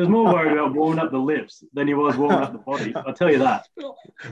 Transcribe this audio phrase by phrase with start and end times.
[0.00, 2.58] He was more worried about warming up the lips than he was warming up the
[2.58, 2.94] body.
[3.06, 3.68] I'll tell you that.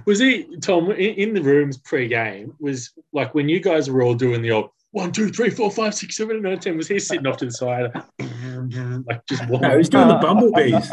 [0.07, 4.15] Was he, Tom, in, in the rooms pre-game, was like when you guys were all
[4.15, 7.27] doing the old one, two, three, four, five, six, seven, eight, ten, was he sitting
[7.27, 7.93] off to the side,
[9.07, 10.91] like just No, was doing the bumblebees.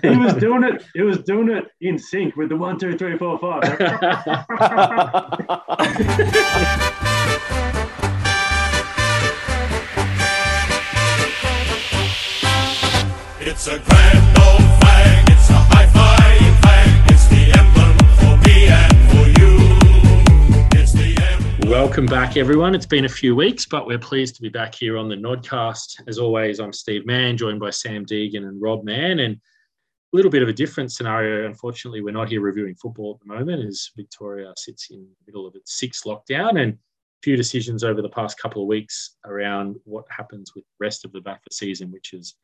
[0.00, 0.86] He was doing it.
[0.94, 3.62] He was doing it in sync with the one, two, three, four, five.
[13.58, 18.94] It's a grand old flag, it's a high-flying flag, it's the emblem for me and
[19.10, 19.58] for you.
[20.94, 21.66] The.
[21.68, 22.76] Welcome back, everyone.
[22.76, 26.02] It's been a few weeks, but we're pleased to be back here on the Nodcast.
[26.06, 29.18] As always, I'm Steve Mann, joined by Sam Deegan and Rob Mann.
[29.18, 29.40] And a
[30.12, 31.44] little bit of a different scenario.
[31.44, 35.48] Unfortunately, we're not here reviewing football at the moment as Victoria sits in the middle
[35.48, 36.78] of its sixth lockdown and a
[37.24, 41.10] few decisions over the past couple of weeks around what happens with the rest of
[41.10, 42.34] the VAFA season, which has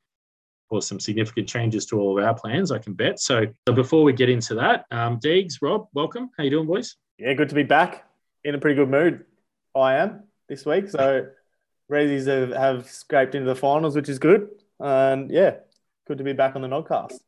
[0.70, 3.20] caused some significant changes to all of our plans, I can bet.
[3.20, 6.30] So, so before we get into that, um, Deegs, Rob, welcome.
[6.36, 6.96] How you doing, boys?
[7.18, 8.04] Yeah, good to be back.
[8.44, 9.24] In a pretty good mood.
[9.74, 10.88] I am this week.
[10.88, 11.26] So
[11.90, 14.48] Resies have, have scraped into the finals, which is good.
[14.80, 15.56] And yeah,
[16.06, 17.18] good to be back on the Nodcast.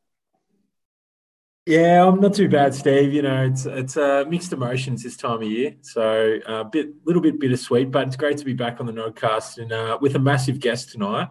[1.65, 3.13] Yeah, I'm not too bad, Steve.
[3.13, 7.21] You know, it's it's uh, mixed emotions this time of year, so a bit, little
[7.21, 7.91] bit bittersweet.
[7.91, 10.91] But it's great to be back on the Nodcast and uh, with a massive guest
[10.93, 11.27] tonight.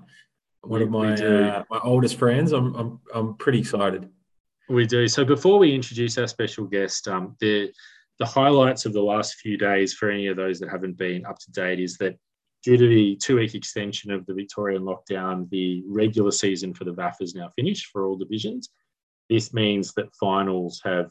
[0.63, 2.53] One of We- my uh, my oldest friends.
[2.53, 4.09] I'm I'm I'm pretty excited.
[4.69, 5.07] We do.
[5.07, 7.73] So before we introduce our special guest, um, the
[8.19, 11.39] the highlights of the last few days for any of those that haven't been up
[11.39, 12.17] to date is that
[12.65, 16.95] due to the two week extension of the Victorian lockdown, the regular season for the
[16.95, 18.71] VAF is now finished for all divisions.
[19.29, 21.11] This means that finals have,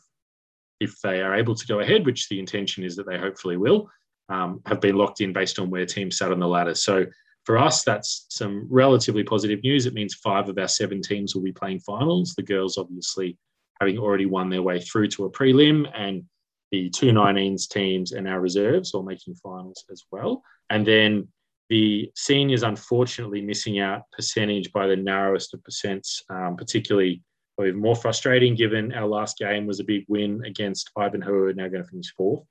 [0.80, 3.88] if they are able to go ahead, which the intention is that they hopefully will,
[4.30, 6.74] um, have been locked in based on where teams sat on the ladder.
[6.76, 7.06] So
[7.46, 9.86] for us, that's some relatively positive news.
[9.86, 12.34] It means five of our seven teams will be playing finals.
[12.36, 13.38] The girls, obviously,
[13.80, 16.24] having already won their way through to a prelim, and
[16.72, 20.42] the two 19s teams and our reserves all making finals as well.
[20.70, 21.28] And then
[21.70, 27.22] the seniors, unfortunately, missing out percentage by the narrowest of percents, um, particularly
[27.56, 31.84] probably more frustrating given our last game was a big win against Ivanhoe, now going
[31.84, 32.44] to finish fourth.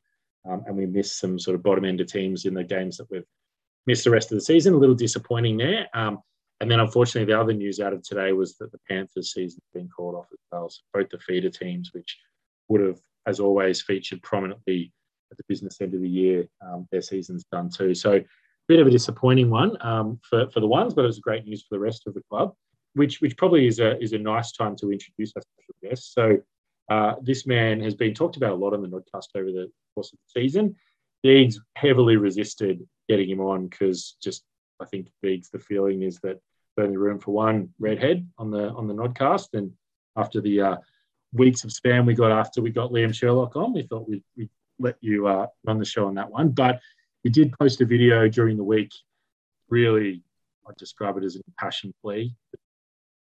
[0.48, 3.10] Um, and we missed some sort of bottom end of teams in the games that
[3.10, 3.24] we've
[3.86, 4.74] missed the rest of the season.
[4.74, 5.88] A little disappointing there.
[5.94, 6.18] Um,
[6.60, 9.80] and then, unfortunately, the other news out of today was that the Panthers season has
[9.80, 10.70] been called off as well.
[10.70, 12.18] So both the feeder teams, which
[12.68, 14.92] would have, as always, featured prominently
[15.30, 17.94] at the business end of the year, um, their season's done too.
[17.94, 18.24] So, a
[18.66, 21.62] bit of a disappointing one um, for, for the ones, but it was great news
[21.62, 22.54] for the rest of the club,
[22.94, 26.14] which which probably is a is a nice time to introduce our special guest.
[26.14, 26.38] So,
[26.90, 30.12] uh, this man has been talked about a lot on the Nodcast over the course
[30.12, 30.76] of the season.
[31.24, 34.44] Deegs heavily resisted getting him on because just
[34.80, 36.40] I think Deegs the feeling is that
[36.76, 39.72] there's only room for one redhead on the on the Nodcast, and
[40.16, 40.76] after the uh,
[41.32, 44.50] weeks of spam we got after we got Liam Sherlock on, we thought we'd, we'd
[44.78, 46.50] let you uh, run the show on that one.
[46.50, 46.80] But
[47.22, 48.90] he did post a video during the week,
[49.68, 50.22] really,
[50.68, 52.34] I'd describe it as an impassioned plea,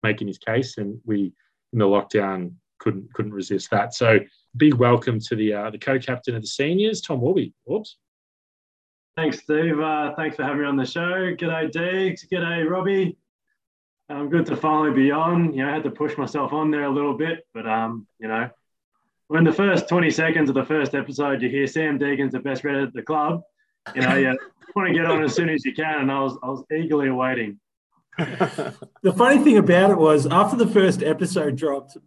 [0.02, 1.34] making his case, and we
[1.72, 3.94] in the lockdown couldn't couldn't resist that.
[3.94, 4.20] So
[4.58, 7.54] big welcome to the uh, the co-captain of the seniors, Tom Warby.
[7.72, 7.98] Oops.
[9.16, 9.79] Thanks, Steve.
[9.79, 11.35] Uh, thanks for having me on the show.
[11.35, 12.28] G'day, Deegs.
[12.31, 13.16] G'day, Robbie.
[14.09, 15.53] Um, good to finally be on.
[15.53, 18.28] You know, I had to push myself on there a little bit, but um, you
[18.28, 18.50] know,
[19.28, 22.63] when the first 20 seconds of the first episode you hear Sam Deegan's the best
[22.63, 23.44] redhead at the club,
[23.94, 24.38] you know, you
[24.75, 27.07] want to get on as soon as you can, and I was I was eagerly
[27.07, 27.59] awaiting.
[28.18, 31.97] The funny thing about it was after the first episode dropped,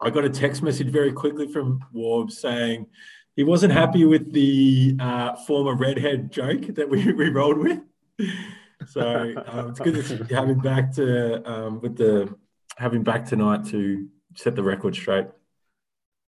[0.00, 2.86] I got a text message very quickly from Warb saying
[3.36, 7.80] he wasn't happy with the uh, former redhead joke that we, we rolled with.
[8.86, 12.34] So um, it's good to have him back to um, with the
[12.76, 15.26] have him back tonight to set the record straight.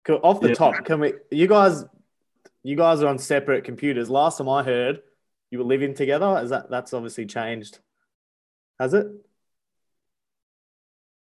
[0.06, 0.20] Cool.
[0.24, 0.54] Off the Yeah.
[0.56, 1.14] top, can we?
[1.32, 1.84] You guys,
[2.64, 4.10] you guys are on separate computers.
[4.10, 5.02] Last time I heard,
[5.52, 6.40] you were living together.
[6.44, 7.80] Is that that's obviously changed?
[8.80, 9.08] Has it?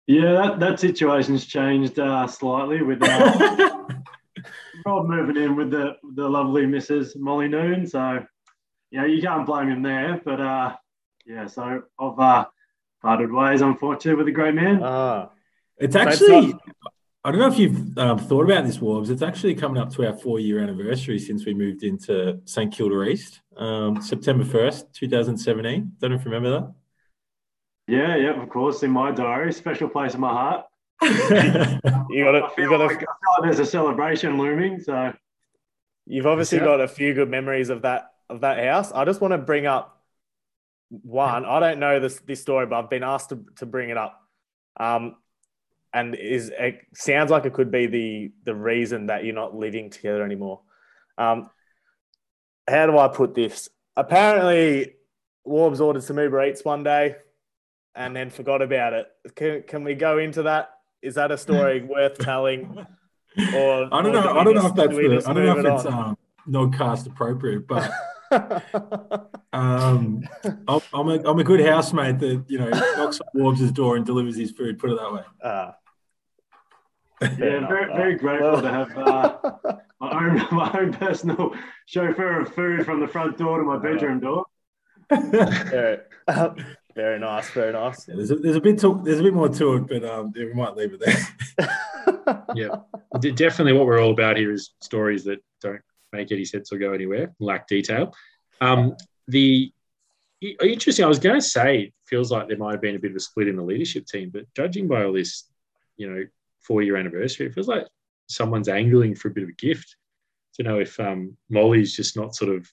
[0.06, 3.06] Yeah, that, that situation's changed uh, slightly with uh,
[4.84, 7.16] Rob moving in with the the lovely Mrs.
[7.16, 7.86] Molly Noon.
[7.86, 8.24] So,
[8.90, 10.20] yeah, you can't blame him there.
[10.24, 10.76] But uh,
[11.24, 12.46] yeah, so I've uh,
[13.02, 14.80] parted ways, unfortunately, with a great man.
[14.82, 15.30] Ah,
[15.78, 16.54] It's actually,
[17.24, 19.10] I don't know if you've um, thought about this, Warbs.
[19.10, 23.02] It's actually coming up to our four year anniversary since we moved into St Kilda
[23.02, 25.92] East, um, September 1st, 2017.
[26.00, 26.72] Don't know if you remember that.
[27.88, 30.66] yeah, yeah, of course, in my diary, special place in my heart.
[31.00, 31.80] That.
[32.10, 32.52] you got I it.
[32.58, 32.98] You feel, got like, I a.
[32.98, 33.06] feel
[33.38, 34.80] like there's a celebration looming.
[34.80, 35.12] So,
[36.06, 36.64] You've obviously Yeah.
[36.64, 38.92] got a few good memories of that of that house.
[38.92, 40.02] I just want to bring up
[40.90, 41.44] one.
[41.44, 44.20] I don't know this this story, but I've been asked to, to bring it up.
[44.78, 45.16] Um,
[45.92, 49.90] and is it sounds like it could be the the reason that you're not living
[49.90, 50.62] together anymore.
[51.18, 51.50] Um,
[52.68, 53.68] how do I put this?
[53.96, 54.94] Apparently,
[55.46, 57.16] Warbs ordered some Uber Eats one day
[57.94, 59.06] and then forgot about it.
[59.34, 60.70] Can, can we go into that?
[61.06, 62.84] Is that a story worth telling?
[63.54, 64.22] Or I don't know.
[64.22, 65.92] do I don't know if that's do the, I don't know if it it's on?
[66.10, 66.18] um,
[66.48, 67.90] nodcast appropriate, but
[69.52, 70.22] um,
[70.68, 74.04] I'm, I'm, a, I'm a good housemate that you know knocks on Warbs' door and
[74.06, 74.78] delivers his food.
[74.78, 75.22] Put it that way.
[75.44, 75.76] Ah,
[77.22, 77.96] Yeah, enough, very, right.
[77.96, 79.38] very grateful to have uh,
[80.00, 81.54] my own my own personal
[81.86, 84.44] chauffeur of food from the front door to my bedroom door.
[85.10, 85.98] very,
[86.96, 88.08] very nice, very nice.
[88.08, 90.32] Yeah, there's a, there's a bit to, there's a bit more to it, but um,
[90.34, 91.68] yeah, we might leave it there.
[92.54, 92.76] Yeah,
[93.20, 93.74] definitely.
[93.74, 95.80] What we're all about here is stories that don't
[96.12, 98.14] make any sense or go anywhere, lack detail.
[98.60, 98.96] Um,
[99.28, 99.72] the
[100.40, 101.04] interesting.
[101.04, 103.16] I was going to say, it feels like there might have been a bit of
[103.16, 105.44] a split in the leadership team, but judging by all this,
[105.96, 106.24] you know,
[106.62, 107.86] four-year anniversary, it feels like
[108.28, 109.96] someone's angling for a bit of a gift.
[110.54, 112.66] To know if um, Molly's just not sort of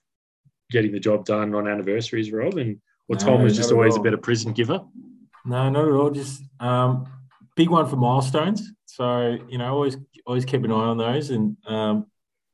[0.71, 2.79] getting the job done on anniversaries, Rob, and
[3.13, 4.81] or No, Tom was just always a better prison giver.
[5.45, 6.09] No, not at all.
[6.09, 7.07] Just um,
[7.55, 8.71] big one for milestones.
[8.85, 11.29] So you know, always always keep an eye on those.
[11.29, 12.07] And um,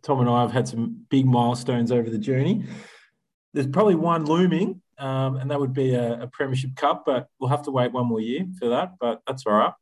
[0.03, 2.65] Tom and I have had some big milestones over the journey.
[3.53, 7.03] There's probably one looming, um, and that would be a, a Premiership Cup.
[7.05, 8.93] But we'll have to wait one more year for that.
[8.99, 9.73] But that's all right.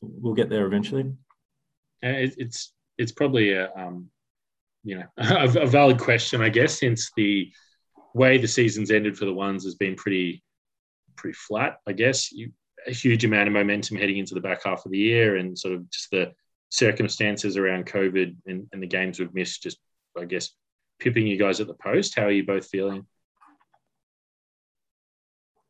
[0.00, 1.12] We'll get there eventually.
[2.02, 4.10] It, it's it's probably a um,
[4.84, 7.50] you know a, a valid question, I guess, since the
[8.14, 10.42] way the season's ended for the ones has been pretty
[11.16, 11.78] pretty flat.
[11.86, 12.52] I guess you,
[12.86, 15.74] a huge amount of momentum heading into the back half of the year, and sort
[15.74, 16.32] of just the
[16.70, 19.62] circumstances around COVID and, and the games we've missed.
[19.62, 19.78] Just
[20.18, 20.50] I guess
[20.98, 22.14] pipping you guys at the post.
[22.14, 23.06] How are you both feeling?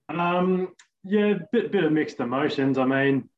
[0.09, 0.75] Um,
[1.05, 2.79] yeah, bit bit of mixed emotions.
[2.79, 3.29] I mean,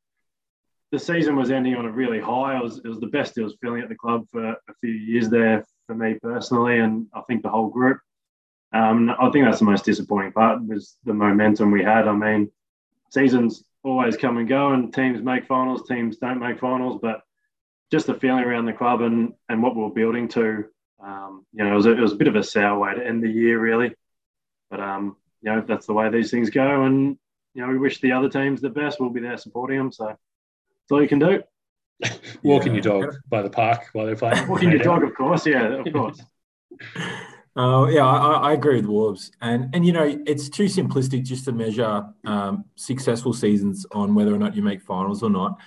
[0.91, 2.57] the season was ending on a really high.
[2.57, 4.91] It was it was the best it was feeling at the club for a few
[4.91, 7.99] years there for me personally, and I think the whole group.
[8.73, 12.07] Um, I think that's the most disappointing part was the momentum we had.
[12.07, 12.51] I mean,
[13.09, 17.21] seasons always come and go, and teams make finals, teams don't make finals, but
[17.91, 20.65] just the feeling around the club and and what we we're building to.
[21.03, 23.05] Um, you know, it was, a, it was a bit of a sour way to
[23.05, 23.93] end the year, really.
[24.69, 26.83] But um, you know, that's the way these things go.
[26.83, 27.17] And,
[27.53, 28.99] you know, we wish the other teams the best.
[28.99, 29.91] We'll be there supporting them.
[29.91, 31.41] So that's all you can do.
[32.43, 32.81] Walking Yeah.
[32.83, 34.47] your dog by the park while they're playing.
[34.47, 35.45] Walking your dog, of course.
[35.45, 36.21] Yeah, of course.
[37.55, 41.43] Uh, yeah, I, I agree with Wolves, and and you know it's too simplistic just
[41.45, 45.59] to measure um, successful seasons on whether or not you make finals or not.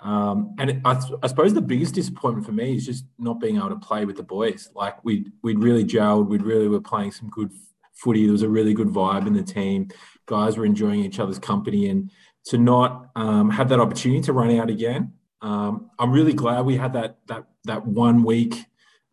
[0.00, 3.56] Um, and it, I, I suppose the biggest disappointment for me is just not being
[3.56, 4.70] able to play with the boys.
[4.74, 7.52] Like we we'd really gelled, we'd really were playing some good
[7.92, 8.24] footy.
[8.24, 9.88] There was a really good vibe in the team.
[10.24, 12.10] Guys were enjoying each other's company, and
[12.46, 15.12] to not um, have that opportunity to run out again,
[15.42, 18.64] um, I'm really glad we had that that that one week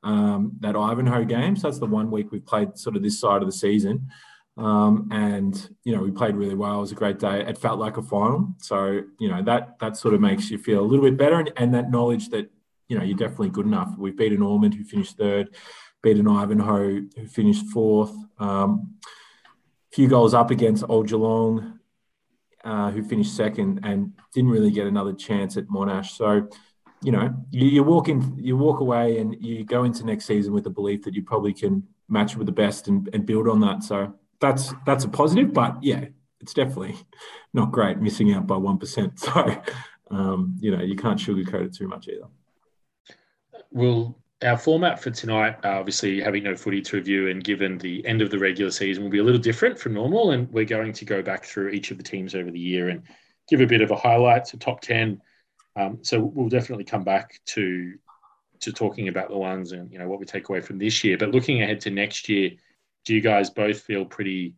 [0.04, 1.56] um, that Ivanhoe game.
[1.56, 4.10] So that's the one week we've played sort of this side of the season.
[4.56, 6.78] Um, and you know we played really well.
[6.78, 7.42] It was a great day.
[7.42, 8.54] It felt like a final.
[8.60, 11.52] So you know that that sort of makes you feel a little bit better, and,
[11.58, 12.52] and that knowledge that
[12.88, 13.96] you know you're definitely good enough.
[13.98, 15.56] We've beaten Ormond, who finished third,
[16.04, 18.16] beaten Ivanhoe, who finished fourth.
[18.38, 18.96] Um,
[19.92, 21.80] few goals up against Old Geelong,
[22.64, 26.16] uh, who finished second and didn't really get another chance at Monash.
[26.18, 26.48] So
[27.04, 30.54] you know, you, you walk in, you walk away, and you go into next season
[30.54, 33.60] with the belief that you probably can match with the best and, and build on
[33.62, 33.84] that.
[33.84, 36.06] So that's that's a positive, but yeah,
[36.40, 36.96] it's definitely
[37.54, 39.20] not great missing out by one percent.
[39.34, 39.62] So
[40.12, 42.28] um, you know, you can't sugarcoat it too much either.
[43.72, 48.06] Well, our format for tonight, uh, obviously having no footy to review and given the
[48.06, 50.32] end of the regular season, will be a little different from normal.
[50.32, 53.04] And we're going to go back through each of the teams over the year and
[53.50, 55.22] give a bit of a highlight to top 10.
[55.76, 57.94] Um, so we'll definitely come back to
[58.62, 61.18] to talking about the ones and you know what we take away from this year.
[61.18, 62.52] But looking ahead to next year,
[63.06, 64.56] do you guys both feel pretty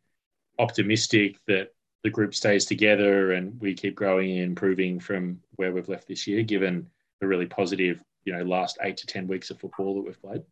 [0.59, 1.69] optimistic that
[2.03, 6.27] the group stays together and we keep growing and improving from where we've left this
[6.27, 6.87] year, given
[7.19, 10.43] the really positive, you know, last eight to ten weeks of football that we've played?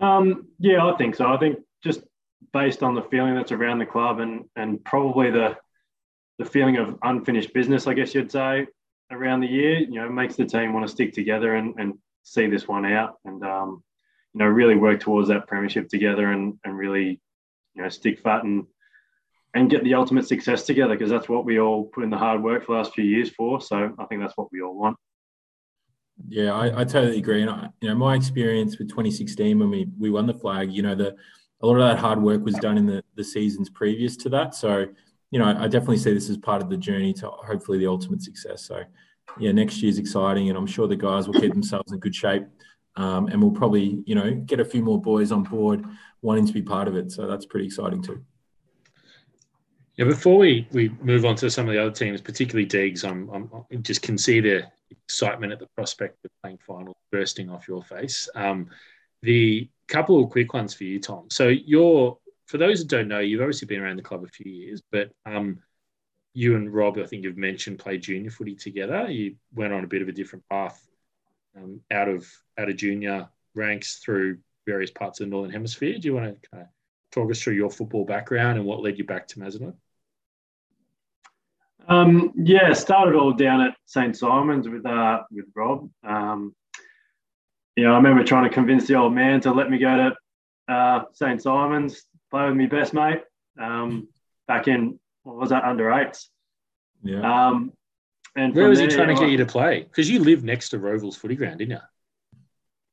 [0.00, 1.32] Um, yeah, I think so.
[1.32, 2.02] I think just
[2.52, 5.56] based on the feeling that's around the club and and probably the
[6.40, 8.66] the feeling of unfinished business, I guess you'd say,
[9.12, 12.46] around the year, you know, makes the team want to stick together and, and see
[12.46, 13.84] this one out and um,
[14.32, 17.20] you know, really work towards that premiership together and and really,
[17.74, 18.64] you know, stick fat and
[19.52, 22.42] and get the ultimate success together because that's what we all put in the hard
[22.42, 23.60] work for the last few years for.
[23.60, 24.96] So I think that's what we all want.
[26.26, 27.42] Yeah, I, I totally agree.
[27.42, 30.80] And I, you know, my experience with 2016 when we we won the flag, you
[30.80, 31.14] know, the
[31.62, 34.54] a lot of that hard work was done in the the seasons previous to that.
[34.54, 34.86] So
[35.30, 38.22] you know, I definitely see this as part of the journey to hopefully the ultimate
[38.22, 38.62] success.
[38.64, 38.82] So,
[39.38, 42.44] yeah, next year's exciting, and I'm sure the guys will keep themselves in good shape,
[42.96, 45.84] um, and we'll probably, you know, get a few more boys on board
[46.22, 47.12] wanting to be part of it.
[47.12, 48.24] So that's pretty exciting too.
[49.96, 53.28] Yeah, before we, we move on to some of the other teams, particularly Deegs, I'm,
[53.30, 57.68] I'm, I just can see the excitement at the prospect of playing final bursting off
[57.68, 58.28] your face.
[58.34, 58.68] Um,
[59.22, 61.26] the couple of quick ones for you, Tom.
[61.30, 62.18] So you're,
[62.50, 65.12] for those that don't know, you've obviously been around the club a few years, but
[65.24, 65.60] um,
[66.34, 69.08] you and Rob, I think you've mentioned, played junior footy together.
[69.08, 70.84] You went on a bit of a different path
[71.56, 72.26] um, out of
[72.58, 75.96] out of junior ranks through various parts of the northern hemisphere.
[75.96, 76.68] Do you want to kind of
[77.12, 79.74] talk us through your football background and what led you back to Mazenod?
[81.88, 85.88] Um, yeah, started all down at St Simon's with uh, with Rob.
[86.02, 86.52] Um,
[87.76, 90.16] you know, I remember trying to convince the old man to let me go to
[90.72, 93.22] uh, St Simon's, play with me best mate.
[93.60, 94.08] Um,
[94.48, 96.30] back in what was that under eights?
[97.02, 97.48] Yeah.
[97.48, 97.72] Um,
[98.36, 99.82] and Where from was he trying to I- get you to play?
[99.82, 101.78] Because you live next to Rowville's footy ground, didn't you?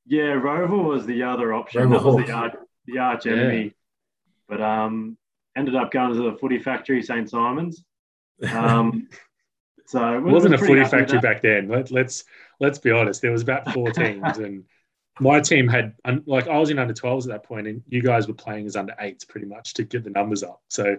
[0.07, 1.81] Yeah, Rowville was the other option.
[1.83, 2.27] Rowville that was Hawks.
[2.27, 2.53] the arch,
[2.85, 3.31] the arch Yeah.
[3.33, 3.73] enemy.
[4.47, 5.17] But um,
[5.55, 7.83] ended up going to the footy factory, St Simon's.
[8.51, 9.09] Um,
[9.85, 11.67] so It wasn't a footy factory back then.
[11.67, 12.23] Let, let's
[12.59, 13.21] let's be honest.
[13.21, 14.63] There was about four teams, and
[15.19, 15.95] my team had
[16.25, 18.75] like I was in under 12s at that point, and you guys were playing as
[18.75, 20.61] under eights pretty much to get the numbers up.
[20.69, 20.97] So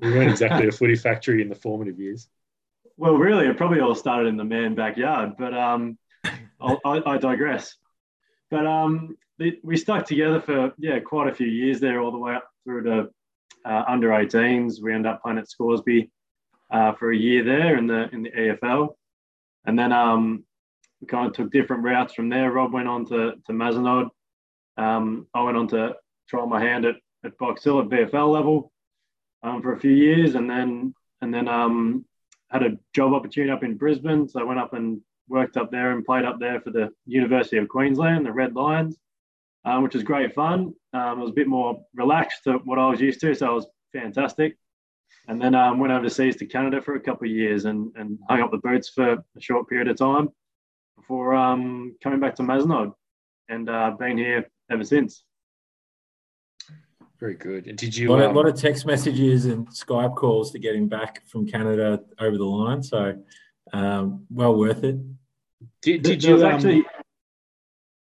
[0.00, 2.28] we weren't exactly a footy factory in the formative years.
[2.96, 5.98] Well, really, it probably all started in the man backyard, but um,
[6.60, 7.76] I, I digress.
[8.50, 9.16] But um,
[9.62, 12.84] we stuck together for yeah quite a few years there, all the way up through
[12.84, 13.10] to
[13.64, 14.80] uh, under 18s.
[14.80, 16.10] We ended up playing at Scoresby
[16.70, 18.94] uh, for a year there in the in the EFL,
[19.64, 20.44] and then um,
[21.00, 22.52] we kind of took different routes from there.
[22.52, 24.08] Rob went on to to Mazenod.
[24.76, 25.96] Um, I went on to
[26.28, 28.72] try my hand at, at Box Hill at VFL level
[29.42, 32.04] um, for a few years, and then and then um,
[32.50, 34.28] had a job opportunity up in Brisbane.
[34.28, 37.56] So I went up and worked up there and played up there for the University
[37.56, 38.96] of Queensland, the Red Lions,
[39.64, 40.74] um, which was great fun.
[40.92, 43.54] Um, it was a bit more relaxed to what I was used to, so it
[43.54, 44.56] was fantastic.
[45.28, 48.40] And then um, went overseas to Canada for a couple of years and, and hung
[48.40, 50.28] up the boots for a short period of time
[51.06, 52.92] before um, coming back to Mazenod
[53.48, 55.22] and uh, been here ever since.
[57.20, 57.66] Very good.
[57.68, 58.08] And did A you?
[58.08, 61.46] lot, of, um, lot of text messages and Skype calls to get him back from
[61.46, 62.82] Canada over the line.
[62.82, 63.14] So,
[63.72, 64.96] um, well worth it.
[65.80, 66.84] did, did there was you um, actually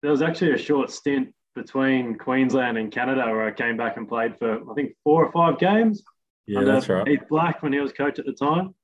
[0.03, 4.09] there was actually a short stint between Queensland and Canada where I came back and
[4.09, 6.03] played for I think four or five games.
[6.47, 7.07] Yeah, under that's right.
[7.09, 8.75] Heath Black when he was coach at the time,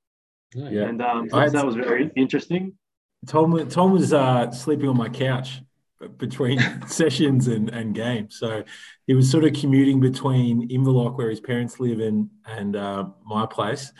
[0.54, 0.84] Yeah.
[0.86, 2.72] and um, I had- that was very interesting.
[3.26, 5.60] Tom, Tom was uh, sleeping on my couch
[6.16, 8.36] between sessions and, and games.
[8.38, 8.64] So
[9.06, 13.46] he was sort of commuting between Inverloch, where his parents live, and and uh, my
[13.46, 13.92] place.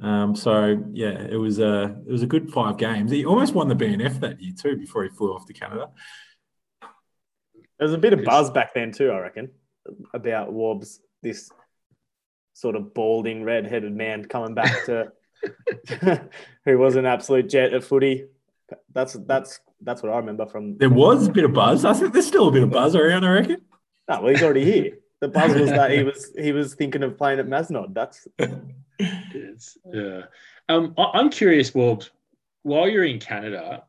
[0.00, 3.10] Um, so yeah, it was a it was a good five games.
[3.10, 5.90] He almost won the BNF that year too before he flew off to Canada.
[6.80, 9.50] There was a bit of buzz back then too, I reckon,
[10.12, 11.50] about Warbs this
[12.54, 15.12] sort of balding, red-headed man coming back to
[16.64, 18.26] who was an absolute jet at footy.
[18.92, 20.76] That's that's that's what I remember from.
[20.76, 21.84] There was a bit of buzz.
[21.84, 23.24] I think there's still a bit of buzz around.
[23.24, 23.62] I reckon.
[24.08, 24.98] No, well, he's already here.
[25.20, 27.94] The buzz was that he was he was thinking of playing at Mazenod.
[27.94, 28.26] That's
[28.98, 30.22] It's, yeah.
[30.68, 32.02] Um, I, I'm curious, Well,
[32.62, 33.84] while you're in Canada,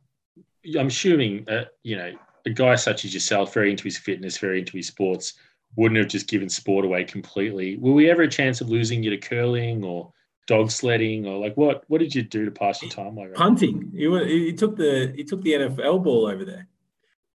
[0.78, 2.14] I'm assuming that, you know,
[2.46, 5.34] a guy such as yourself, very into his fitness, very into his sports,
[5.76, 7.78] wouldn't have just given sport away completely.
[7.78, 10.12] Were we ever a chance of losing you to curling or
[10.50, 11.84] dog sledding or like what?
[11.88, 13.16] What did you do to pass your time?
[13.16, 13.94] Like, Punting.
[13.96, 16.68] He, wa- he took the he took the NFL ball over there.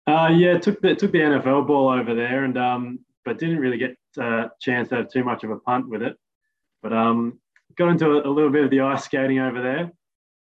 [0.08, 3.78] Uh, yeah, took the took the NFL ball over there, and um, but didn't really
[3.78, 6.18] get a chance to have too much of a punt with it.
[6.82, 7.40] But um,
[7.78, 9.92] got into a, a little bit of the ice skating over there.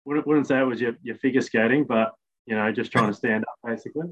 [0.05, 2.13] Wouldn't, wouldn't say it was your, your figure skating, but
[2.45, 4.07] you know, just trying to stand up basically.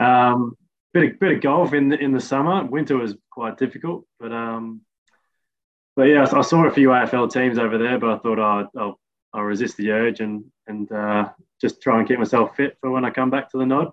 [0.00, 0.56] Um,
[0.92, 2.64] bit of, bit of golf in the in the summer.
[2.64, 4.82] Winter was quite difficult, but um,
[5.96, 9.00] but yeah, I saw a few AFL teams over there, but I thought oh, I'll
[9.34, 11.28] I'll resist the urge and and uh,
[11.60, 13.92] just try and keep myself fit for when I come back to the nod.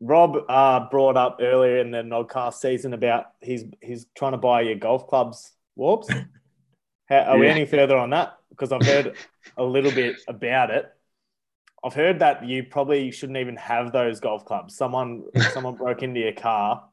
[0.00, 4.62] Rob uh, brought up earlier in the Nodcast season about he's he's trying to buy
[4.62, 6.08] your golf clubs, Warbs.
[7.08, 8.36] How, are we any further on that?
[8.50, 9.16] Because I've heard
[9.56, 10.86] a little bit about it.
[11.82, 14.76] I've heard that you probably shouldn't even have those golf clubs.
[14.76, 16.84] Someone someone broke into your car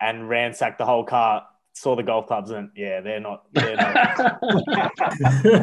[0.00, 1.46] and ransacked the whole car,
[1.80, 4.40] saw the golf clubs, and yeah, they're not they're not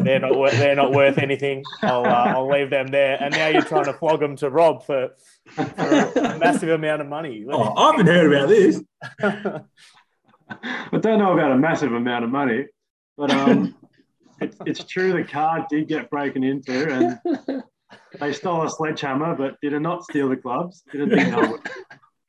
[0.04, 1.64] they're not wor- they're not worth anything.
[1.82, 3.18] I'll uh, I'll leave them there.
[3.22, 5.10] And now you're trying to flog them to Rob for,
[5.50, 7.46] for a massive amount of money.
[7.50, 8.82] Oh, I haven't heard about this.
[10.50, 12.66] I don't know about a massive amount of money,
[13.18, 13.76] but um,
[14.42, 17.64] it's, it's true the car did get broken into and
[18.20, 20.84] they stole a sledgehammer, but did not steal the clubs.
[20.92, 21.62] Didn't think they would.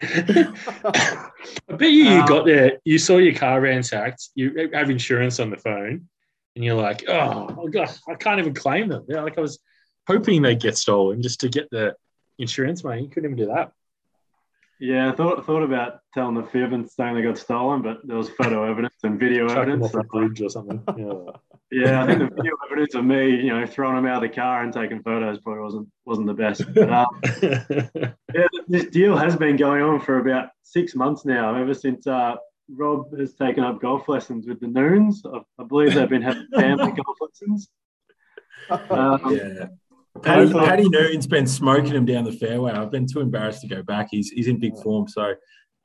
[0.02, 1.32] I
[1.68, 5.50] bet you, you Um, got there, you saw your car ransacked, you have insurance on
[5.50, 6.08] the phone,
[6.54, 9.04] and you're like, oh, God, I can't even claim them.
[9.08, 9.58] Yeah, like I was
[10.06, 11.94] hoping they'd get stolen just to get the
[12.38, 13.02] insurance money.
[13.02, 13.72] You couldn't even do that.
[14.78, 18.18] Yeah, I thought thought about telling the fib and saying they got stolen, but there
[18.18, 19.94] was photo evidence and video Chuck them evidence.
[19.94, 20.82] off a bridge or something.
[20.98, 21.55] Yeah.
[21.72, 24.34] Yeah, I think the video evidence of me, you know, throwing them out of the
[24.34, 26.62] car and taking photos probably wasn't wasn't the best.
[26.74, 27.06] But, um,
[28.32, 32.36] yeah, this deal has been going on for about six months now, ever since uh,
[32.68, 35.22] Rob has taken up golf lessons with the Noons.
[35.26, 37.68] I, I believe they've been having family golf lessons.
[38.70, 39.66] Um, Yeah.
[40.22, 42.72] Paddy, Paddy Noon's been smoking him down the fairway.
[42.72, 44.08] I've been too embarrassed to go back.
[44.10, 45.08] He's, he's in big form.
[45.08, 45.34] So,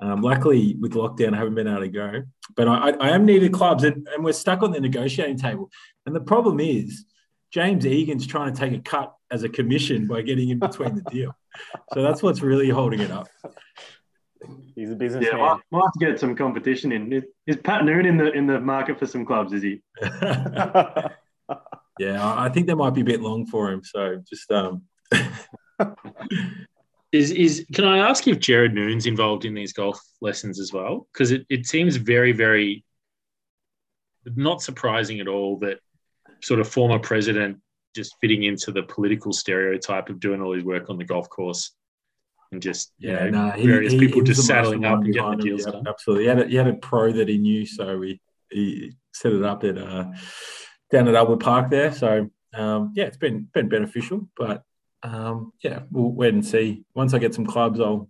[0.02, 2.24] um, luckily, with lockdown, I haven't been able to go.
[2.56, 5.70] But I, I, I am needed clubs, and, and we're stuck on the negotiating table.
[6.06, 7.06] And the problem is,
[7.52, 11.04] James Egan's trying to take a cut as a commission by getting in between the
[11.12, 11.36] deal.
[11.94, 13.28] So that's what's really holding it up.
[14.76, 15.40] He's a yeah, businessman.
[15.40, 17.14] might, might have to get some competition in.
[17.14, 19.54] Is, is Pat Noon in the in the market for some clubs?
[19.54, 19.82] Is he?
[22.00, 23.84] yeah, I I think they might be a bit long for him.
[23.84, 24.84] So just um,
[27.12, 31.08] Is is can I ask if Jared Noon's involved in these golf lessons as well?
[31.12, 32.86] Because it, it seems very, very
[34.26, 35.80] not surprising at all that
[36.42, 37.58] sort of former president
[37.96, 41.72] just fitting into the political stereotype of doing all his work on the golf course
[42.52, 45.14] and just you Yeah, know, no, he- various he- people he just saddling up and
[45.14, 45.88] getting the deals Yep, done.
[45.88, 49.34] Absolutely, he had, a, he had a pro that he knew, so he, he set
[49.34, 50.06] it up at uh,
[50.92, 51.92] down at Albert Park there.
[51.92, 54.64] So um, yeah, it's been been beneficial, but
[55.04, 56.84] um, yeah, we'll wait and see.
[56.94, 58.10] Once I get some clubs, I'll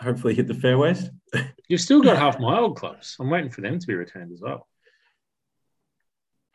[0.00, 1.10] hopefully hit the fairways.
[1.68, 3.16] You've still got half my old clubs.
[3.20, 4.66] I'm waiting for them to be returned as well.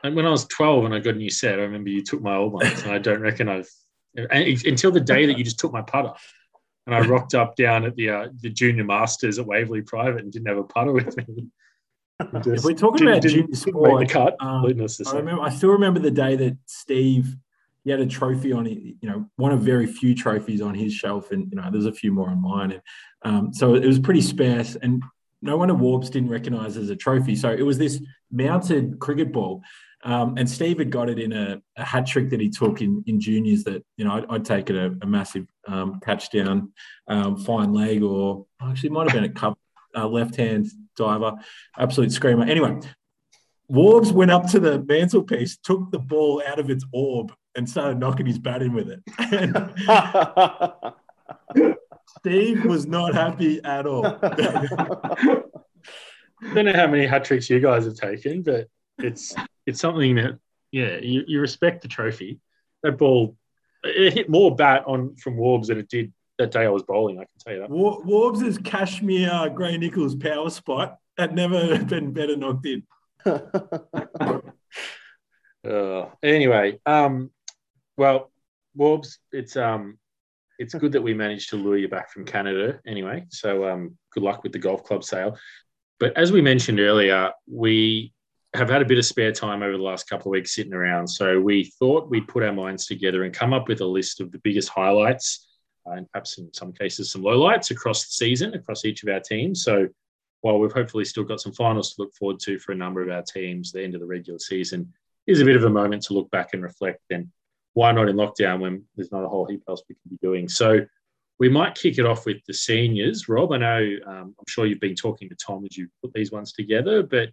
[0.04, 2.22] And when I was 12 and I got a new set, I remember you took
[2.22, 3.70] my old ones, and I don't reckon I've
[4.16, 6.14] until the day that you just took my putter.
[6.86, 10.32] And I rocked up down at the uh, the junior masters at Waverley Private and
[10.32, 11.48] didn't have a putter with me.
[12.20, 14.36] If we're talking about junior sport, the cut.
[14.40, 15.44] um, I remember.
[15.44, 17.36] I still remember the day that Steve
[17.88, 18.78] he had a trophy on it.
[19.00, 21.94] You know, one of very few trophies on his shelf, and you know, there's a
[21.94, 22.72] few more on mine.
[22.74, 22.82] And
[23.22, 25.02] um, so it was pretty sparse, and
[25.42, 27.34] no one at Warbs didn't recognise as a trophy.
[27.38, 29.62] So it was this mounted cricket ball.
[30.04, 33.04] Um, and Steve had got it in a, a hat trick that he took in,
[33.08, 36.74] in juniors that, you know, I'd, I'd a, a massive um, touchdown,
[37.08, 39.56] um, fine leg, or actually might have been a
[39.96, 41.34] uh, left hand diver,
[41.78, 42.44] absolute screamer.
[42.44, 42.80] Anyway,
[43.72, 48.00] Warbs went up to the mantelpiece, took the ball out of its orb, and started
[48.00, 49.02] knocking his bat in with it.
[52.20, 54.06] Steve was not happy at all.
[54.06, 55.42] I
[56.54, 58.68] don't know how many hat tricks you guys have taken, but
[59.00, 60.40] it's it's something that
[60.72, 62.40] yeah, you, you respect the trophy.
[62.84, 63.36] That ball
[63.84, 67.18] it hit more bat on from Warbs than it did that day I was bowling.
[67.18, 67.70] I can tell you that.
[67.70, 72.84] War- Warbs' Kashmir Gray-Nicolls power spot had never been better knocked in.
[75.68, 77.30] Uh, anyway, um,
[77.98, 78.32] well,
[78.78, 79.98] Warbs, it's um,
[80.60, 82.80] it's good that we managed to lure you back from Canada.
[82.86, 85.38] Anyway, so um, good luck with the golf club sale.
[86.00, 88.14] But as we mentioned earlier, we
[88.54, 91.08] have had a bit of spare time over the last couple of weeks sitting around.
[91.08, 94.32] So we thought we'd put our minds together and come up with a list of
[94.32, 95.48] the biggest highlights
[95.86, 99.20] uh, and perhaps in some cases some lowlights across the season across each of our
[99.20, 99.64] teams.
[99.64, 99.88] So
[100.42, 103.10] while we've hopefully still got some finals to look forward to for a number of
[103.10, 104.94] our teams, the end of the regular season
[105.26, 107.02] is a bit of a moment to look back and reflect.
[107.10, 107.30] And
[107.78, 110.50] why not in lockdown when there's not a whole heap else we can be doing?
[110.50, 110.80] So
[111.38, 113.30] we might kick it off with the seniors.
[113.30, 116.32] Rob, I know um, I'm sure you've been talking to Tom as you put these
[116.32, 117.30] ones together, but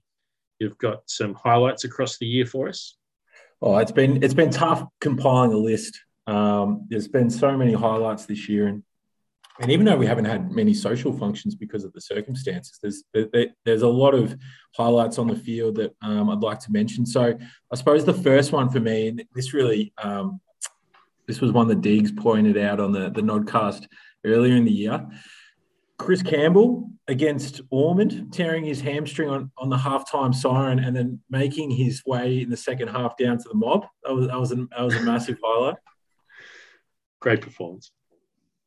[0.59, 2.95] you've got some highlights across the year for us.
[3.63, 5.99] Oh, it's been it's been tough compiling a list.
[6.27, 8.83] Um, there's been so many highlights this year, and
[9.61, 13.47] and even though we haven't had many social functions because of the circumstances, there's there,
[13.65, 14.37] there's a lot of
[14.75, 17.07] highlights on the field that um, I'd like to mention.
[17.07, 17.39] So
[17.73, 20.41] I suppose the first one for me, and this really um,
[21.29, 23.87] this was one that Deegs pointed out on the the Nodcast
[24.25, 25.07] earlier in the year.
[25.99, 31.71] Chris Campbell against Ormond, tearing his hamstring on, on the halftime siren and then making
[31.71, 33.87] his way in the second half down to the mob.
[34.03, 35.77] That was that was a, that was a massive highlight.
[37.21, 37.93] Great performance.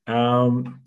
[0.08, 0.82] Um,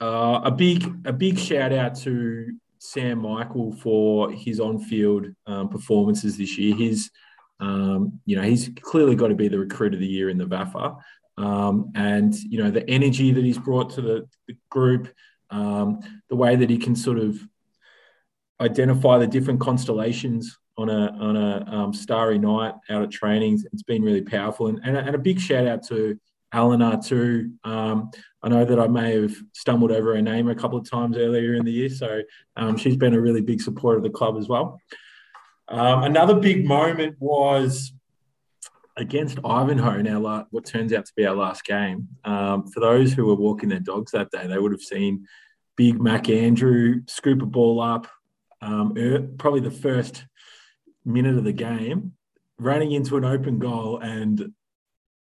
[0.00, 5.68] uh, a big a big shout out to Sam Michael for his on field um,
[5.68, 6.74] performances this year.
[6.74, 7.10] His
[7.60, 10.46] um, you know he's clearly got to be the recruit of the year in the
[10.46, 10.98] VAFA.
[11.38, 15.08] Um, and you know the energy that he's brought to the, the group,
[15.50, 17.38] um, the way that he can sort of
[18.60, 23.64] identify the different constellations on a on a um, starry night out at trainings.
[23.72, 26.18] It's been really powerful, and and a, and a big shout out to
[26.52, 27.52] Alana too.
[27.64, 28.10] Um,
[28.42, 31.54] I know that I may have stumbled over her name a couple of times earlier
[31.54, 32.22] in the year, so
[32.56, 34.80] um, she's been a really big supporter of the club as well.
[35.68, 37.92] Um, another big moment was
[38.96, 42.08] against Ivanhoe in our what turns out to be our last game.
[42.24, 45.26] Um, for those who were walking their dogs that day, they would have seen
[45.76, 48.06] Big Mac Andrew scoop a ball up,
[48.60, 48.94] um,
[49.38, 50.26] probably the first
[51.04, 52.12] minute of the game,
[52.58, 54.52] running into an open goal and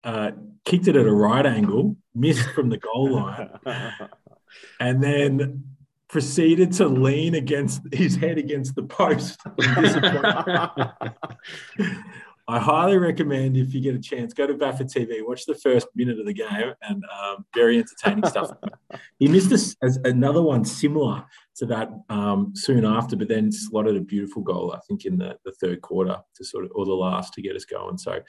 [0.04, 0.32] uh,
[0.64, 3.50] kicked it at a right angle, missed from the goal line,
[4.80, 5.64] and then
[6.08, 9.40] proceeded to lean against his head against the post.
[12.46, 15.88] I highly recommend if you get a chance, go to VAFA TV, watch the first
[15.94, 18.50] minute of the game, and um, very entertaining stuff.
[19.18, 21.24] he missed this as another one similar
[21.56, 25.38] to that um, soon after, but then slotted a beautiful goal, I think, in the,
[25.46, 27.96] the third quarter to sort of, or the last to get us going.
[27.96, 28.20] So,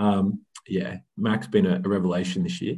[0.00, 2.76] um, yeah, Mac's been a, a revelation this year.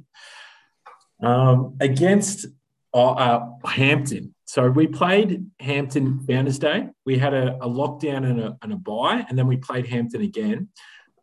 [1.22, 2.46] Um, against
[2.94, 4.34] uh, uh, Hampton.
[4.44, 6.88] So we played Hampton Founders Day.
[7.06, 10.68] We had a, a lockdown and a, and a and then we played Hampton again.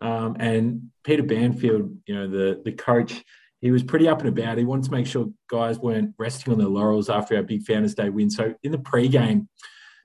[0.01, 3.23] Um, and Peter Banfield, you know, the the coach,
[3.61, 4.57] he was pretty up and about.
[4.57, 7.93] He wanted to make sure guys weren't resting on their laurels after our big Founders
[7.93, 8.29] Day win.
[8.29, 9.49] So in the pre-game,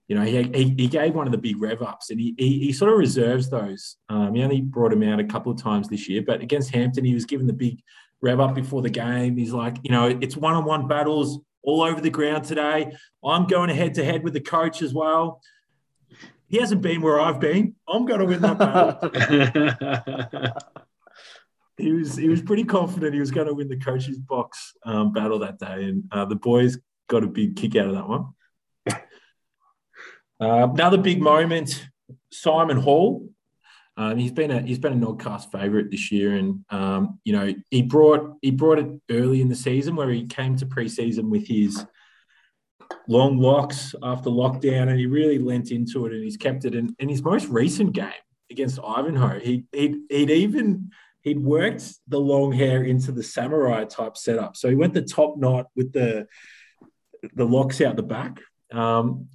[0.09, 2.59] you know, he, he, he gave one of the big rev ups, and he, he,
[2.59, 3.97] he sort of reserves those.
[4.09, 7.05] Um, he only brought him out a couple of times this year, but against Hampton,
[7.05, 7.81] he was given the big
[8.21, 9.37] rev up before the game.
[9.37, 12.93] He's like, you know, it's one-on-one battles all over the ground today.
[13.25, 15.41] I'm going head to head with the coach as well.
[16.49, 17.75] He hasn't been where I've been.
[17.89, 20.53] I'm going to win that battle.
[21.79, 25.13] he was he was pretty confident he was going to win the coach's box um,
[25.13, 28.27] battle that day, and uh, the boys got a big kick out of that one.
[30.41, 31.89] Uh, another big moment,
[32.31, 33.29] Simon Hall.
[33.97, 37.55] Um, he's been a he's been a Nodcast favourite this year, and um, you know
[37.71, 41.47] he brought he brought it early in the season where he came to preseason with
[41.47, 41.87] his
[43.07, 46.75] long locks after lockdown, and he really lent into it, and he's kept it.
[46.75, 48.11] in in his most recent game
[48.51, 50.91] against Ivanhoe, he he'd, he'd even
[51.23, 54.57] he'd worked the long hair into the samurai type setup.
[54.57, 56.27] So he went the top knot with the
[57.35, 58.41] the locks out the back,
[58.73, 59.29] um,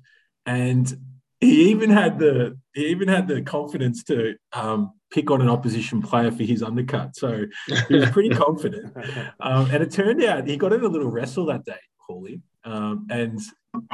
[0.50, 0.98] and
[1.40, 6.02] he even had the he even had the confidence to um, pick on an opposition
[6.02, 7.16] player for his undercut.
[7.16, 7.46] So
[7.88, 8.96] he was pretty confident.
[9.40, 13.08] Um, and it turned out he got in a little wrestle that day, Hawley, um,
[13.12, 13.40] and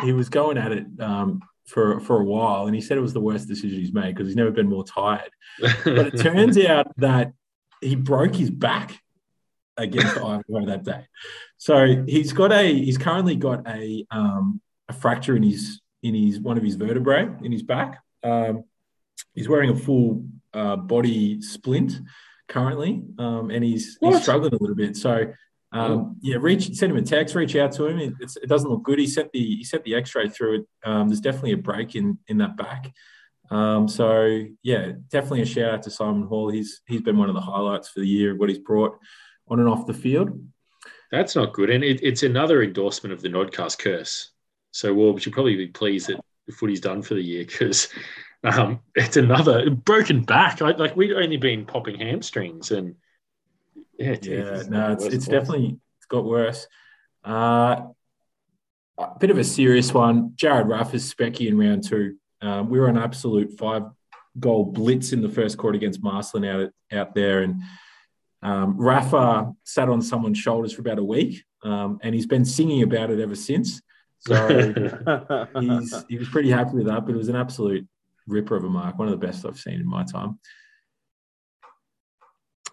[0.02, 2.68] he was going at it um, for for a while.
[2.68, 4.86] And he said it was the worst decision he's made because he's never been more
[4.86, 5.32] tired.
[5.60, 7.34] But it turns out that
[7.82, 9.02] he broke his back
[9.76, 11.06] against Ivanhoe that day.
[11.58, 16.40] So he's got a he's currently got a um, a fracture in his in his
[16.40, 18.02] one of his vertebrae in his back.
[18.24, 18.64] Um,
[19.34, 22.00] he's wearing a full uh, body splint
[22.48, 24.96] currently, um, and he's, he's struggling a little bit.
[24.96, 25.34] So
[25.72, 28.00] um, yeah, reach send him a text, reach out to him.
[28.00, 29.00] It, it doesn't look good.
[29.00, 30.90] He sent the he sent the X-ray through it.
[30.90, 32.94] Um, there's definitely a break in in that back.
[33.52, 36.50] Um, so yeah, definitely a shout out to Simon Hall.
[36.50, 38.36] He's he's been one of the highlights for the year.
[38.36, 38.98] What he's brought
[39.48, 40.30] on and off the field.
[41.12, 41.70] That's not good.
[41.70, 44.32] And it, it's another endorsement of the Nodcast curse.
[44.76, 47.88] So, Warb should probably be pleased that the footy's done for the year because
[48.44, 50.60] um, it's another broken back.
[50.60, 52.96] Like, like we'd only been popping hamstrings and
[53.98, 56.68] yeah, geez, Yeah, it's no, it's, it's definitely it's got worse.
[57.24, 57.84] Uh,
[58.98, 60.34] a bit of a serious one.
[60.36, 62.18] Jared Ruff is specky in round two.
[62.42, 63.84] Um, we were an absolute five
[64.38, 67.62] goal blitz in the first quarter against Marsland out out there, and
[68.42, 72.84] um, Rafa sat on someone's shoulders for about a week, um, and he's been singing
[72.84, 73.82] about it ever since.
[74.20, 74.74] So
[75.60, 77.88] he's he was pretty happy with that, but it was an absolute
[78.28, 80.40] ripper of a mark, one of the best I've seen in my time.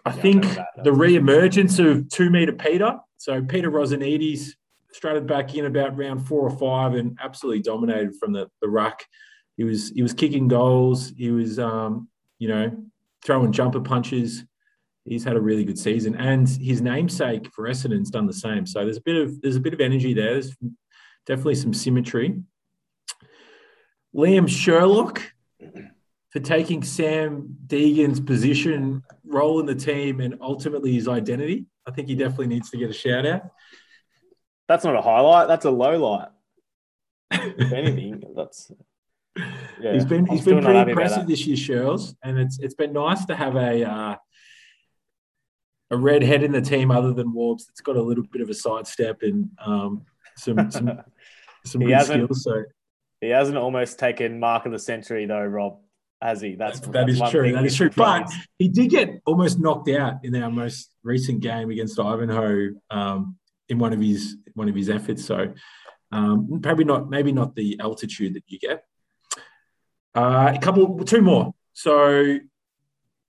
[0.05, 0.67] I Yeah, think that.
[0.83, 2.97] the re-emergence of two meter Peter.
[3.17, 4.49] So Peter Rosanides
[4.91, 9.03] strutted back in about round four or five and absolutely dominated from the, the ruck.
[9.57, 11.13] He was he was kicking goals.
[11.15, 12.75] He was um, you know
[13.23, 14.43] throwing jumper punches.
[15.05, 18.65] He's had a really good season, and his namesake for Essendon's done the same.
[18.65, 20.33] So there's a bit of there's a bit of energy there.
[20.33, 20.55] There's
[21.25, 22.41] definitely some symmetry.
[24.15, 25.21] Liam Sherlock
[26.29, 31.65] for taking Sam Deegan's position, role in the team, and ultimately his identity.
[31.87, 33.43] I think he definitely needs to get a shout out.
[34.67, 35.47] That's not a highlight.
[35.47, 36.29] That's a low light.
[37.31, 38.71] If anything, that's
[39.79, 39.93] yeah.
[39.93, 43.25] he's been I'm he's been pretty impressive this year, Sherls, and it's it's been nice
[43.25, 44.15] to have a uh,
[45.91, 48.49] a red head in the team other than Warbs that's got a little bit of
[48.49, 50.05] a sidestep and um,
[50.37, 51.01] some some
[51.65, 52.43] some He good hasn't- skills.
[52.43, 52.63] So
[53.21, 55.79] He hasn't almost taken mark of the century though, Rob.
[56.21, 56.55] has he?
[56.55, 57.51] That's that is true.
[57.53, 57.89] That is true.
[57.95, 63.37] But he did get almost knocked out in our most recent game against Ivanhoe um,
[63.69, 65.25] in one of his one of his efforts.
[65.25, 65.53] So
[66.11, 68.83] um, probably not maybe not the altitude that you get.
[70.15, 71.53] Uh, a couple, two more.
[71.73, 72.37] So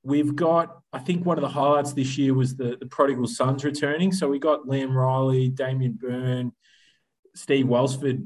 [0.03, 0.81] we've got.
[0.93, 4.13] I think one of the highlights this year was the the prodigal sons returning.
[4.13, 6.53] So we got Liam Riley, Damien Byrne,
[7.35, 8.25] Steve Welsford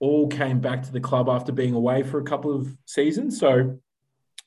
[0.00, 3.38] all came back to the club after being away for a couple of seasons.
[3.38, 3.78] So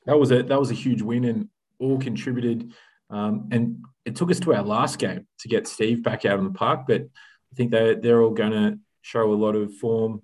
[0.05, 2.73] that was a that was a huge win and all contributed.
[3.09, 6.45] Um, and it took us to our last game to get Steve back out on
[6.45, 10.21] the park, but I think they they're all going to show a lot of form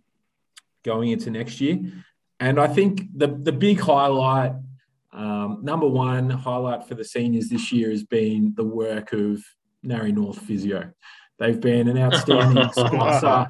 [0.83, 1.79] going into next year.
[2.39, 4.53] And I think the the big highlight,
[5.13, 9.43] um, number one highlight for the seniors this year has been the work of
[9.83, 10.91] Nari North Physio.
[11.39, 13.47] They've been an outstanding sponsor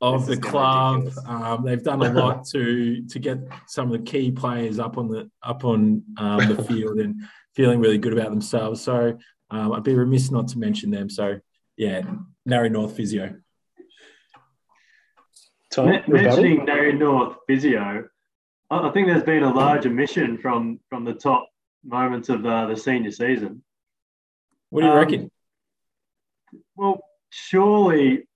[0.00, 1.08] of This the club.
[1.26, 5.08] Um, they've done a lot to to get some of the key players up on
[5.08, 7.22] the up on um, the field and
[7.54, 8.80] feeling really good about themselves.
[8.80, 9.16] So
[9.50, 11.08] um, I'd be remiss not to mention them.
[11.08, 11.38] So
[11.76, 12.02] yeah,
[12.44, 13.36] Nari North Physio.
[15.70, 18.04] Tom, Men- mentioning Nary North physio,
[18.70, 21.48] I, I think there's been a large omission from from the top
[21.84, 23.62] moments of uh, the senior season.
[24.70, 25.30] What do you Um, reckon?
[26.82, 28.26] Well, surely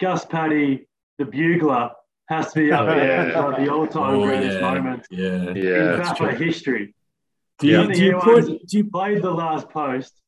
[0.00, 1.92] Gus Paddy, the bugler,
[2.28, 3.40] has to be up Oh, there yeah.
[3.54, 4.74] for the all-time Oh, greatest yeah.
[4.74, 5.26] moments Yeah.
[5.50, 6.94] in Yeah, that's VAFA history.
[7.60, 7.86] Do you, Yeah.
[7.92, 10.20] do you Yeah, put do you Played the last post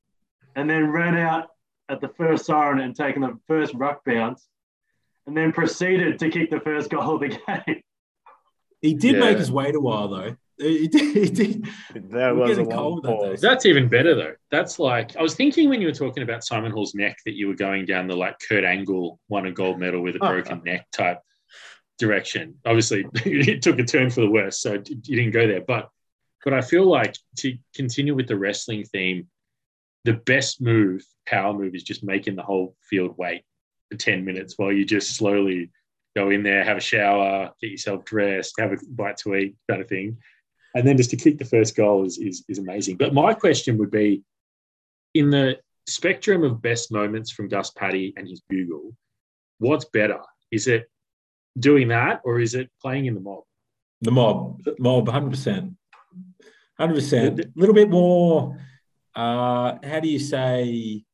[0.54, 1.48] and then ran out
[1.88, 4.46] at the first siren and taken the first ruck bounce,
[5.26, 7.28] and then proceeded to kick the first goal of the
[7.66, 7.82] game.
[8.82, 9.20] he did Yeah.
[9.20, 10.36] make his wait a while though.
[10.58, 11.16] He did.
[11.16, 11.68] He did.
[11.94, 13.40] There We're was a getting long cold that pause.
[13.40, 14.34] That's even better though.
[14.50, 17.48] That's like I was thinking when you were talking about Simon Hall's neck that you
[17.48, 20.30] were going down the like Kurt Angle won a gold medal with a ah.
[20.30, 21.20] broken neck type
[21.98, 22.56] direction.
[22.64, 25.60] Obviously, it took a turn for the worse, so you didn't go there.
[25.60, 25.88] But
[26.44, 29.26] but I feel like to continue with the wrestling theme,
[30.04, 33.42] the best move, power move, is just making the whole field wait
[33.90, 35.72] for ten minutes while you just slowly
[36.14, 39.82] go in there, have a shower, get yourself dressed, have a bite to eat, kind
[39.82, 40.16] of thing
[40.74, 42.96] and then just to kick the first goal is, is is amazing.
[42.96, 44.22] But my question would be,
[45.14, 48.96] in the spectrum of best moments from Gus Paddy and his bugle,
[49.58, 50.20] what's better?
[50.50, 50.90] Is it
[51.58, 53.44] doing that or is it playing in the mob?
[54.00, 55.72] The mob, mob, hundred percent,
[56.78, 57.40] hundred percent.
[57.40, 58.58] A little bit more.
[59.14, 61.04] Uh, how do you say?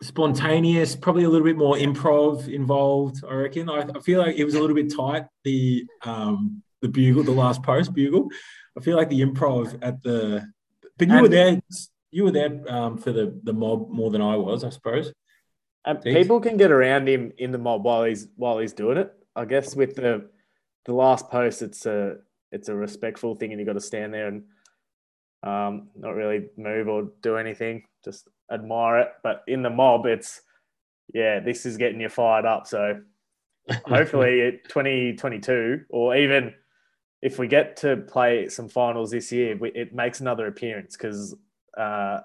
[0.00, 3.24] Spontaneous, probably a little bit more improv involved.
[3.28, 3.68] I reckon.
[3.68, 5.26] I, I feel like it was a little bit tight.
[5.42, 8.28] The um, the bugle, the last post bugle.
[8.76, 10.46] I feel like the improv at the.
[10.96, 11.60] But you were there.
[12.10, 15.12] You were there um, for the the mob more than I was, I suppose.
[15.84, 16.18] And Thanks.
[16.18, 19.12] people can get around him in the mob while he's while he's doing it.
[19.36, 20.28] I guess with the
[20.84, 22.16] the last post, it's a
[22.50, 24.44] it's a respectful thing, and you got to stand there and
[25.42, 29.12] um, not really move or do anything, just admire it.
[29.22, 30.40] But in the mob, it's
[31.14, 32.66] yeah, this is getting you fired up.
[32.66, 33.00] So
[33.84, 36.54] hopefully, 2022 or even
[37.22, 41.34] if we get to play some finals this year, we, it makes another appearance because.
[41.76, 42.20] Uh,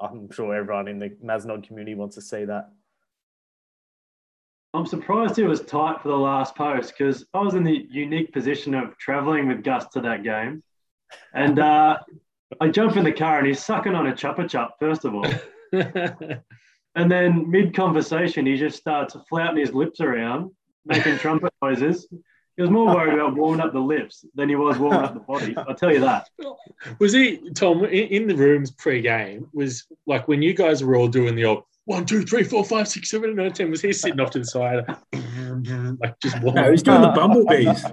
[0.00, 2.70] I'm sure everyone in the Mazenod community wants to see that.
[4.72, 8.32] I'm surprised it was tight for the last post because I was in the unique
[8.32, 10.62] position of traveling with Gus to that game.
[11.34, 11.98] And uh,
[12.60, 15.26] I jump in the car and he's sucking on a Chupa Chup, first of all.
[16.98, 20.50] And then mid conversation, he just starts flouting his lips around,
[20.84, 22.08] making trumpet noises.
[22.58, 25.20] He was more worried about warming up the lips than he was warming up the
[25.20, 25.56] body.
[25.56, 26.28] I'll tell you that.
[26.98, 29.48] was he Tom in, in the rooms pre-game?
[29.52, 32.88] Was like when you guys were all doing the old one, two, three, four, five,
[32.88, 33.70] six, seven, eight, nine, ten.
[33.70, 34.84] Was he sitting off to the side,
[36.00, 36.72] like just warming No, warming?
[36.72, 37.84] he's doing the bumblebees.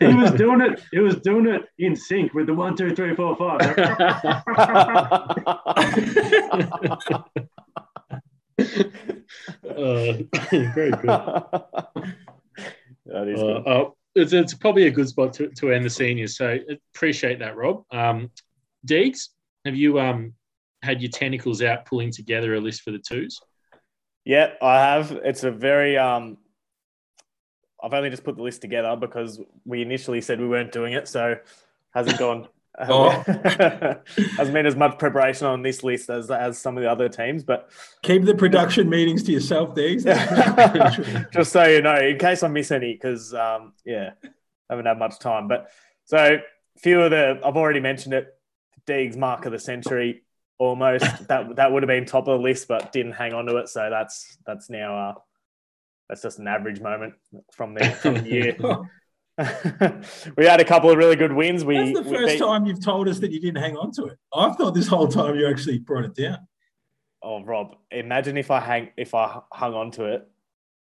[0.00, 0.82] He was doing it.
[0.90, 3.60] He was doing it in sync with the one, two, three, four, five.
[9.64, 10.12] Uh,
[10.74, 11.20] very good.
[13.06, 13.68] That is Uh, good.
[13.68, 16.36] oh, it's, it's probably a good spot to, to end the seniors.
[16.36, 16.58] So
[16.94, 17.84] appreciate that, Rob.
[17.90, 18.30] Um,
[18.86, 19.28] Deegs,
[19.64, 20.34] have you um,
[20.82, 23.40] had your tentacles out pulling together a list for the twos?
[24.24, 25.12] Yeah, I have.
[25.24, 26.38] It's a very um
[27.82, 31.08] I've only just put the list together because we initially said we weren't doing it,
[31.08, 31.36] so
[31.92, 32.46] hasn't gone
[32.78, 33.10] Oh.
[34.16, 37.44] hasn't been as much preparation on this list as as some of the other teams,
[37.44, 37.70] but
[38.02, 40.04] Keep the production meetings to yourself, Deegs.
[41.32, 44.12] just so you know, in case I miss any, because um, yeah,
[44.70, 45.48] haven't had much time.
[45.48, 45.70] But
[46.04, 46.38] so
[46.78, 48.28] few of the I've already mentioned it.
[48.86, 50.22] Deegs mark of the century,
[50.58, 53.58] almost that that would have been top of the list, but didn't hang on to
[53.58, 53.68] it.
[53.68, 55.14] So that's that's now uh,
[56.08, 57.14] that's just an average moment
[57.52, 58.56] from the from the year.
[60.36, 61.64] we had a couple of really good wins.
[61.64, 64.04] We, That's the first beat- time you've told us that you didn't hang on to
[64.06, 64.18] it.
[64.32, 66.46] I've thought this whole time you actually brought it down.
[67.22, 70.28] Oh, Rob, imagine if I hang if I hung on to it,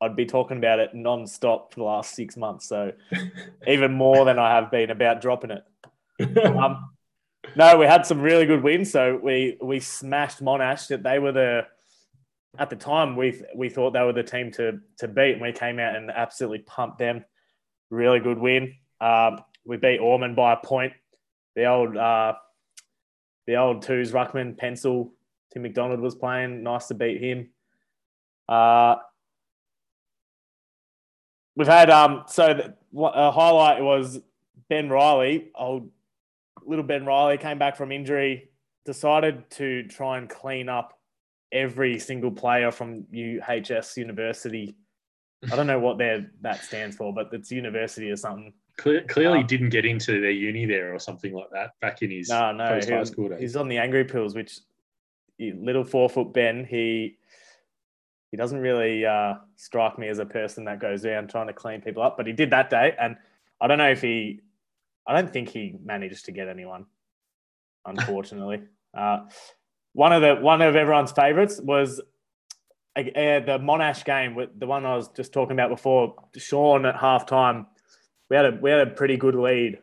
[0.01, 2.67] I'd be talking about it non-stop for the last six months.
[2.67, 2.93] So
[3.67, 5.65] even more than I have been about dropping it.
[6.47, 6.91] Um,
[7.57, 8.91] no, we had some really good wins.
[8.91, 10.89] So we we smashed Monash.
[10.89, 11.67] That they were the
[12.59, 15.53] at the time we we thought they were the team to to beat, and we
[15.53, 17.25] came out and absolutely pumped them.
[17.91, 18.75] Really good win.
[19.01, 20.93] Um, we beat Ormond by a point.
[21.57, 22.35] The old uh,
[23.47, 25.13] the old twos ruckman pencil.
[25.53, 26.63] Tim McDonald was playing.
[26.63, 27.51] Nice to beat him.
[28.49, 28.97] Uh,
[31.57, 34.21] we've had um so the, a highlight was
[34.69, 35.91] Ben Riley, old
[36.65, 38.51] little Ben Riley came back from injury,
[38.85, 40.99] decided to try and clean up
[41.53, 44.77] every single player from UHS University.
[45.51, 48.53] I don't know what their that stands for, but it's university or something.
[48.77, 52.11] Cle- clearly Um, didn't get into their uni there or something like that back in
[52.11, 53.41] his No, no, post high school days.
[53.41, 54.61] he's on the angry pills, which
[55.39, 57.17] little four foot Ben, he
[58.31, 61.81] he doesn't really uh, strike me as a person that goes around trying to clean
[61.81, 63.17] people up, but he did that day, and
[63.61, 64.41] I don't know if he,
[65.07, 66.87] I don't think he managed to get anyone,
[67.87, 68.63] unfortunately.
[68.95, 69.21] uh,
[69.95, 72.01] one of the one of everyone's favorites was
[72.97, 76.17] uh, the Monash game, with the one I was just talking about before.
[76.37, 77.67] Sean at halftime,
[78.29, 79.79] we had a we had a pretty good lead,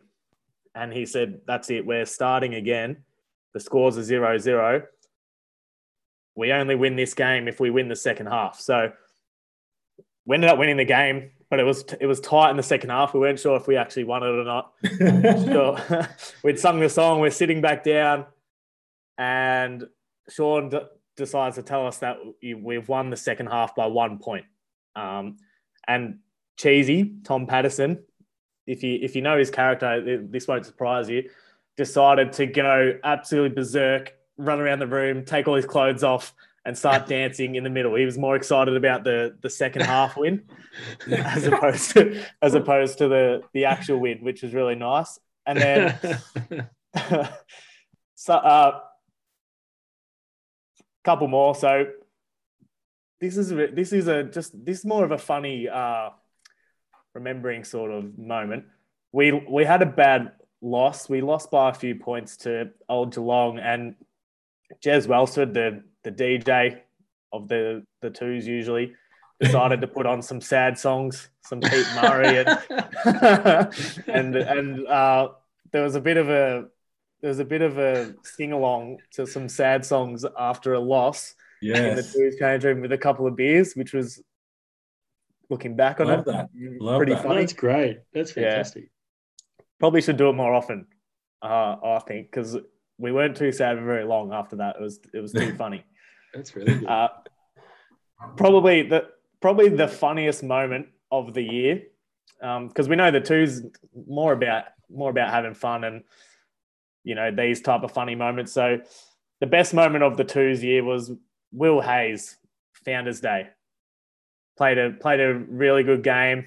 [0.74, 3.04] and he said, "That's it, we're starting again."
[3.54, 4.82] The scores are zero zero.
[6.34, 8.60] We only win this game if we win the second half.
[8.60, 8.92] So
[10.24, 12.90] we ended up winning the game, but it was it was tight in the second
[12.90, 13.14] half.
[13.14, 14.72] We weren't sure if we actually won it or not.
[15.48, 16.08] Sure.
[16.44, 17.20] We'd sung the song.
[17.20, 18.26] We're sitting back down,
[19.16, 19.84] and
[20.28, 20.70] Sean
[21.18, 24.46] decides to tell us that we- we've won the second half by one point.
[24.96, 25.36] Um,
[25.86, 26.20] and
[26.56, 28.02] cheesy Tom Patterson,
[28.66, 31.28] if you if you know his character, this won't surprise you.
[31.76, 36.76] Decided to go absolutely berserk, run around the room, take all his clothes off, and
[36.76, 37.94] start dancing in the middle.
[37.94, 40.42] He was more excited about the the second half win
[41.10, 45.18] as opposed to as opposed to the the actual win, which was really nice.
[45.46, 46.18] And then
[48.14, 48.80] so uh
[51.04, 51.54] couple more.
[51.54, 51.86] So
[53.20, 56.10] this is this is a just this is more of a funny uh
[57.14, 58.64] remembering sort of moment.
[59.12, 61.08] We we had a bad loss.
[61.08, 63.94] We lost by a few points to old geelong and
[64.84, 66.78] jez welsford the the dj
[67.32, 68.92] of the the twos usually
[69.40, 72.48] decided to put on some sad songs some pete murray and
[74.08, 75.28] and and uh,
[75.72, 76.66] there was a bit of a
[77.20, 81.34] there was a bit of a sing along to some sad songs after a loss
[81.60, 82.12] in the yes.
[82.12, 84.22] Twos change room with a couple of beers, which was
[85.50, 86.48] looking back on Love it, that.
[86.80, 87.22] Love pretty that.
[87.24, 87.40] funny.
[87.40, 87.98] That's great.
[88.14, 88.50] That's Yeah.
[88.50, 88.90] fantastic.
[89.80, 90.86] Probably should do it more often.
[91.42, 92.56] Uh, I think because
[92.98, 94.76] we weren't too sad for very long after that.
[94.76, 95.84] It was it was too funny.
[96.34, 96.88] That's really good.
[96.88, 97.08] Uh,
[98.36, 99.08] probably the
[99.40, 101.82] probably the funniest moment of the year
[102.40, 103.62] because we know the two's
[104.06, 106.02] more about more about having fun and
[107.04, 108.52] you know these type of funny moments.
[108.52, 108.80] So
[109.40, 111.12] the best moment of the twos year was
[111.52, 112.36] Will Hayes
[112.84, 113.48] Founders Day.
[114.56, 116.46] Played a played a really good game.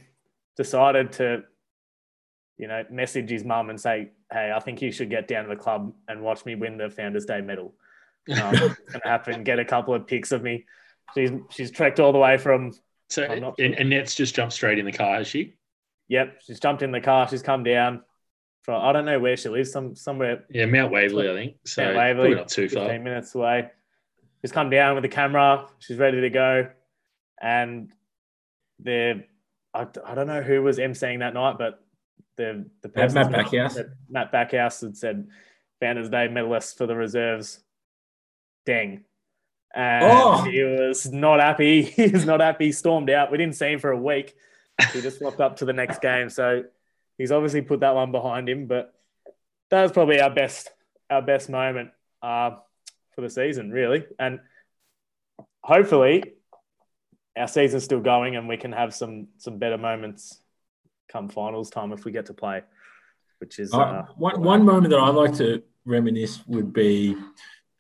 [0.58, 1.44] Decided to
[2.58, 5.50] you know message his mum and say, "Hey, I think you should get down to
[5.50, 7.74] the club and watch me win the Founders Day medal."
[8.40, 10.66] um, and happen get a couple of pics of me.
[11.16, 12.74] She's she's trekked all the way from.
[13.10, 15.56] so, not and, Net's just jumped straight in the car, has she?
[16.08, 17.28] Yep, she's jumped in the car.
[17.28, 18.04] She's come down
[18.64, 19.72] from I don't know where she lives.
[19.72, 21.56] Some somewhere Yeah, Mount Waverley, I think.
[21.66, 23.00] So Mount Waverley, probably not too fifteen far.
[23.00, 23.70] minutes away.
[24.42, 25.68] She's come down with the camera.
[25.80, 26.70] She's ready to go,
[27.42, 27.92] and
[28.80, 29.24] the
[29.74, 31.84] I, I don't know who was emceeing that night, but
[32.38, 33.80] the the Matt- person Matt Backhouse.
[34.10, 35.28] Matt Backhouse had said
[35.80, 37.60] Founders Day medalist for the reserves.
[38.66, 39.04] Dang.
[39.74, 40.44] And Oh.
[40.44, 41.82] he was not happy.
[41.96, 42.66] He was not happy.
[42.66, 43.32] He stormed out.
[43.32, 44.36] We didn't see him for a week.
[44.94, 46.30] He just walked up to the next game.
[46.30, 46.64] So
[47.22, 48.66] he's obviously put that one behind him.
[48.66, 48.94] But
[49.70, 50.70] that was probably our best
[51.10, 51.92] our best moment
[52.22, 52.52] uh,
[53.14, 54.06] for the season, really.
[54.18, 54.40] And
[55.64, 56.24] hopefully
[57.38, 60.40] our season's still going and we can have some some better moments
[61.10, 62.64] come finals time if we get to play.
[63.40, 67.16] Which is Uh, uh, one, one moment that I'd like to reminisce would be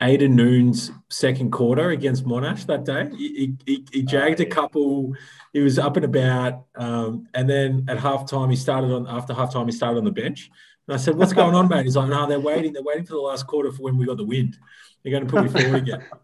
[0.02, 3.10] Aidan Noon's second quarter against Monash that day.
[3.16, 5.14] He, he, he jagged a couple.
[5.54, 9.08] He was up and about, um, and then at halftime he started on.
[9.08, 10.50] After halftime he started on the bench,
[10.88, 12.74] and I said, "What's going on, mate?" He's like, "No, they're waiting.
[12.74, 14.58] They're waiting for the last quarter for when we got the wind.
[15.04, 16.04] They're going to put me forward again."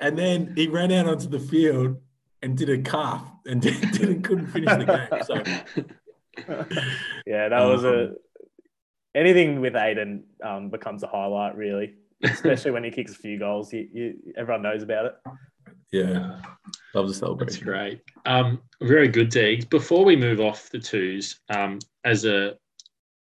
[0.00, 1.98] And then he ran out onto the field
[2.40, 3.60] and did a calf and
[3.92, 5.22] didn't couldn't finish the game.
[5.26, 5.34] So
[7.26, 8.14] yeah, that was a
[9.14, 11.96] anything with Aiden um, becomes a highlight, really.
[12.22, 15.14] Especially when he kicks a few goals, you, you, everyone knows about it.
[15.90, 16.40] Yeah,
[16.94, 17.46] love the celebration.
[17.46, 18.02] That's great.
[18.24, 19.68] Um, very good, Deegs.
[19.68, 22.56] Before we move off the twos, um, as a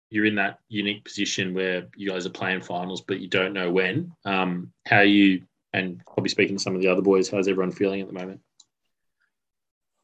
[0.10, 3.72] you're in that unique position where you guys are playing finals, but you don't know
[3.72, 4.14] when.
[4.24, 5.44] Um, how you
[5.74, 8.40] and probably speaking to some of the other boys, how's everyone feeling at the moment?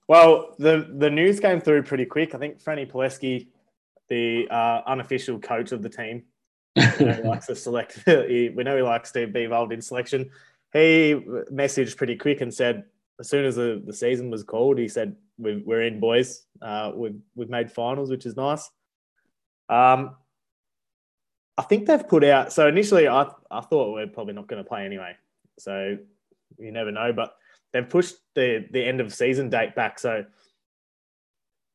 [0.08, 2.36] Well, the the news came through pretty quick.
[2.36, 3.48] I think Franny Pileski,
[4.10, 6.24] the uh, unofficial coach of the team, you know,
[6.76, 8.02] he likes to select.
[8.06, 10.30] he, we know he likes to be involved in selection.
[10.74, 12.86] He messaged pretty quick and said,
[13.20, 16.46] as soon as the, the season was called, he said, we, "We're in, boys.
[16.62, 18.70] Uh, we've we've made finals, which is nice."
[19.70, 20.16] Um,
[21.58, 22.52] I think they've put out.
[22.52, 25.16] So initially, I I thought we're probably not going to play anyway.
[25.60, 25.98] So
[26.58, 27.36] you never know, but
[27.74, 30.00] they've pushed the the end of season date back.
[30.00, 30.26] So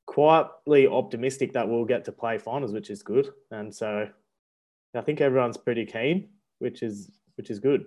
[0.06, 3.32] quietly optimistic that we'll get to play finals, which is good.
[3.50, 4.08] And so
[4.94, 6.28] I think everyone's pretty keen,
[6.58, 7.84] which is which is good.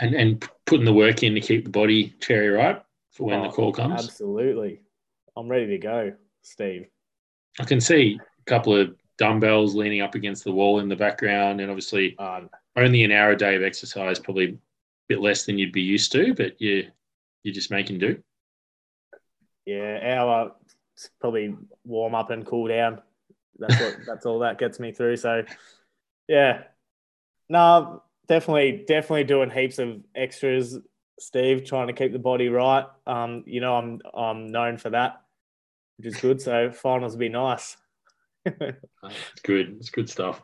[0.00, 3.48] and and putting the work in to keep the body cherry ripe for when the
[3.48, 4.04] Oh, call comes.
[4.04, 4.80] Absolutely.
[5.36, 6.12] I'm ready to go,
[6.42, 6.86] Steve.
[7.58, 11.60] I can see a couple of dumbbells leaning up against the wall in the background,
[11.60, 14.56] and obviously Um, only an hour a day of exercise, probably a
[15.08, 16.90] bit less than you'd be used to, but you
[17.42, 18.22] you're just making do.
[19.64, 20.54] yeah, hour
[21.20, 23.00] probably warm up and cool down.
[23.58, 25.16] That's what that's all that gets me through.
[25.16, 25.42] So
[26.28, 26.64] yeah.
[27.48, 30.78] No, definitely, definitely doing heaps of extras,
[31.18, 32.86] Steve, trying to keep the body right.
[33.06, 35.22] Um, you know, I'm I'm known for that,
[35.96, 36.40] which is good.
[36.40, 37.76] So finals will be nice.
[38.44, 38.76] It's
[39.42, 39.76] good.
[39.78, 40.42] It's good stuff.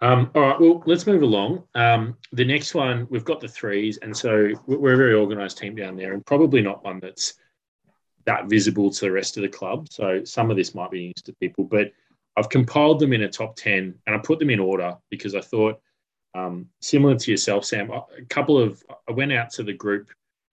[0.00, 0.60] Um, all right.
[0.60, 1.62] Well, let's move along.
[1.76, 5.58] Um, the next one, we've got the threes, and so we- we're a very organised
[5.58, 7.34] team down there, and probably not one that's
[8.24, 9.88] that visible to the rest of the club.
[9.90, 11.92] So some of this might be news to people, but
[12.36, 15.40] I've compiled them in a top ten, and I put them in order because I
[15.40, 15.80] thought,
[16.34, 20.08] um, similar to yourself, Sam, a couple of I went out to the group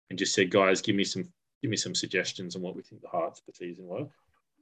[0.09, 1.25] and just said, guys, give me some
[1.63, 4.07] give me some suggestions on what we think the hearts of the season were.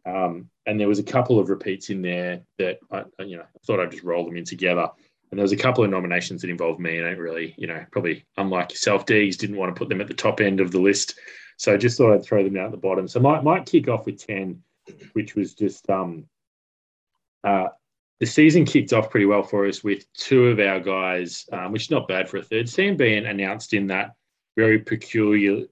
[0.06, 3.58] Um, and there was a couple of repeats in there that I, you know, I
[3.66, 4.88] thought I'd just roll them in together.
[5.30, 7.84] And there was a couple of nominations that involved me, and I really, you know,
[7.90, 10.78] probably unlike yourself, Deegs didn't want to put them at the top end of the
[10.78, 11.18] list,
[11.56, 13.08] so I just thought I'd throw them out at the bottom.
[13.08, 14.62] So might might kick off with ten,
[15.14, 16.26] which was just um,
[17.44, 17.68] uh,
[18.20, 21.82] the season kicked off pretty well for us with two of our guys, um, which
[21.82, 24.14] is not bad for a third team, being announced in that
[24.56, 25.64] very peculiar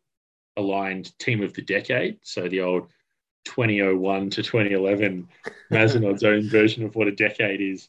[0.56, 2.18] aligned team of the decade.
[2.22, 2.88] So the old
[3.44, 5.28] 2001 to 2011
[5.72, 7.88] Mazenod's own version of what a decade is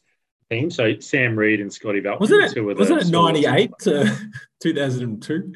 [0.50, 0.70] team.
[0.70, 2.20] So Sam Reed and Scotty Belton.
[2.20, 2.52] Wasn't it?
[2.52, 4.16] two of the Wasn't it ninety eight to
[4.60, 5.52] two thousand and two?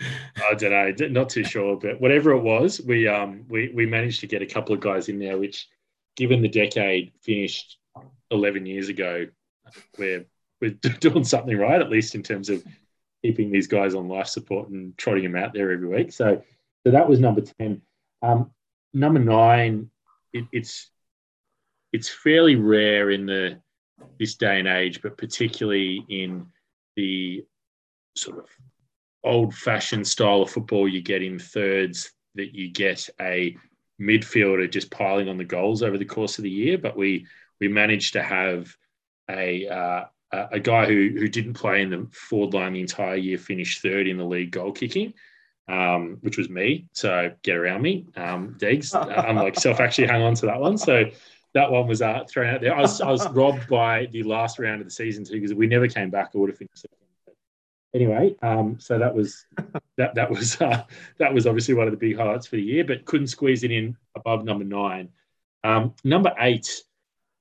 [0.49, 4.21] I don't know, not too sure, but whatever it was, we um we we managed
[4.21, 5.69] to get a couple of guys in there, which,
[6.17, 7.78] given the decade finished
[8.31, 9.27] eleven years ago,
[9.99, 10.27] we're
[10.61, 10.71] we're
[11.01, 12.65] doing something right, at least in terms of
[13.23, 16.13] keeping these guys on life support and trotting them out there every week.
[16.13, 16.43] So,
[16.87, 17.83] so that was number ten.
[18.23, 18.51] Um,
[18.93, 19.91] number nine,
[20.33, 20.91] it, it's
[21.93, 23.59] it's fairly rare in the
[24.19, 26.47] this day and age, but particularly in
[26.97, 27.45] the
[28.17, 28.47] sort of
[29.25, 33.57] old fashioned style of football you get in thirds that you get a
[34.01, 36.79] midfielder just piling on the goals over the course of the year.
[36.79, 37.27] But we
[37.61, 38.75] we managed to have
[39.31, 43.39] a uh, a guy who who didn't play in the forward line the entire year
[43.39, 45.15] finish third in the league goal kicking.
[45.71, 48.95] Um, which was me, so get around me, um, Deegs.
[48.95, 50.79] Uh, unlike yourself, actually hung on to that one.
[50.79, 51.05] So
[51.53, 52.75] that one was uh, thrown out there.
[52.75, 55.67] I was, I was robbed by the last round of the season too because we
[55.67, 56.31] never came back.
[56.35, 56.99] I would have finished second.
[57.95, 59.47] Anyway, um, so that was
[59.97, 60.85] that that was uh,
[61.19, 63.71] that was obviously one of the big highlights for the year, but couldn't squeeze it
[63.71, 65.09] in above number nine.
[65.65, 66.83] Um, number eight,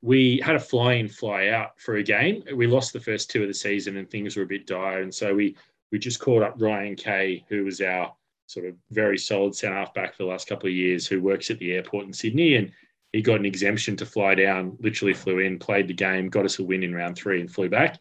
[0.01, 2.43] we had a fly in, fly out for a game.
[2.53, 5.13] We lost the first two of the season, and things were a bit dire, and
[5.13, 5.55] so we
[5.91, 8.13] we just called up Ryan Kay, who was our
[8.45, 11.49] sort of very solid centre half back for the last couple of years, who works
[11.49, 12.71] at the airport in Sydney, and
[13.13, 14.77] he got an exemption to fly down.
[14.79, 17.69] Literally flew in, played the game, got us a win in round three, and flew
[17.69, 17.99] back,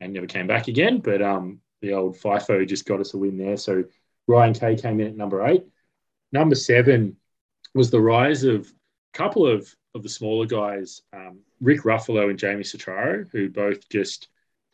[0.00, 0.98] and never came back again.
[0.98, 3.56] But um, the old FIFO just got us a win there.
[3.56, 3.84] So
[4.26, 5.64] Ryan Kay came in at number eight.
[6.32, 7.16] Number seven
[7.74, 12.38] was the rise of a couple of of the smaller guys, um, Rick Ruffalo and
[12.38, 14.28] Jamie Satraro, who both just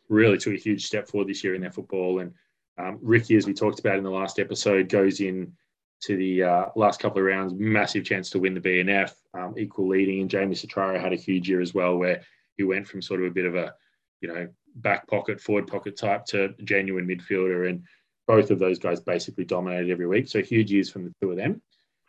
[0.09, 2.19] really took a huge step forward this year in their football.
[2.19, 2.33] And
[2.77, 5.53] um, Ricky, as we talked about in the last episode, goes in
[6.01, 9.87] to the uh, last couple of rounds, massive chance to win the BNF, um, equal
[9.87, 10.21] leading.
[10.21, 12.21] And Jamie Satraro had a huge year as well, where
[12.57, 13.73] he went from sort of a bit of a,
[14.21, 17.69] you know, back pocket, forward pocket type to genuine midfielder.
[17.69, 17.83] And
[18.27, 20.27] both of those guys basically dominated every week.
[20.27, 21.61] So huge years from the two of them.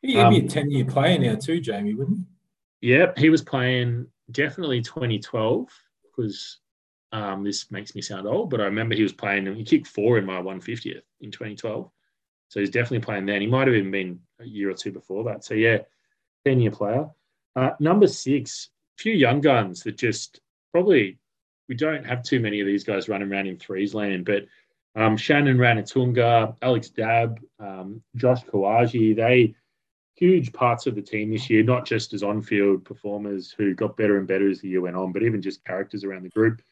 [0.02, 2.26] He'd Um, be a ten year player now too, Jamie, wouldn't
[2.85, 5.70] Yep, he was playing definitely 2012
[6.05, 6.59] because
[7.12, 9.55] um, this makes me sound old, but I remember he was playing.
[9.55, 11.91] He kicked four in my 150th in 2012,
[12.49, 13.41] so he's definitely playing then.
[13.41, 15.45] He might have even been a year or two before that.
[15.47, 15.78] So yeah,
[16.45, 17.09] 10 year player.
[17.57, 18.68] Uh, number six,
[18.99, 21.18] few young guns that just probably
[21.70, 24.45] we don't have too many of these guys running around in threes land, but
[24.95, 29.55] um, Shannon Ranatunga, Alex Dabb, um, Josh Kawaji, they
[30.16, 34.18] huge parts of the team this year, not just as on-field performers who got better
[34.18, 36.62] and better as the year went on, but even just characters around the group.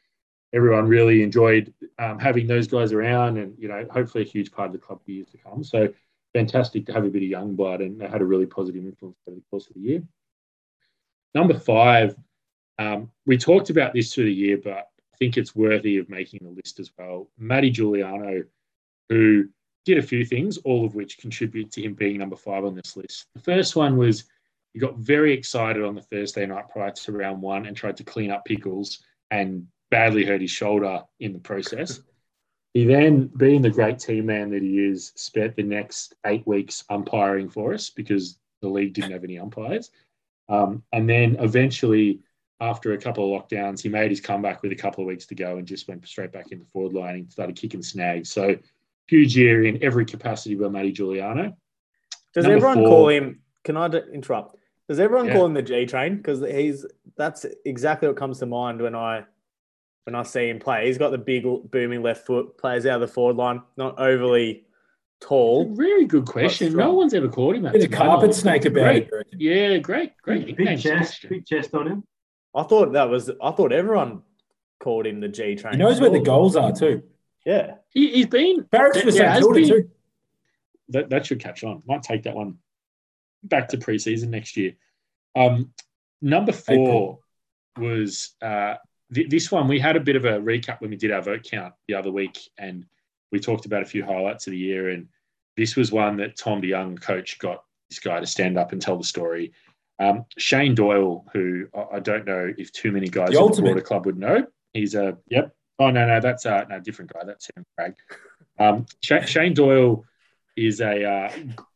[0.55, 4.67] Everyone really enjoyed um, having those guys around, and you know, hopefully a huge part
[4.67, 5.65] of the club for years to come.
[5.65, 5.93] So
[6.35, 9.17] fantastic to have a bit of young blood, and they had a really positive influence
[9.27, 10.03] over the course of the year.
[11.35, 12.15] Number five,
[12.79, 16.41] um, we talked about this through the year, but I think it's worthy of making
[16.43, 17.31] the list as well.
[17.39, 18.45] Matty Giuliano,
[19.09, 19.49] who
[19.85, 22.97] did a few things, all of which contribute to him being number five on this
[22.97, 23.27] list.
[23.35, 24.25] The first one was
[24.73, 28.05] he got very excited on the Thursday night prior to round one and tried to
[28.05, 32.01] clean up pickles and badly hurt his shoulder in the process.
[32.75, 36.85] He then, being the great team man that he is, spent the next eight weeks
[36.89, 39.91] umpiring for us because the league didn't have any umpires.
[40.49, 42.21] Um, and then eventually,
[42.61, 45.35] after a couple of lockdowns, he made his comeback with a couple of weeks to
[45.35, 48.31] go and just went straight back in the forward line and started kicking snags.
[48.31, 48.57] So
[49.13, 51.55] huge year in every capacity by Matty Giuliano.
[52.35, 52.89] Does Number everyone four.
[52.89, 53.41] call him?
[53.65, 54.57] Can I d- interrupt?
[54.89, 55.35] Does everyone Yeah.
[55.35, 56.17] call him the G Train?
[56.17, 56.87] Because he's
[57.17, 59.25] that's exactly what comes to mind when I
[60.05, 60.87] when I see him play.
[60.87, 64.65] He's got the big booming left foot, plays out of the forward line, not overly
[65.21, 65.73] tall.
[65.75, 66.75] Very good question.
[66.75, 67.75] No one's ever called him that.
[67.75, 68.37] Bit of to my carpet knowledge.
[68.37, 69.09] snake about Great.
[69.13, 69.27] it.
[69.39, 70.47] Yeah, great, great.
[70.47, 71.29] Big, big chest, suggestion.
[71.31, 72.05] big chest on him.
[72.57, 73.31] I thought that was.
[73.43, 74.23] I thought everyone
[74.81, 75.75] called him the G Train.
[75.75, 77.03] He knows where the goals are too.
[77.45, 79.91] Yeah, He, he's been Barracks for Yeah, St has Kilda been- too.
[80.91, 81.83] that, that should catch on.
[81.87, 82.59] Might take that one
[83.45, 84.75] back to preseason next year.
[85.35, 85.73] Um,
[86.21, 87.19] number four
[87.79, 88.75] was uh,
[89.13, 89.67] th- this one.
[89.69, 92.13] We had a bit of a recap when we did our vote count the other
[92.13, 92.85] week, and
[93.33, 94.91] we talked about a few highlights of the year.
[94.91, 95.09] And
[95.57, 98.97] this was one that Tom DeYoung, coach, got this guy to stand up and tell
[98.97, 99.53] the story.
[99.99, 103.41] Um, Shane Doyle, who I- I don't know if too many guys The in the
[103.41, 103.69] ultimate.
[103.71, 104.47] broader club would know.
[104.75, 105.55] He's a yep.
[105.83, 107.25] Oh no, no, that's uh, no different guy.
[107.25, 107.95] That's Sam Craig.
[108.59, 110.05] Um, Sha- Shane Doyle
[110.57, 111.33] is a uh,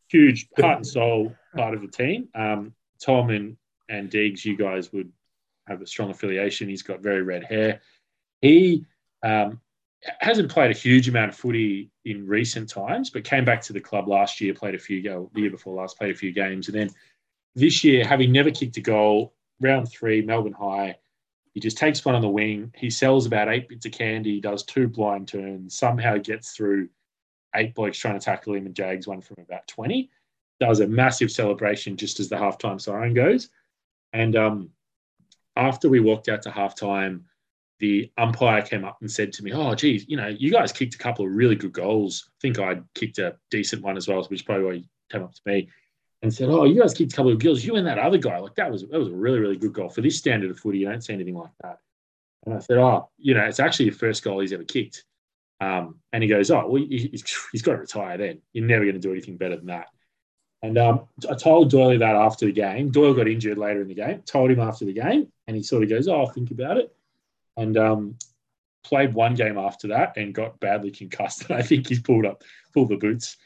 [0.09, 2.29] huge heart and soul part of the team.
[2.35, 3.57] Um, Tom and
[3.89, 5.13] and Deegs, you guys would
[5.67, 6.69] have a strong affiliation.
[6.69, 7.81] He's got very red hair.
[8.41, 8.85] He
[9.25, 9.61] um,
[10.21, 13.81] hasn't played a huge amount of footy in recent times, but came back to the
[13.81, 16.77] club last year, played a few the year before last, played a few games, and
[16.77, 16.91] then
[17.57, 20.97] this year, having never kicked a goal, round three, Melbourne High.
[21.57, 22.71] He just takes one on the wing.
[22.77, 26.91] He sells about eight bits of candy, does two blind turns, somehow gets through
[27.55, 30.11] eight blokes trying to tackle him and jags one from about 20.
[30.61, 33.49] Does a massive celebration just as the halftime siren goes.
[34.13, 34.69] And um,
[35.57, 37.23] after we walked out to halftime,
[37.79, 40.97] the umpire came up and said to me, Oh, geez, you know, you guys kicked
[40.97, 42.29] a couple of really good goals.
[42.29, 45.23] I think I'd kicked a decent one as well, which is probably why he came
[45.23, 45.71] up to me
[46.23, 47.65] and said, Oh, you guys kicked a couple of goals.
[47.65, 49.89] You and that other guy, like that was that was a really, really good goal.
[49.89, 51.79] For this standard of footy, you don't see anything like that.
[52.45, 55.05] And I said, Oh, you know, it's actually the first goal he's ever kicked.
[55.61, 58.41] Um, and he goes, Oh, well, he- he's, he's got to retire then.
[58.53, 59.89] You're never going to do anything better than that.
[60.63, 62.91] And um, I told Doyle that after the game.
[62.91, 64.23] Doyle got injured later in the game.
[64.23, 66.95] Told him after the game, and he sort of goes, "Oh, I'll think about it."
[67.57, 68.17] And um,
[68.83, 71.45] played one game after that and got badly concussed.
[71.51, 72.43] And I think he's pulled up,
[72.73, 73.37] pulled the boots.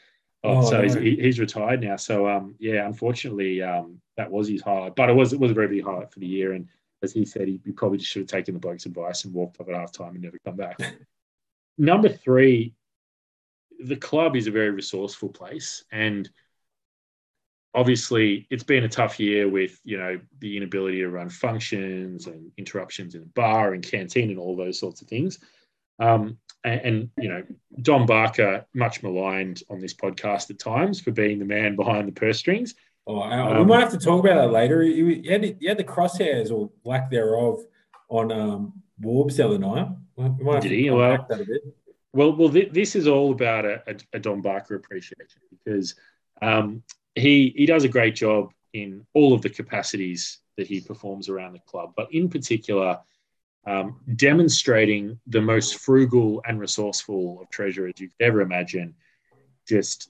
[0.43, 0.65] Off.
[0.65, 1.01] Oh, so he's, no.
[1.01, 1.95] he, he's retired now.
[1.95, 4.95] So um, yeah, unfortunately, um, that was his highlight.
[4.95, 6.53] But it was it was a very big highlight for the year.
[6.53, 6.67] And
[7.03, 9.59] as he said, he, he probably just should have taken the bloke's advice and walked
[9.59, 10.79] off at half time and never come back.
[11.77, 12.73] Number three,
[13.79, 16.29] the club is a very resourceful place and
[17.73, 22.51] obviously it's been a tough year with you know the inability to run functions and
[22.57, 25.39] interruptions in the bar and canteen and all those sorts of things
[25.99, 27.43] um, and, and you know
[27.81, 32.11] don barker much maligned on this podcast at times for being the man behind the
[32.11, 32.75] purse strings
[33.07, 34.83] Oh, uh, we Um, might have to talk about that later.
[34.83, 37.59] He, he, had, he had the crosshairs or lack thereof
[38.09, 39.87] on um, Warbs the other night.
[40.15, 40.87] We Did he?
[40.87, 41.61] unpack that a bit.
[42.13, 45.95] Well, well, th- this is all about a, a, a Don Barker appreciation because
[46.43, 46.83] um,
[47.15, 51.53] he he does a great job in all of the capacities that he performs around
[51.53, 52.99] the club, but in particular,
[53.65, 58.95] um, demonstrating the most frugal and resourceful of treasurers you could ever imagine.
[59.67, 60.09] Just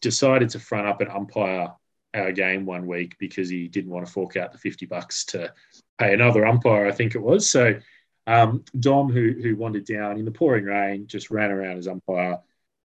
[0.00, 1.72] decided to front up and umpire
[2.14, 5.52] our game one week because he didn't want to fork out the fifty bucks to
[5.98, 6.86] pay another umpire.
[6.86, 7.80] I think it was so.
[8.26, 12.38] Um, Dom, who who wandered down in the pouring rain, just ran around as umpire.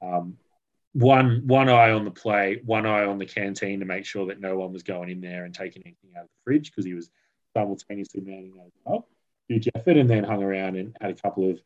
[0.02, 0.38] Um,
[0.94, 4.42] one one eye on the play, one eye on the canteen to make sure that
[4.42, 6.96] no one was going in there and taking anything out of the fridge because he
[6.96, 7.12] was
[7.56, 9.08] simultaneously manning those up.
[9.50, 11.60] Huge effort, and then hung around and had a couple of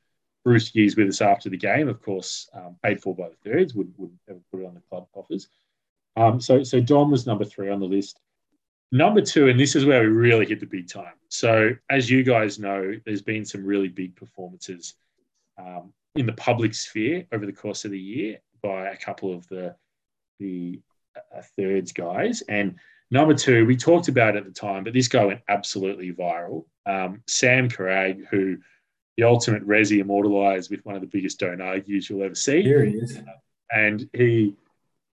[0.47, 1.87] brewskis with us after the game.
[1.87, 3.75] Of course, um, paid for by the thirds.
[3.75, 5.47] Would would ever put it on the club coffers.
[6.15, 8.19] Um, so so Dom was number three on the list.
[8.91, 11.13] Number two, and this is where we really hit the big time.
[11.27, 14.93] So as you guys know, there's been some really big performances
[15.57, 19.47] um, in the public sphere over the course of the year by a couple of
[19.47, 19.75] the
[20.39, 20.79] the
[21.15, 22.41] uh, thirds guys.
[22.47, 22.75] And
[23.13, 26.65] number two, we talked about it at the time, but this guy went absolutely viral.
[26.87, 28.57] Um, Sam Carag, who
[29.17, 32.63] the ultimate Resi immortalized with one of the biggest don't argues you'll ever see.
[32.63, 33.19] Here he is.
[33.71, 34.55] And he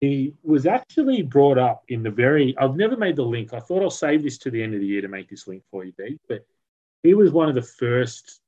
[0.00, 3.52] he was actually brought up in the very I've never made the link.
[3.52, 5.62] I thought I'll save this to the end of the year to make this link
[5.70, 5.92] for you.
[6.26, 6.46] But
[7.02, 8.40] he was one of the first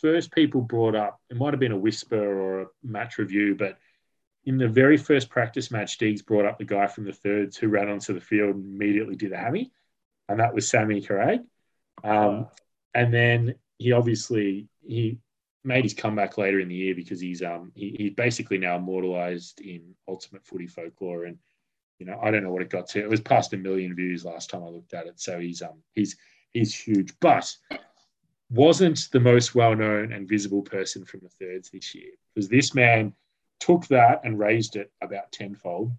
[0.00, 1.20] first people brought up.
[1.28, 3.78] It might have been a whisper or a match review, but
[4.46, 7.68] in the very first practice match, Deegs brought up the guy from the thirds who
[7.68, 9.72] ran onto the field and immediately did a hammy,
[10.28, 11.44] and that was Sammy Carag.
[12.04, 12.46] Um,
[12.94, 15.18] and then he obviously he
[15.64, 19.60] made his comeback later in the year because he's um he, he's basically now immortalized
[19.60, 21.38] in Ultimate Footy Folklore, and
[21.98, 23.00] you know I don't know what it got to.
[23.00, 25.82] It was past a million views last time I looked at it, so he's um
[25.94, 26.16] he's
[26.52, 27.52] he's huge, but
[28.48, 32.76] wasn't the most well known and visible person from the thirds this year because this
[32.76, 33.12] man
[33.60, 35.92] took that and raised it about tenfold.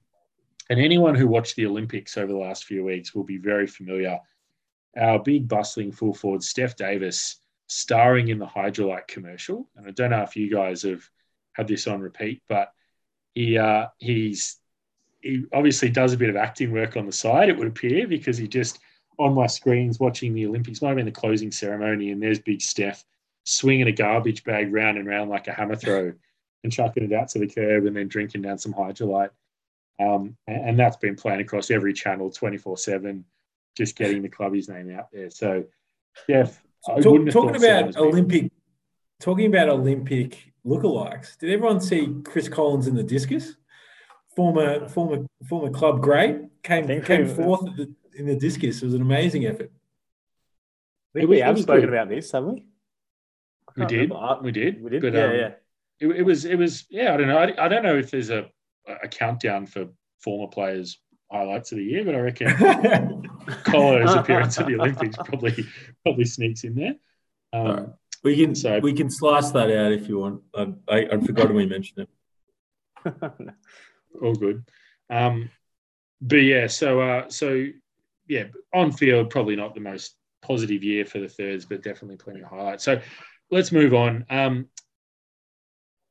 [0.69, 4.19] And anyone who watched the Olympics over the last few weeks will be very familiar.
[4.97, 7.37] Our big bustling full forward, Steph Davis,
[7.67, 9.69] starring in the Hydralyte commercial.
[9.75, 11.07] And I don't know if you guys have
[11.53, 12.71] had this on repeat, but
[13.33, 14.57] he uh, he's
[15.21, 17.49] he obviously does a bit of acting work on the side.
[17.49, 18.79] It would appear because he just
[19.19, 22.61] on my screens watching the Olympics might have been the closing ceremony, and there's Big
[22.61, 23.03] Steph
[23.43, 26.13] swinging a garbage bag round and round like a hammer throw
[26.63, 29.29] and chucking it out to the curb and then drinking down some Hydralyte.
[29.99, 33.23] Um, and, and that's been playing across every channel 24 7,
[33.75, 35.29] just getting the clubby's name out there.
[35.29, 35.65] So,
[36.29, 38.03] Jeff, I Talk- talking about was big.
[38.03, 38.51] Olympic,
[39.19, 41.37] talking about Olympic lookalikes.
[41.37, 43.55] Did everyone see Chris Collins in the discus?
[44.35, 48.81] Former, former, former club great came think came we- fourth at the, in the discus.
[48.81, 49.71] It was an amazing effort.
[51.15, 51.89] I It think was- we have was spoken good.
[51.93, 52.65] about this, haven't we?
[53.75, 53.95] We did.
[54.11, 54.15] remember.
[54.17, 54.81] I- We did.
[54.83, 55.01] We did.
[55.01, 55.51] But, yeah, um, yeah.
[55.99, 57.37] It, it was, it was, yeah, I don't know.
[57.37, 58.45] I, I don't know if there's a,
[59.03, 59.87] a countdown for
[60.19, 60.99] former players'
[61.31, 63.27] highlights of the year, but I reckon
[63.63, 65.65] Colo's appearance at the Olympics probably
[66.03, 66.95] probably sneaks in there.
[67.53, 67.89] Um, Alright.
[68.23, 70.41] we can So- we can slice that out if you want.
[70.55, 73.13] I, I, I'd forgotten we mentioned it.
[74.21, 74.63] all good.
[75.09, 75.49] Um,
[76.21, 77.65] but yeah, so uh, so
[78.27, 82.41] yeah, on field probably not the most positive year for the thirds, but definitely plenty
[82.41, 82.83] of highlights.
[82.83, 82.99] So
[83.51, 84.25] let's move on.
[84.29, 84.67] Um,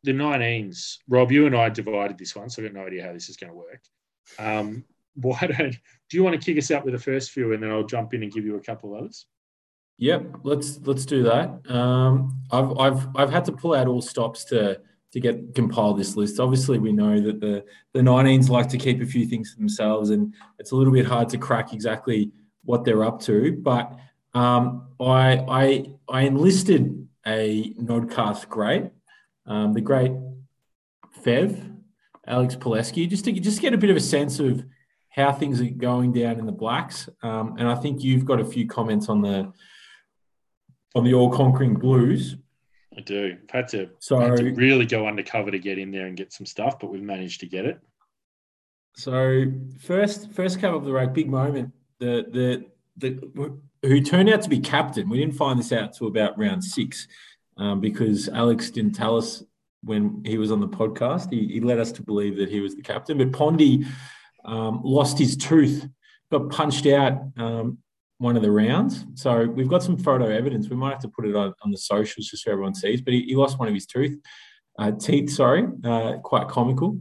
[0.07, 3.13] the 19s, Rob, you and I divided this one, so I've got no idea how
[3.13, 3.83] this is going to work.
[4.39, 4.85] Um,
[5.15, 5.73] why don't
[6.09, 8.15] do you want to kick us out with the first few, and then I'll jump
[8.15, 9.27] in and give you a couple of others?
[9.99, 11.71] Yep, let's let's do that.
[11.71, 14.81] Um, I've I've I've had to pull out all stops to
[15.13, 16.39] to get compile this list.
[16.39, 20.11] Obviously, we know that the the 19s like to keep a few things to themselves,
[20.11, 22.31] and it's a little bit hard to crack exactly
[22.65, 23.57] what they're up to.
[23.61, 23.99] But
[24.35, 28.91] um, I I I enlisted a Nodcast great,
[29.47, 30.13] um, the great
[31.25, 31.77] Fev,
[32.27, 34.65] Alex Pileski, just to just get a bit of a sense of
[35.09, 37.09] how things are going down in the blacks.
[37.23, 39.53] Um, and I think you've got a few comments on the
[40.95, 42.37] on the all conquering blues.
[42.97, 43.37] I do.
[43.43, 46.33] I've had to, So had to really go undercover to get in there and get
[46.33, 47.79] some stuff, but we've managed to get it.
[48.97, 49.45] so
[49.81, 51.73] first first came up the right big moment.
[51.99, 52.65] The the
[52.97, 55.09] the who turned out to be captain.
[55.09, 57.07] We didn't find this out till about round six
[57.57, 59.43] um, because Alex didn't tell us
[59.83, 61.33] when he was on the podcast.
[61.33, 63.87] He, he led us to believe that he was the captain, but Pondy
[64.45, 65.89] um, lost his tooth,
[66.31, 67.79] got punched out um,
[68.19, 69.05] one of the rounds.
[69.15, 70.69] So we've got some photo evidence.
[70.69, 73.01] We might have to put it on, on the socials just so everyone sees.
[73.01, 74.19] But he, he lost one of his tooth,
[74.79, 75.31] uh, teeth.
[75.31, 77.01] Sorry, uh, quite comical.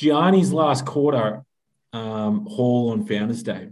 [0.00, 1.44] Gianni's last quarter
[1.92, 3.68] um, haul on Founders Day.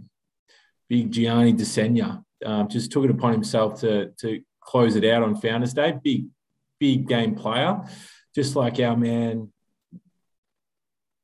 [0.87, 5.35] Big Gianni Desenia um, just took it upon himself to to close it out on
[5.35, 5.97] Founders Day.
[6.03, 6.27] Big,
[6.79, 7.81] big game player,
[8.33, 9.51] just like our man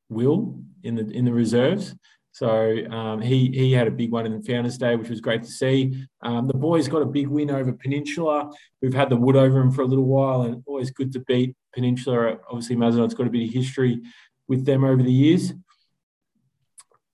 [0.09, 1.95] Will in the in the reserves.
[2.31, 5.49] So um, he he had a big one in Founders Day, which was great to
[5.49, 6.05] see.
[6.21, 8.51] Um, the boys got a big win over Peninsula.
[8.81, 11.55] We've had the wood over them for a little while, and always good to beat
[11.73, 12.37] Peninsula.
[12.47, 14.01] Obviously, Mazenod's got a bit of history
[14.47, 15.51] with them over the years.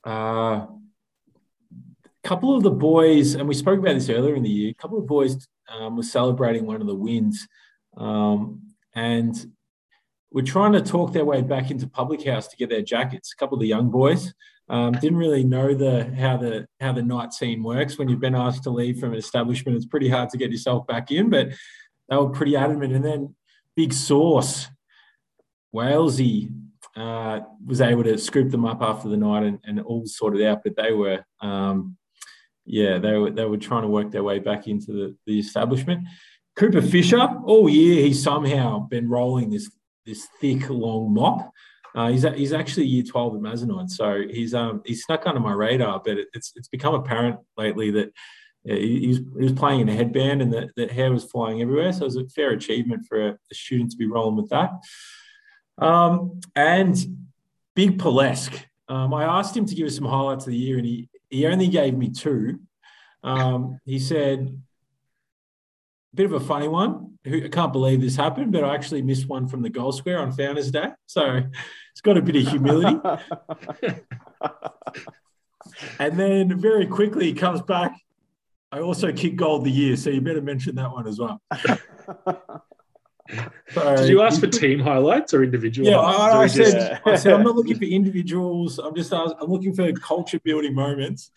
[0.04, 0.66] Uh,
[2.34, 4.72] couple of the boys, and we spoke about this earlier in the year.
[4.72, 7.48] A couple of boys um, were celebrating one of the wins,
[7.96, 8.60] um,
[8.96, 9.52] and
[10.32, 13.32] we're trying to talk their way back into public house to get their jackets.
[13.32, 14.34] A couple of the young boys.
[14.68, 18.00] Um, didn't really know the how the how the night scene works.
[18.00, 20.88] When you've been asked to leave from an establishment, it's pretty hard to get yourself
[20.88, 21.30] back in.
[21.30, 21.50] But
[22.10, 22.94] they were pretty adamant.
[22.94, 23.36] And then
[23.76, 24.70] Big Sauce,
[25.72, 26.52] Walesy,
[26.96, 30.64] uh, was able to scoop them up after the night and, and all sorted out.
[30.64, 31.96] But they were, um,
[32.66, 36.08] yeah, they were they were trying to work their way back into the, the establishment.
[36.56, 39.72] Cooper Fisher, all year he's somehow been rolling this
[40.06, 41.52] this thick long mop.
[41.96, 45.54] Uh, he's he's actually year twelve at Mazenod, so he's um he's stuck under my
[45.54, 46.02] radar.
[46.04, 48.12] But it, it's it's become apparent lately that
[48.64, 51.62] yeah, he, was, he was playing in a headband and that, that hair was flying
[51.62, 51.92] everywhere.
[51.92, 54.72] So it was a fair achievement for a, a student to be rolling with that.
[55.78, 56.96] Um, and
[57.76, 58.58] Big Polesk,
[58.88, 61.48] um, I asked him to give us some highlights of the year, and he he
[61.48, 62.60] only gave me two.
[63.24, 64.40] Um, he said
[66.14, 67.18] "A bit of a funny one.
[67.26, 70.32] I can't believe this happened, but I actually missed one from the goal square on
[70.34, 70.90] Founders Day.
[71.08, 71.42] So
[71.92, 73.00] it's got a bit of humility.
[76.00, 77.94] and then very quickly he comes back.
[78.72, 81.42] I also kicked goal the year, so you better mention that one as well.
[83.30, 85.88] So, Did you ask for team highlights or individual?
[85.88, 88.80] Yeah, I, I said, I said I'm not looking for individuals.
[88.80, 91.32] I'm just I'm looking for culture building moments.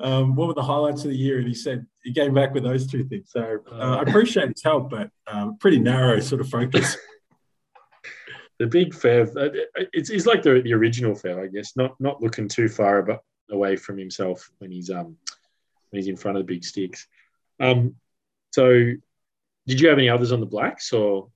[0.00, 1.38] Um, what were the highlights of the year?
[1.38, 3.30] And he said he came back with those two things.
[3.30, 6.96] So uh, I appreciate his help, but um, pretty narrow sort of focus.
[8.58, 9.56] the big Fev, uh,
[9.92, 11.76] it's, it's like the, the original Fev, I guess.
[11.76, 15.16] Not not looking too far but away from himself when he's um
[15.90, 17.06] when he's in front of the big sticks.
[17.60, 17.94] Um,
[18.50, 18.92] so
[19.68, 21.28] did you have any others on the blacks or?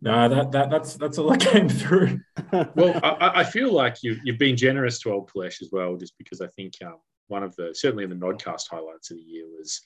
[0.00, 2.20] No, that, that that's that's all that came through.
[2.52, 6.16] well, I, I, feel like you, you've been generous to Old Palesh as well, just
[6.16, 6.96] because I think um,
[7.28, 9.82] one of the certainly in the Nodcast highlights of the year was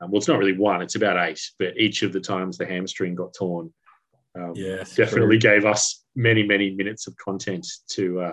[0.00, 1.40] um, well, it's not really one; it's about eight.
[1.58, 3.70] But each of the times the hamstring got torn,
[4.34, 5.50] um, yes, definitely true.
[5.50, 8.32] gave us many many minutes of content to uh,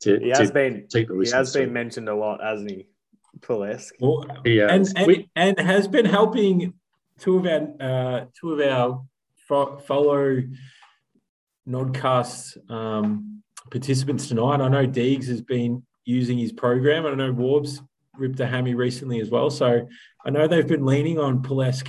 [0.00, 0.18] to.
[0.18, 2.86] He has to been he has been mentioned a lot, hasn't he?
[3.40, 3.92] Pulesk.
[4.00, 6.74] Well, yeah, and, and, we, and has been helping
[7.18, 9.02] two of our uh, two of our
[9.48, 10.42] fo- follow
[11.68, 14.60] Nodcast um, participants tonight.
[14.60, 17.80] I know Deegs has been using his program, and I know Warbs
[18.16, 19.50] ripped a hammy recently as well.
[19.50, 19.88] So
[20.24, 21.88] I know they've been leaning on Pulesk,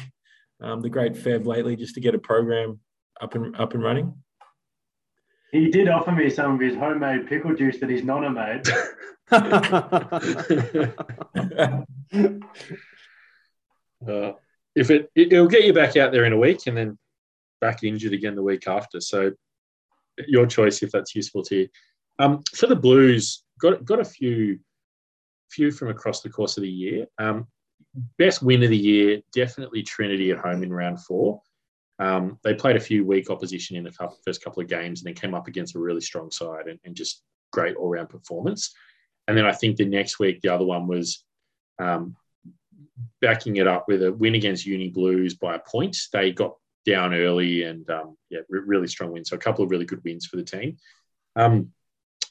[0.61, 2.79] um, the great Fev, lately, just to get a program
[3.21, 4.13] up and up and running.
[5.51, 8.67] He did offer me some of his homemade pickle juice that his nonna made.
[14.07, 14.33] uh,
[14.75, 16.97] if it, it will get you back out there in a week and then
[17.61, 18.99] back injured again the week after.
[18.99, 19.31] So
[20.27, 21.69] your choice if that's useful to you.
[22.19, 24.59] Um, for the Blues, got got a few
[25.49, 27.07] few from across the course of the year.
[27.17, 27.47] Um,
[28.17, 31.41] best win of the year, definitely Trinity at home in round four.
[31.99, 35.07] Um, they played a few weak opposition in the couple, first couple of games and
[35.07, 37.23] then came up against a really strong side and, and just
[37.53, 38.73] great all round performance.
[39.27, 41.23] And then I think the next week, the other one was
[41.79, 42.15] um,
[43.21, 45.97] backing it up with a win against Uni Blues by a point.
[46.11, 49.25] They got down early and um, yeah, re- really strong win.
[49.25, 50.77] So a couple of really good wins for the team.
[51.35, 51.71] Um,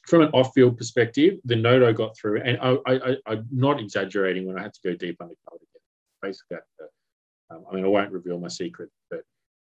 [0.07, 4.61] from an off-field perspective, the Noto got through, and I, am not exaggerating when I
[4.61, 5.81] had to go deep undercover to get
[6.21, 6.57] basically.
[7.49, 9.21] um, I mean, I won't reveal my secret, but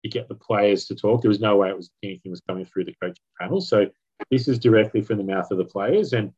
[0.03, 1.21] you get the players to talk.
[1.21, 3.61] There was no way it was anything was coming through the coaching panel.
[3.61, 3.87] So
[4.29, 6.31] this is directly from the mouth of the players, and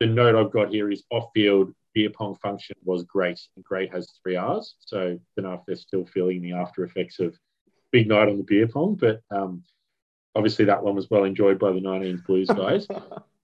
[0.00, 3.40] the note I've got here is off-field beer pong function was great.
[3.56, 4.74] And great has three R's.
[4.80, 7.36] So I don't know if they're still feeling the after effects of
[7.92, 9.62] big night on the beer pong, but um,
[10.34, 12.86] obviously that one was well enjoyed by the 19 Blues guys.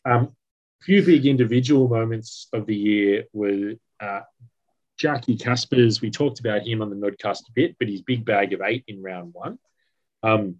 [0.04, 0.34] um,
[0.82, 4.20] few big individual moments of the year were uh,
[4.98, 6.00] Jackie Caspers.
[6.00, 8.84] We talked about him on the Nodcast a bit, but his big bag of eight
[8.86, 9.58] in round one.
[10.22, 10.56] Um,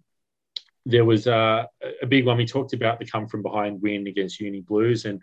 [0.85, 1.65] there was uh,
[2.01, 5.21] a big one we talked about the come from behind win against Uni Blues and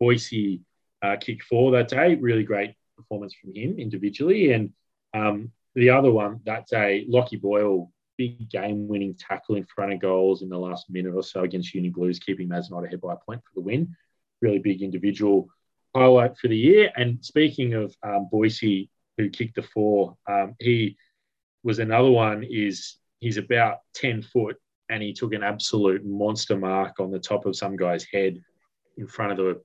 [0.00, 0.60] Boise
[1.04, 2.14] uh, kick four that day.
[2.14, 4.52] Really great performance from him individually.
[4.52, 4.72] And
[5.12, 10.00] um, the other one that day, Lockie Boyle, big game winning tackle in front of
[10.00, 13.16] goals in the last minute or so against Uni Blues, keeping Mazenod ahead by a
[13.16, 13.94] point for the win.
[14.40, 15.48] Really big individual
[15.94, 16.90] highlight for the year.
[16.96, 18.88] And speaking of um, Boise,
[19.18, 20.96] who kicked the four, um, he
[21.62, 22.44] was another one.
[22.44, 24.56] Is he's about ten foot,
[24.88, 28.40] and he took an absolute monster mark on the top of some guy's head
[28.96, 29.60] in front of the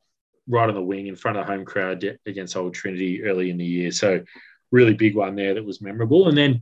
[0.49, 3.57] right on the wing in front of the home crowd against Old Trinity early in
[3.57, 3.91] the year.
[3.91, 4.21] So,
[4.71, 6.27] really big one there that was memorable.
[6.27, 6.61] And then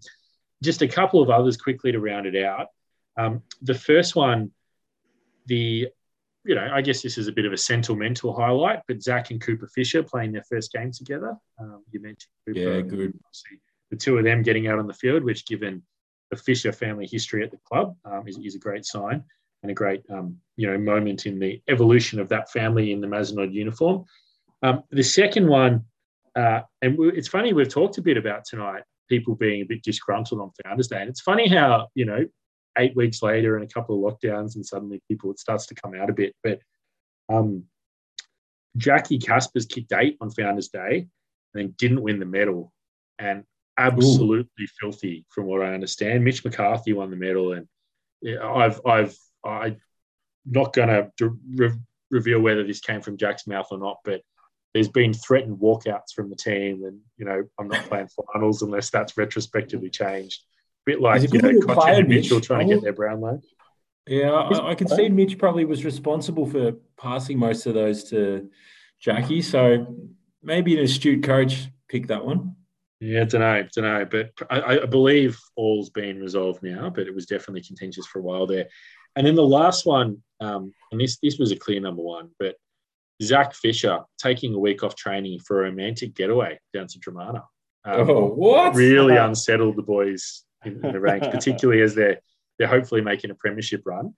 [0.64, 2.68] just a couple of others quickly to round it out.
[3.18, 4.52] Um, the first one,
[5.48, 5.88] the
[6.46, 9.42] you know, I guess this is a bit of a sentimental highlight, but Zach and
[9.42, 11.36] Cooper Fisher playing their first game together.
[11.60, 13.14] Um, you mentioned Cooper, yeah, good.
[13.90, 15.84] The two of them getting out on the field, which given
[16.32, 19.26] the Fisher family history at the club, um, is, is a great sign
[19.64, 23.08] and a great um, you know moment in the evolution of that family in the
[23.08, 24.06] Mazenod uniform.
[24.64, 25.86] Um, the second one,
[26.36, 29.84] uh, and we, it's funny we've talked a bit about tonight people being a bit
[29.84, 32.26] disgruntled on Founders Day, and it's funny how you know
[32.78, 35.96] eight weeks later and a couple of lockdowns and suddenly people it starts to come
[35.96, 36.36] out a bit.
[36.44, 36.60] But
[37.30, 37.64] um,
[38.78, 41.08] Jackie Caspers kicked eight on Founders Day
[41.54, 42.72] and then didn't win the medal,
[43.20, 43.44] and
[43.78, 46.24] absolutely filthy from what I understand.
[46.24, 47.68] Mitch McCarthy won the medal, and
[48.42, 49.16] I've I've
[49.48, 49.78] I
[50.46, 51.72] not going to re-
[52.10, 54.22] reveal whether this came from Jack's mouth or not, but
[54.74, 58.90] there's been threatened walkouts from the team, and you know I'm not playing finals unless
[58.90, 60.44] that's retrospectively changed.
[60.88, 62.48] A bit like He's a you know little Cochin player, and Mitchell Mitch.
[62.48, 63.42] trying to get their Brownlow.
[64.08, 68.50] Yeah, I, I can see Mitch probably was responsible for passing most of those to
[69.00, 69.42] Jackie.
[69.42, 69.96] So
[70.42, 72.56] maybe an astute coach picked that one.
[73.00, 76.90] Yeah, don't know, don't know, but I, I believe all's been resolved now.
[76.90, 78.68] But it was definitely contentious for a while there.
[79.18, 82.56] And then the last one, um, and this this was a clear number one, but
[83.24, 87.42] Zach Fisher taking a week off training for a romantic getaway down to Dromana.
[87.84, 88.76] Um, oh, what?
[88.76, 92.20] really unsettled the boys in, in the ranks, particularly as they're
[92.60, 94.14] they're hopefully making a premiership run.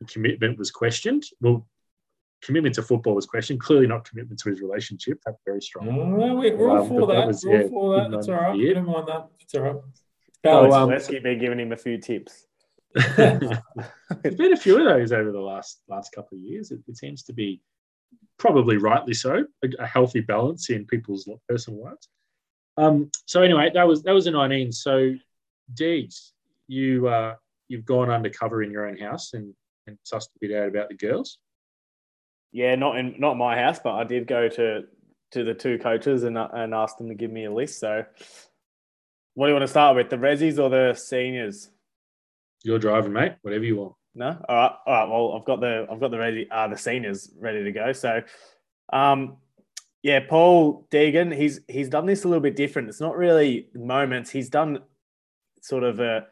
[0.00, 1.24] The commitment was questioned.
[1.40, 1.66] Well,
[2.42, 3.60] commitment to football was questioned.
[3.60, 5.20] Clearly, not commitment to his relationship.
[5.24, 5.88] That's very strong.
[5.88, 7.26] Oh, we- we're all Um, for that that.
[7.28, 8.10] was, we're all for that.
[8.10, 8.58] good That's all right.
[8.58, 8.74] Yeah.
[8.74, 9.28] Don't mind that.
[9.40, 9.76] It's all right.
[10.46, 12.46] Oh, Oh, um, Lesky been giving him a few tips.
[13.16, 16.70] There's been a few of those over the last last couple of years.
[16.70, 17.60] It, it seems to be
[18.38, 22.08] probably rightly so a, a healthy balance in people's personal lives.
[22.76, 24.72] Um, so anyway, that was that was a 19.
[24.72, 25.14] So,
[25.74, 26.30] Deegs,
[26.68, 27.34] you uh,
[27.68, 29.54] you've gone undercover in your own house and
[29.86, 31.38] and sussed a bit out about the girls.
[32.52, 34.84] Yeah, not in not my house, but I did go to
[35.32, 37.80] to the two coaches and and asked them to give me a list.
[37.80, 38.04] So,
[39.34, 41.70] what do you want to start with, the resis or the seniors?
[42.64, 43.34] You're driving, mate.
[43.42, 43.94] Whatever you want.
[44.14, 45.08] No, all right, all right.
[45.08, 47.92] Well, I've got the I've got the ready uh, the seniors ready to go.
[47.92, 48.22] So,
[48.92, 49.36] um,
[50.02, 52.88] yeah, Paul Deegan, he's he's done this a little bit different.
[52.88, 54.30] It's not really moments.
[54.30, 54.80] He's done
[55.60, 56.26] sort of a.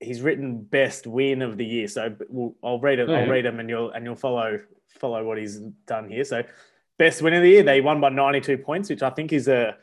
[0.00, 1.86] He's written best win of the year.
[1.86, 3.10] So we'll, I'll read it.
[3.10, 3.30] Oh, I'll yeah.
[3.30, 4.60] read them, and you'll and you'll follow
[4.98, 6.24] follow what he's done here.
[6.24, 6.42] So,
[6.98, 9.46] best win of the year, they won by ninety two points, which I think is
[9.46, 9.76] a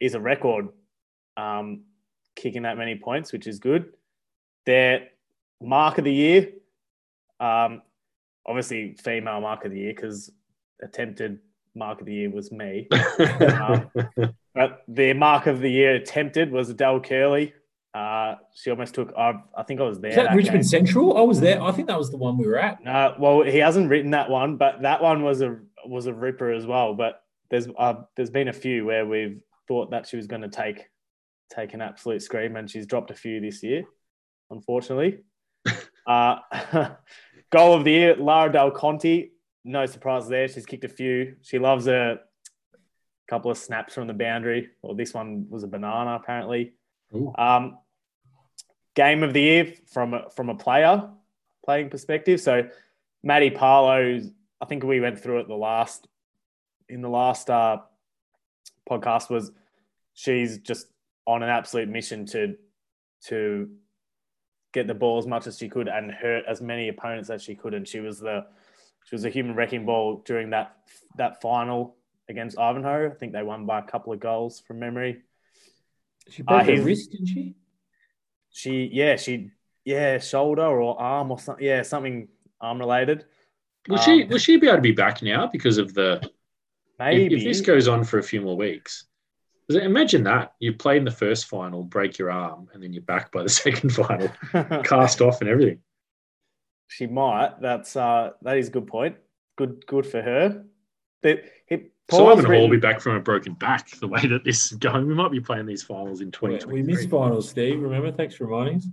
[0.00, 0.68] is a record.
[1.36, 1.84] Um,
[2.36, 3.92] kicking that many points, which is good.
[4.66, 5.08] Their
[5.62, 6.50] mark of the year,
[7.40, 7.82] um,
[8.46, 10.30] obviously female mark of the year because
[10.82, 11.38] attempted
[11.74, 12.88] mark of the year was me.
[13.40, 13.90] Um,
[14.54, 17.52] but their mark of the year attempted was Adele Curley.
[17.92, 19.12] Uh, she almost took.
[19.16, 20.10] I I think I was there.
[20.10, 20.68] is that that Richmond game.
[20.68, 21.16] Central?
[21.16, 21.62] I was there.
[21.62, 22.82] I think that was the one we were at.
[22.82, 26.52] No, well, he hasn't written that one, but that one was a was a ripper
[26.52, 26.94] as well.
[26.94, 30.48] But there's uh, there's been a few where we've thought that she was going to
[30.48, 30.88] take
[31.50, 33.84] take an absolute scream, and she's dropped a few this year,
[34.50, 35.20] unfortunately.
[36.06, 36.36] uh,
[37.50, 39.32] goal of the year, Lara Del Conti.
[39.64, 40.48] No surprise there.
[40.48, 41.36] She's kicked a few.
[41.42, 42.20] She loves a
[43.28, 44.68] couple of snaps from the boundary.
[44.82, 46.72] Well, this one was a banana apparently.
[47.38, 47.78] Um,
[48.94, 51.08] game of the year from a, from a player
[51.64, 52.40] playing perspective.
[52.40, 52.68] So
[53.22, 54.30] Maddie Parlow,
[54.60, 56.06] I think we went through it the last
[56.88, 57.78] in the last uh,
[58.88, 59.50] podcast was
[60.12, 60.86] she's just
[61.26, 62.56] on an absolute mission to
[63.26, 63.68] to
[64.72, 67.54] get the ball as much as she could and hurt as many opponents as she
[67.54, 67.74] could.
[67.74, 68.44] And she was the
[69.06, 70.76] she was a human wrecking ball during that
[71.16, 71.96] that final
[72.28, 73.10] against Ivanhoe.
[73.10, 75.22] I think they won by a couple of goals from memory.
[76.28, 77.54] She broke Uh, her wrist, didn't she?
[78.50, 79.50] She yeah she
[79.84, 82.28] yeah shoulder or arm or something yeah something
[82.60, 83.26] arm related.
[83.88, 86.30] Will she Um, will she be able to be back now because of the if-
[86.98, 89.06] Maybe if, this goes on for a few more weeks?
[89.68, 93.02] 'Cause Imagine that you play in the first final, break your arm, and then you're
[93.02, 94.28] back by the second final,
[94.84, 95.80] cast off and everything.
[96.88, 97.60] she might.
[97.60, 99.16] That's uh that is a good point.
[99.56, 100.64] Good good for her.
[101.22, 103.88] That he, Paul's Simon Hall will be back from a broken back.
[103.98, 106.74] The way that this is going, we might be playing these finals in 2020.
[106.74, 107.80] We missed finals, Steve.
[107.80, 108.12] Remember?
[108.12, 108.86] Thanks for reminding us.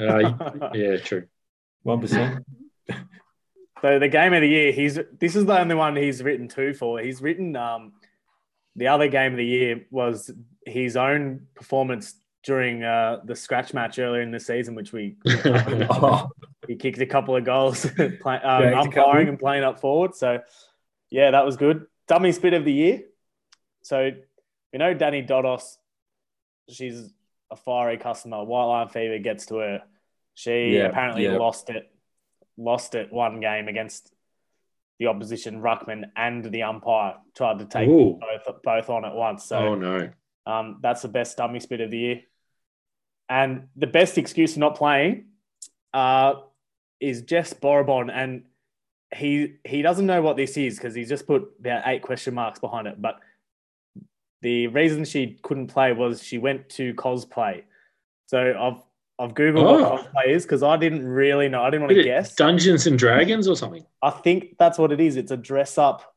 [0.00, 1.26] Uh, yeah, true.
[1.82, 2.44] One percent.
[3.80, 6.72] So the game of the year, he's this is the only one he's written two
[6.72, 7.00] for.
[7.00, 7.94] He's written um,
[8.76, 10.30] the other game of the year was
[10.66, 12.14] his own performance
[12.44, 16.28] during uh, the scratch match earlier in the season, which we Oh,
[16.68, 17.84] he kicked a couple of goals,
[18.20, 19.02] play, um, Yeah, he's a couple.
[19.02, 20.14] umpiring and playing up forward.
[20.14, 20.40] So
[21.10, 21.86] yeah, that was good.
[22.08, 23.02] Dummy spit of the year.
[23.82, 24.10] So
[24.72, 25.76] you know Danny Dodos,
[26.68, 27.10] she's
[27.50, 28.42] a fiery customer.
[28.44, 29.82] White Line Fever gets to her.
[30.34, 31.36] She Yeah, apparently yeah.
[31.36, 31.90] lost it,
[32.56, 34.10] lost it one game against
[35.02, 37.16] the opposition ruckman and the umpire.
[37.34, 38.20] Tried to take Ooh.
[38.20, 39.44] both both on at once.
[39.44, 40.10] So oh no.
[40.46, 42.20] um, that's the best dummy spit of the year.
[43.28, 45.26] And the best excuse for not playing
[45.92, 46.34] uh,
[47.00, 48.12] is Jess Borobon.
[48.12, 48.44] And
[49.14, 52.60] he he doesn't know what this is because he's just put about eight question marks
[52.60, 53.02] behind it.
[53.02, 53.18] But
[54.40, 57.64] the reason she couldn't play was she went to cosplay.
[58.26, 58.82] So I've
[59.22, 59.90] I've googled Oh.
[59.94, 61.62] what cosplay is because I didn't really know.
[61.62, 62.34] I didn't want to guess.
[62.34, 63.84] Dungeons and Dragons or something.
[64.02, 65.16] I think that's what it is.
[65.16, 66.14] It's a dress up,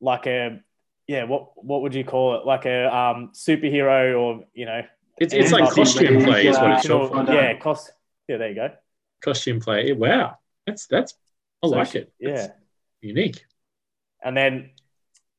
[0.00, 0.60] like a
[1.06, 1.24] yeah.
[1.24, 2.46] What what would you call it?
[2.46, 4.82] Like a um superhero or you know
[5.18, 7.24] It's, it's like costume play is what it's Sure.
[7.28, 7.92] yeah cost
[8.28, 8.38] yeah.
[8.38, 8.70] There you go.
[9.22, 9.92] Costume play.
[9.92, 10.38] Wow.
[10.66, 11.14] That's that's
[11.62, 12.12] I So like it.
[12.18, 12.34] Yeah.
[12.34, 12.52] That's
[13.02, 13.44] unique.
[14.24, 14.70] And then,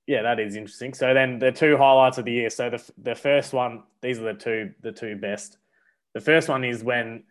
[0.05, 0.93] yeah, that is interesting.
[0.93, 2.49] So then the two highlights of the year.
[2.51, 5.57] So the the first one, these are the two the two best.
[6.15, 7.25] The first one is when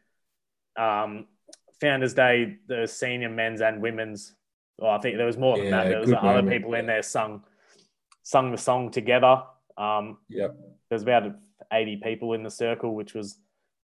[0.76, 1.26] um,
[1.80, 4.34] Founders Day, the senior men's and women's.
[4.78, 5.88] Well, I think there was more than that.
[5.88, 7.42] There was good other moment, people in there sung
[8.22, 9.42] sung the song together.
[9.76, 10.54] Um, Yep.
[10.88, 11.34] there's about
[11.72, 13.38] 80 people in the circle, which was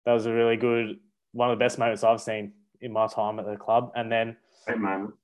[0.07, 0.99] that was a really good
[1.33, 3.91] one of the best moments I've seen in my time at the club.
[3.97, 4.37] And then
[4.67, 5.15] Great moment.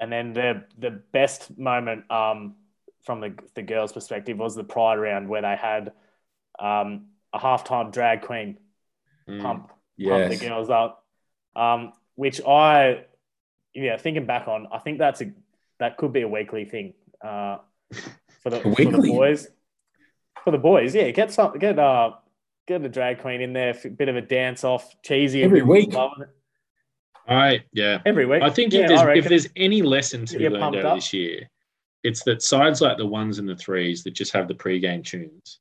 [0.00, 2.54] and then the the best moment um,
[3.02, 5.92] from the the girls' perspective was the pride round where they had
[6.58, 8.58] um, a halftime drag queen
[9.28, 9.42] Mm.
[9.42, 9.70] pump
[10.02, 11.04] pump the girls up,
[11.54, 13.04] um, which I
[13.74, 15.32] yeah thinking back on, I think that's a
[15.78, 17.58] that could be a weekly thing uh,
[18.42, 19.48] for the A for the boys.
[20.44, 22.12] For the boys, yeah, get some get uh
[22.66, 25.92] get a drag queen in there, a bit of a dance off, cheesy Every week?
[25.92, 26.28] loving it.
[27.28, 28.00] I yeah.
[28.06, 28.42] every week.
[28.42, 29.22] I think yeah, if there's reckon.
[29.22, 30.96] if there's any lesson to be learned pumped out up.
[30.96, 31.48] this year,
[32.02, 35.60] it's that sides like the ones and the threes that just have the pre-game tunes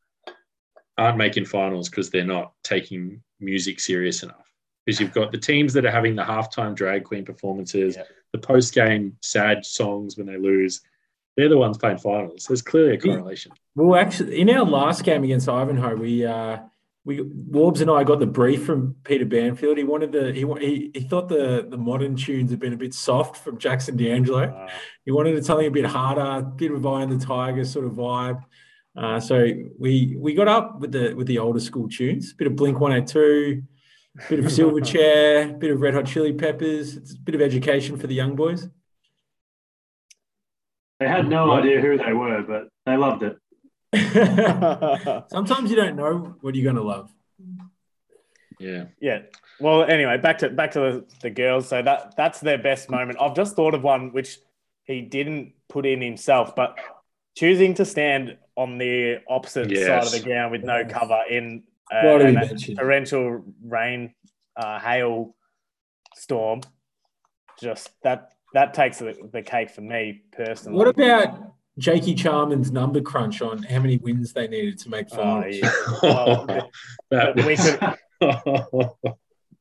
[0.99, 4.51] aren't making finals because they're not taking music serious enough.
[4.85, 8.03] Because you've got the teams that are having the halftime drag queen performances, Yeah.
[8.33, 10.81] the post-game sad songs when they lose.
[11.37, 12.45] They're the ones playing finals.
[12.47, 13.53] There's clearly a correlation.
[13.75, 16.57] Well, actually, in our last game against Ivanhoe, we uh,
[17.05, 19.77] we Warbs and I got the brief from Peter Banfield.
[19.77, 23.37] He wanted the he he, thought the the modern tunes had been a bit soft
[23.37, 24.49] from Jackson D'Angelo.
[24.49, 24.69] Uh,
[25.05, 28.43] He wanted something a bit harder, bit of Eye of the Tiger sort of vibe.
[28.99, 29.47] Uh, so
[29.77, 32.91] we we got up with the with the older school tunes, bit of Blink One
[32.91, 33.63] Eight Two,
[34.27, 36.97] bit of Silverchair, a bit of Red Hot Chili Peppers.
[36.97, 38.67] It's a bit of education for the young boys.
[40.99, 43.37] They had no idea who they were, but they loved it.
[45.31, 47.09] Sometimes you don't know what you're going to love.
[48.59, 48.85] Yeah.
[48.99, 49.19] Yeah.
[49.61, 51.69] Well, anyway, back to back to the, the girls.
[51.69, 53.17] So that that's their best moment.
[53.21, 54.39] I've just thought of one which
[54.83, 56.77] he didn't put in himself, but
[57.37, 59.85] choosing to stand on the opposite Yes.
[59.87, 62.77] side of the ground with no cover in uh, Gotta be an mentioned.
[62.77, 64.13] torrential rain,
[64.57, 65.35] uh, hail
[66.15, 66.61] storm.
[67.61, 70.77] Just that that takes the, the cake for me personally.
[70.77, 75.15] What about Jakey Charman's number crunch on how many wins they needed to make Oh,
[75.17, 75.55] finals?
[75.55, 75.71] yeah.
[76.03, 76.69] Well,
[77.11, 78.89] That we could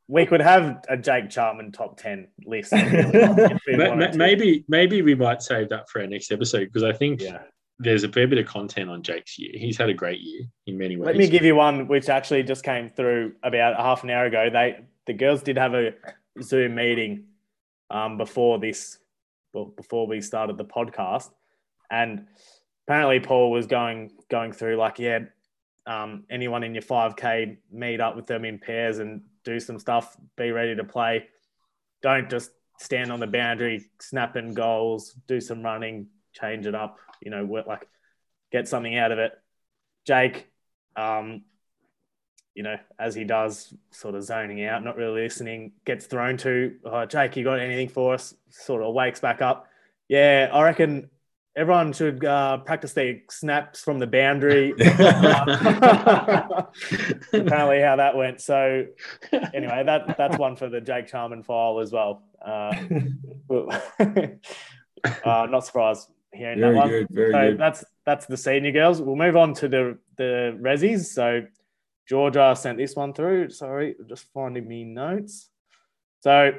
[0.09, 2.73] we could have a Jake Charman top ten list.
[2.75, 4.17] if we Ma- to.
[4.19, 7.39] maybe maybe we might save that for our next episode because I think Yeah.
[7.79, 9.53] There's a fair bit of content on Jake's year.
[9.55, 11.07] He's had a great year in many ways.
[11.07, 14.51] Let me give you one which actually just came through about half an hour ago.
[14.53, 15.95] They the girls did have a
[16.43, 17.25] Zoom meeting
[17.91, 18.99] um, before this,
[19.53, 21.31] before we started the podcast,
[21.91, 22.27] and
[22.87, 25.21] apparently Paul was going going through like, yeah,
[25.87, 29.79] um, anyone in your five k meet up with them in pairs and do some
[29.79, 30.17] stuff.
[30.37, 31.29] Be ready to play.
[32.03, 35.15] Don't just stand on the boundary, snapping goals.
[35.27, 36.99] Do some running, change it up.
[37.21, 37.89] You know, work, like
[38.53, 39.33] get something out of it.
[40.07, 40.49] Jake,
[40.97, 41.43] um,
[42.55, 46.75] you know, as he does, sort of zoning out, not really listening, gets thrown to,
[46.85, 48.35] oh, Jake, you got anything for us?
[48.51, 49.69] Sort of wakes back up.
[50.09, 51.11] Yeah, I reckon
[51.55, 54.73] everyone should uh, practice their snaps from the boundary.
[57.33, 58.41] Apparently, how that went.
[58.41, 58.87] So,
[59.33, 62.23] anyway, that that's one for the Jake Charman file as well.
[62.45, 62.75] Uh,
[65.25, 66.09] uh, not surprised
[66.39, 66.89] hearing that Very one.
[66.89, 67.59] good, very so good.
[67.59, 69.03] that's that's the senior girls.
[69.03, 71.07] We'll move on to the the resis.
[71.07, 71.43] So
[72.09, 73.51] Georgia sent this one through.
[73.51, 75.51] Sorry, just finding me notes.
[76.21, 76.53] So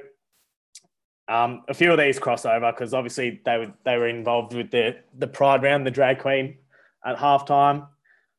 [1.28, 4.98] um, a few of these crossover because obviously they were they were involved with the
[5.18, 6.58] the Pride round, the drag queen
[7.06, 7.88] at halftime.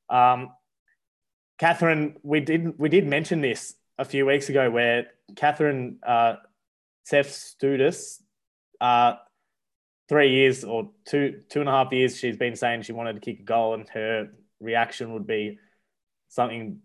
[0.09, 0.51] Um,
[1.59, 6.37] Catherine, we did we did mention this a few weeks ago where Catherine uh,
[7.05, 8.21] Seth Studis,
[8.81, 9.15] uh,
[10.11, 13.21] three years or two two and a half years, she's been saying she wanted to
[13.21, 15.59] kick a goal, and her reaction would be
[16.29, 16.81] something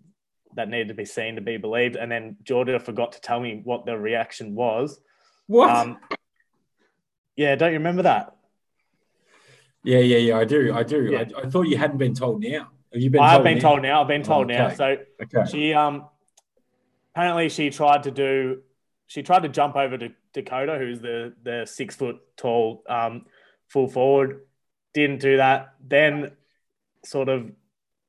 [0.55, 1.95] that needed to be seen to be believed.
[1.97, 5.01] And then Georgia forgot to tell me what the reaction was.
[5.47, 5.69] What?
[5.75, 5.97] Um,
[7.35, 8.35] yeah, don't you remember that?
[9.83, 10.37] yeah, yeah, yeah.
[10.37, 10.71] I do.
[10.73, 11.09] I do.
[11.11, 11.25] Yeah.
[11.35, 12.69] I, I thought you hadn't been told now.
[12.93, 13.61] Have you been I've told been now?
[13.69, 14.01] told now.
[14.01, 14.67] I've been told now.
[14.67, 14.75] Okay.
[14.75, 15.51] So Okay.
[15.51, 16.05] she um
[17.13, 18.61] apparently she tried to do
[19.07, 23.25] she tried to jump over to Dakota, who's the the six foot tall um,
[23.67, 24.41] full forward.
[24.93, 25.73] Didn't do that.
[25.85, 26.31] Then,
[27.03, 27.51] sort of,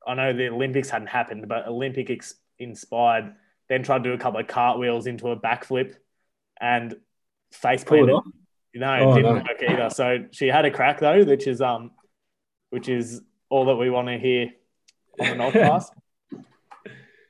[0.06, 3.34] I know the Olympics hadn't happened, but Olympic ex- inspired.
[3.68, 5.94] Then tried to do a couple of cartwheels into a backflip,
[6.60, 6.94] and
[7.52, 8.12] face it planted.
[8.12, 8.24] off.
[8.74, 9.42] No, it Oh, didn't no.
[9.42, 9.90] work either.
[9.90, 11.90] So she had a crack though, which is um,
[12.70, 14.50] which is all that we want to hear
[15.18, 15.86] on the podcast.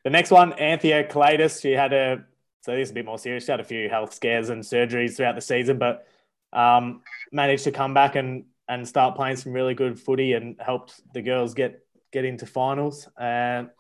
[0.04, 1.60] the next one, Anthea Kalidas.
[1.62, 2.24] She had a
[2.66, 3.44] so this is a bit more serious.
[3.44, 6.04] She had a few health scares and surgeries throughout the season, but
[6.52, 11.00] um, managed to come back and and start playing some really good footy and helped
[11.14, 11.80] the girls get
[12.12, 13.08] get into finals.
[13.16, 13.70] And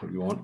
[0.00, 0.40] what you want.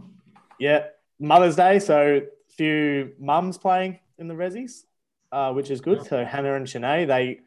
[0.60, 0.84] yeah,
[1.18, 2.20] Mother's Day, so
[2.56, 4.84] few mums playing in the Rezzies,
[5.32, 6.06] uh, which is good.
[6.06, 7.40] So Hannah and Shanae, they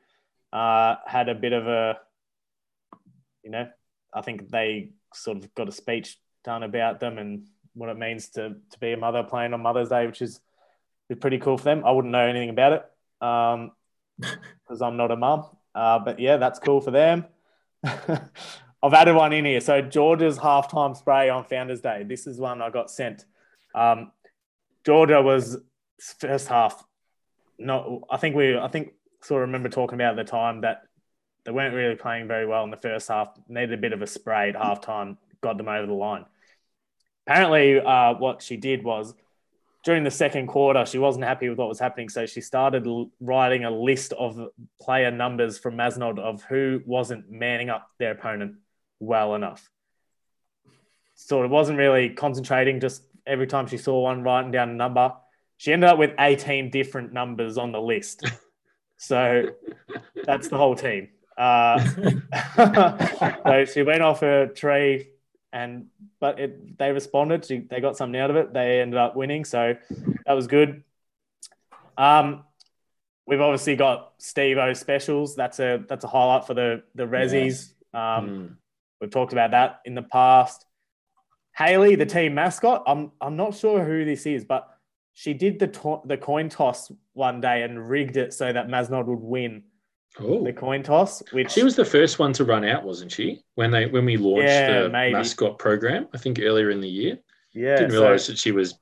[0.52, 2.00] uh, had a bit of a,
[3.46, 3.70] you know,
[4.14, 8.30] I think they sort of got a speech done about them and what it means
[8.30, 10.40] to to be a mother playing on Mother's Day, which is,
[11.10, 11.84] is pretty cool for them.
[11.86, 13.72] I wouldn't know anything about it
[14.20, 17.26] because I'm not a mum, uh, but yeah, that's cool for them.
[17.84, 19.62] I've added one in here.
[19.62, 22.04] So Georgia's halftime spray on Founders Day.
[22.04, 23.26] This is one I got sent.
[23.74, 24.12] Um,
[24.86, 25.58] Georgia was
[26.20, 26.84] first half.
[27.58, 28.58] No, I think we.
[28.58, 30.84] I think sort of remember talking about at the time that
[31.46, 33.30] they weren't really playing very well in the first half.
[33.48, 35.18] Needed a bit of a spray at halftime.
[35.42, 36.26] Got them over the line.
[37.26, 39.14] Apparently, uh, what she did was
[39.84, 43.12] during the second quarter, she wasn't happy with what was happening, so she started l-
[43.20, 44.50] writing a list of
[44.82, 48.56] player numbers from Mazenod of who wasn't manning up their opponent
[49.00, 49.70] well enough.
[51.16, 55.14] Sort of wasn't really concentrating, just every time she saw one writing down a number.
[55.58, 58.26] She ended up with 18 different numbers on the list.
[58.96, 59.50] So
[60.24, 61.10] that's the whole team.
[61.38, 61.78] Uh,
[63.44, 65.10] so she went off her tree
[65.54, 65.86] and
[66.20, 67.44] but it, they responded.
[67.70, 68.54] They got something out of it.
[68.54, 69.76] They ended up winning, so
[70.26, 70.84] that was good.
[71.98, 72.44] Um,
[73.28, 75.36] we've obviously got Steve O specials.
[75.36, 77.74] That's a that's a highlight for the the Rezzies.
[77.94, 78.56] Um, Mm.
[79.00, 80.66] We've talked about that in the past.
[81.58, 82.84] Haley, the team mascot.
[82.88, 84.68] I'm I'm not sure who this is, but
[85.14, 89.06] she did the to- the coin toss one day and rigged it so that Mazenod
[89.06, 89.64] would win
[90.20, 91.24] Oh, the coin toss.
[91.32, 93.42] Which she was the first one to run out, wasn't she?
[93.56, 95.14] When they when we launched Yeah, the maybe.
[95.14, 97.18] mascot program, I think earlier in the year.
[97.54, 98.78] yeah, Didn't so realize that she was,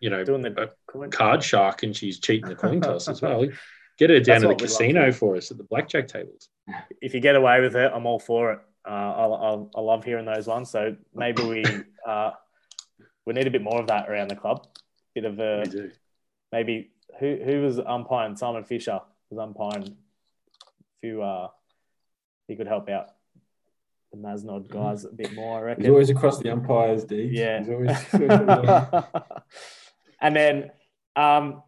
[0.00, 1.10] you know, doing the coin.
[1.10, 3.44] card shark and she's cheating the coin toss as well.
[3.98, 6.06] Get her down That's to the what we'd love casino for us at the blackjack
[6.06, 6.50] tables.
[7.00, 8.58] If you get away with it, I'm all for it.
[8.86, 9.24] Uh, I,
[9.54, 10.68] I, I love hearing those ones.
[10.70, 11.64] So maybe we
[12.06, 12.32] uh,
[13.24, 14.66] we need a bit more of that around the club.
[15.14, 15.64] Bit of a
[16.52, 18.36] maybe who who was umpiring?
[18.36, 19.96] Simon Fisher was umpiring.
[21.00, 21.48] Few uh,
[22.48, 23.10] he could help out
[24.12, 25.58] the Mazenod guys a bit more.
[25.58, 25.84] I reckon.
[25.84, 27.30] He's always across the umpires, D.
[27.32, 27.60] Yeah.
[27.60, 28.12] He's always,
[30.20, 30.70] and then,
[31.14, 31.62] um,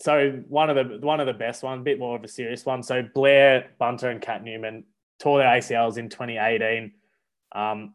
[0.00, 2.64] so one of the one of the best one, a bit more of a serious
[2.64, 2.82] one.
[2.82, 4.84] So Blair Bunter and Kat Newman
[5.18, 6.92] tore their ACLs in 2018.
[7.52, 7.94] Um,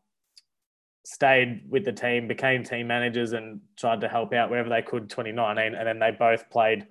[1.03, 5.09] stayed with the team, became team managers, and tried to help out wherever they could.
[5.09, 6.85] 2019, and then they both played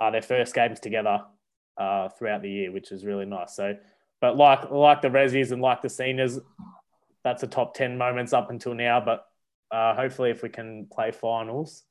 [0.00, 1.22] uh, their first games together
[1.78, 3.54] uh, throughout the year, which is really nice.
[3.54, 3.76] So,
[4.20, 6.38] but like like the Rezzies and like the seniors,
[7.24, 9.00] that's a top 10 moments up until now.
[9.00, 9.26] But
[9.70, 11.84] uh, hopefully, if we can play finals,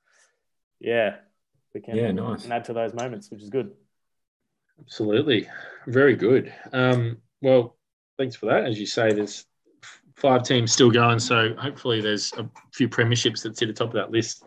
[0.80, 1.16] yeah,
[1.74, 2.44] we can, Yeah, nice.
[2.44, 3.72] can add to those moments, which is good.
[4.80, 5.48] Absolutely.
[5.88, 6.54] Very good.
[6.72, 7.78] Um, well,
[8.18, 8.66] thanks for that.
[8.66, 9.46] As you say, there's
[10.16, 11.20] five teams still going.
[11.20, 14.44] So hopefully there's a few premierships that sit atop of that list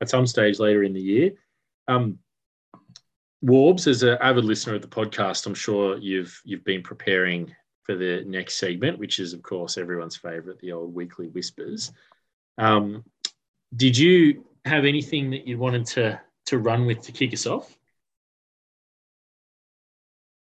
[0.00, 1.30] at some stage later in the year.
[1.88, 2.18] Um,
[3.44, 7.94] Warbs, as an avid listener of the podcast, I'm sure you've you've been preparing for
[7.94, 11.92] the next segment, which is of course everyone's favourite, the old weekly whispers.
[12.58, 13.04] Um,
[13.74, 17.75] did you have anything that you wanted to to run with to kick us off?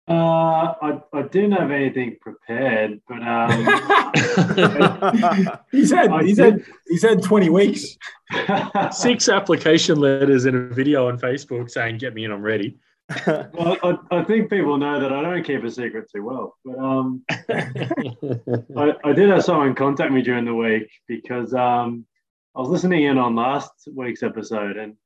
[0.07, 3.51] Uh, I, I didn't have anything prepared, but um,
[5.73, 7.97] he's had I he's did- had he's had 20 weeks.
[8.91, 12.77] Six application letters and a video on Facebook saying, "Get me in, I'm ready."
[13.27, 16.57] well, I, I think people know that I don't keep a secret too well.
[16.65, 22.05] But um, I, I did have someone contact me during the week because um,
[22.55, 24.97] I was listening in on last week's episode and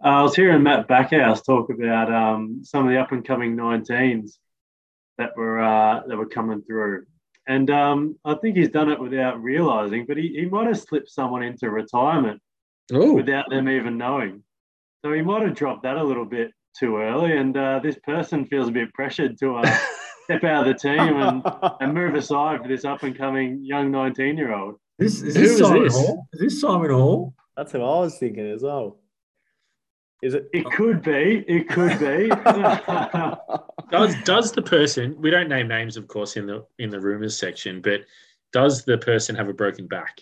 [0.00, 4.32] I was hearing Matt Backhouse talk about um, some of the up and coming 19s
[5.18, 7.06] that were uh, that were coming through.
[7.48, 11.10] And um, I think he's done it without realizing, but he, he might have slipped
[11.10, 12.42] someone into retirement
[12.92, 14.42] oh, without them even knowing.
[15.04, 18.44] So he might have dropped that a little bit too early, and uh, this person
[18.46, 19.78] feels a bit pressured to uh,
[20.24, 21.42] step out of the team and,
[21.80, 24.74] and move aside for this up and coming young 19 year old.
[24.98, 25.94] This, is Who this is Simon this?
[25.94, 26.26] Hall?
[26.32, 27.34] Is this Simon Hall?
[27.56, 28.98] That's what I was thinking as well.
[30.22, 30.48] Is it?
[30.52, 31.44] It could be.
[31.46, 32.28] It could be.
[33.90, 37.38] Does does the person we don't name names, of course, in the in the rumors
[37.38, 38.00] section, but
[38.52, 40.20] does the person have a broken back?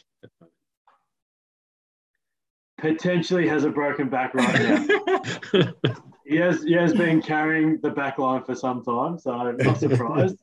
[2.76, 4.88] Potentially has a broken back right
[5.54, 5.72] now.
[6.26, 9.78] He has, he has been carrying the back line for some time, so I'm not
[9.78, 10.38] surprised.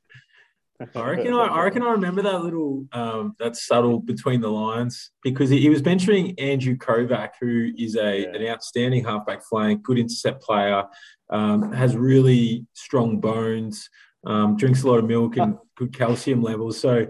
[0.96, 5.12] I reckon I, I reckon I remember that little um, that subtle between the lines
[5.24, 8.36] because he, he was mentioning Andrew Kovac, who is a Yeah.
[8.36, 10.84] an outstanding halfback flank, good intercept player,
[11.30, 13.90] um, has really strong bones,
[14.26, 16.80] um, drinks a lot of milk and good calcium levels.
[16.80, 17.08] So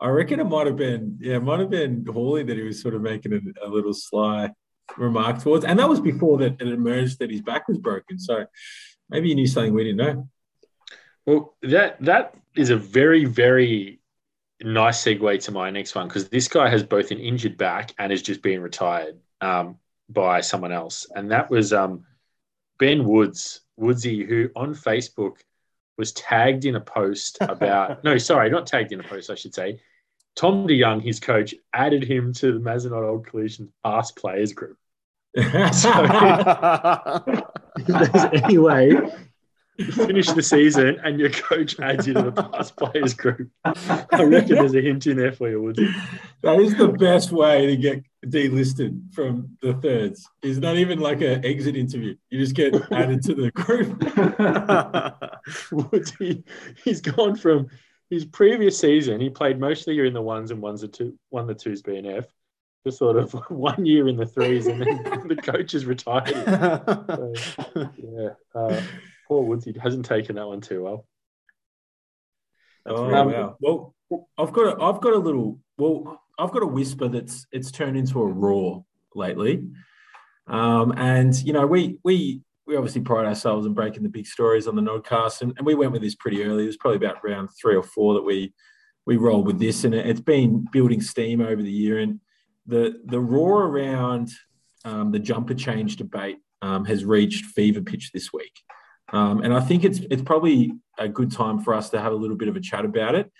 [0.00, 2.80] I reckon it might have been yeah, it might have been Hawley that he was
[2.82, 4.50] sort of making a, a little sly
[4.98, 8.18] remark towards, and that was before that it emerged that his back was broken.
[8.18, 8.44] So
[9.08, 10.28] maybe he knew something we didn't know.
[11.26, 14.00] Well, that that is a very very
[14.62, 18.12] nice segue to my next one because this guy has both an injured back and
[18.12, 19.76] is just being retired um,
[20.08, 22.04] by someone else, and that was um,
[22.78, 25.36] Ben Woods Woodsy, who on Facebook
[25.96, 29.54] was tagged in a post about no, sorry, not tagged in a post, I should
[29.54, 29.80] say.
[30.36, 34.76] Tom DeYoung, his coach, added him to the Mazenod Old Collegians past players group.
[37.76, 38.96] If there's any way
[39.78, 44.56] finish the season and your coach adds you to the past players group, I reckon
[44.56, 45.88] there's a hint in there for you, Woodsy.
[46.42, 50.28] That is the best way to get delisted from the thirds.
[50.42, 52.16] It's not even like an exit interview.
[52.30, 54.00] You just get added to the group.
[55.92, 56.44] Woodsy,
[56.84, 57.68] he's gone from
[58.10, 60.88] his previous season, he played most of the year in the ones and ones the
[60.88, 62.26] two, won the twos BNF,
[62.84, 66.28] to sort of one year in the threes, and then the coach is retired.
[67.36, 68.80] So, yeah, uh,
[69.26, 71.06] poor Woodsy hasn't taken that one too well.
[72.86, 73.56] Oh, Um, wow.
[73.60, 73.94] Well,
[74.38, 77.96] I've got a, I've got a little well, I've got a whisper that's it's turned
[77.96, 78.84] into a roar
[79.14, 79.66] lately.
[80.46, 84.66] Um, and you know, we we we obviously pride ourselves in breaking the big stories
[84.66, 86.64] on the Nodcast, and, and we went with this pretty early.
[86.64, 88.52] It was probably about round three or four that we
[89.06, 91.98] we rolled with this, and it, it's been building steam over the year.
[91.98, 92.20] And
[92.66, 94.30] the the roar around
[94.84, 98.52] um, the jumper change debate um, has reached fever pitch this week,
[99.14, 102.16] um, and I think it's it's probably a good time for us to have a
[102.16, 103.30] little bit of a chat about it.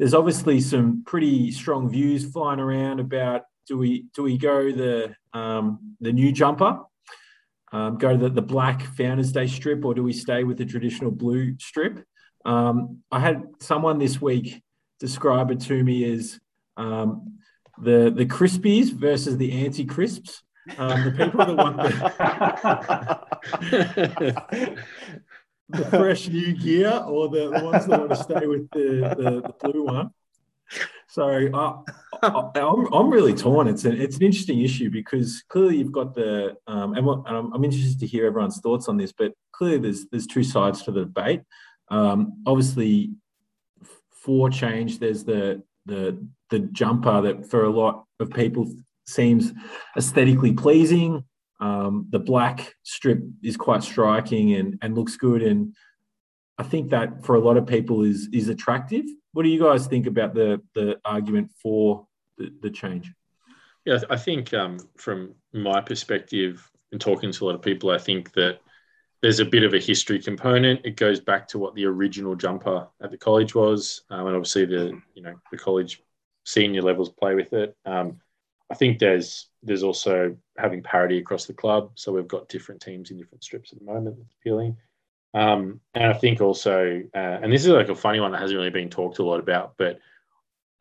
[0.00, 5.14] There's obviously some pretty strong views flying around about do we do we go the
[5.32, 6.80] um, the new jumper,
[7.70, 10.66] um, go to the, the black Founders Day strip, or do we stay with the
[10.66, 12.04] traditional blue strip?
[12.44, 14.60] Um, I had someone this week
[14.98, 16.40] describe it to me as
[16.76, 17.38] um,
[17.80, 20.42] the the crispies versus the anti crisps.
[20.78, 21.98] Um, the people that want the,
[25.72, 29.30] the fresh new gear or the, the ones that want to stay with the, the,
[29.42, 30.10] the blue one.
[31.08, 31.78] So I,
[32.22, 33.68] I'm, I'm really torn.
[33.68, 37.36] It's an, it's an interesting issue because clearly you've got the, um, and, what, and
[37.36, 40.82] I'm, I'm interested to hear everyone's thoughts on this, but clearly there's, there's two sides
[40.84, 41.42] to the debate.
[41.90, 43.10] Um, obviously,
[44.10, 48.72] for change, there's the, the, the jumper that for a lot of people
[49.06, 49.52] seems
[49.96, 51.24] aesthetically pleasing.
[51.62, 55.42] Um, the black strip is quite striking and, and looks good.
[55.42, 55.76] And
[56.58, 59.04] I think that for a lot of people is is attractive.
[59.32, 63.12] What do you guys think about the the argument for the, the change?
[63.84, 67.98] Yeah, I think um, from my perspective, and talking to a lot of people, I
[67.98, 68.58] think that
[69.20, 70.84] there's a bit of a history component.
[70.84, 74.64] It goes back to what the original jumper at the college was, um, and obviously
[74.64, 76.02] the you know the college
[76.44, 77.76] senior levels play with it.
[77.86, 78.20] Um,
[78.68, 83.10] I think there's there's also having parity across the club, so we've got different teams
[83.10, 84.16] in different strips at the moment.
[84.16, 84.76] That's appealing.
[85.34, 88.58] Um, and I think also, uh, and this is like a funny one that hasn't
[88.58, 89.98] really been talked a lot about, but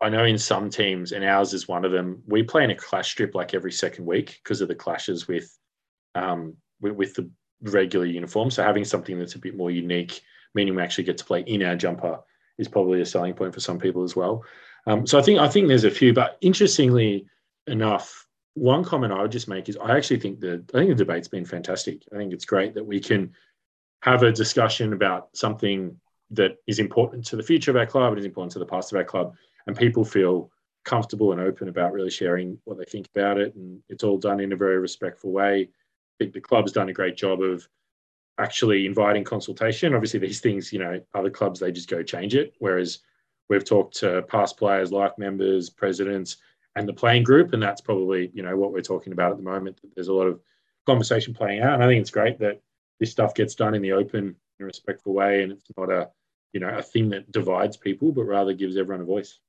[0.01, 2.75] I know in some teams, and ours is one of them, we play in a
[2.75, 5.55] clash strip like every second week because of the clashes with,
[6.15, 7.29] um, with, with the
[7.61, 8.49] regular uniform.
[8.49, 10.21] So having something that's a bit more unique,
[10.55, 12.19] meaning we actually get to play in our jumper,
[12.57, 14.43] is probably a selling point for some people as well.
[14.87, 17.27] Um, so I think I think there's a few, but interestingly
[17.67, 20.95] enough, one comment I would just make is I actually think that I think the
[20.95, 22.03] debate's been fantastic.
[22.13, 23.31] I think it's great that we can
[24.01, 25.95] have a discussion about something
[26.31, 28.91] that is important to the future of our club, it is important to the past
[28.91, 29.35] of our club,
[29.67, 30.49] and people feel
[30.83, 33.53] comfortable and open about really sharing what they think about it.
[33.55, 35.69] And it's all done in a very respectful way.
[35.69, 37.67] I think the club's done a great job of
[38.39, 39.93] actually inviting consultation.
[39.93, 42.53] Obviously, these things, you know, other clubs, they just go change it.
[42.59, 42.99] Whereas
[43.49, 46.37] we've talked to past players, life members, presidents,
[46.75, 47.53] and the playing group.
[47.53, 49.79] And that's probably, you know, what we're talking about at the moment.
[49.95, 50.39] There's a lot of
[50.85, 51.75] conversation playing out.
[51.75, 52.61] And I think it's great that
[52.99, 55.43] this stuff gets done in the open, in a respectful way.
[55.43, 56.09] And it's not a,
[56.53, 59.39] you know, a thing that divides people, but rather gives everyone a voice.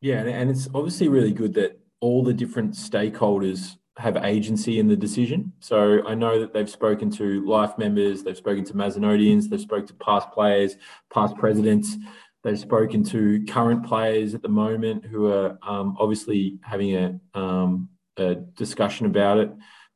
[0.00, 4.96] Yeah, and- it's obviously really good that all the different stakeholders have agency in the
[4.96, 5.52] decision.
[5.60, 9.86] So I know that they've spoken to life members, they've spoken to Mazenodians, they've spoken
[9.88, 10.76] to past players,
[11.12, 11.96] past presidents,
[12.42, 17.88] they've spoken to current players at the moment who are um, obviously having a, um,
[18.16, 19.50] a discussion about it,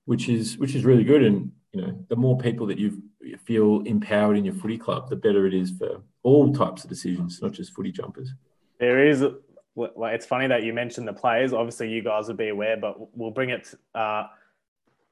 [0.04, 1.22] which is which is really good.
[1.22, 3.02] And you know, the more people that you
[3.44, 7.40] feel empowered in your footy club, the better it is for all types of decisions,
[7.42, 8.32] not just footy jumpers.
[8.78, 9.24] There is.
[9.76, 11.52] Well, it's funny that you mentioned the players.
[11.52, 14.26] Obviously, you guys would be aware, but we'll bring it uh,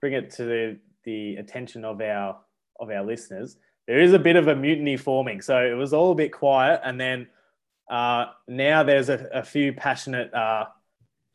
[0.00, 2.38] bring it to the, the attention of our
[2.78, 3.56] of our listeners.
[3.86, 6.80] There is a bit of a mutiny forming, so it was all a bit quiet,
[6.84, 7.28] and then
[7.90, 10.66] uh, now there's a, a few passionate uh,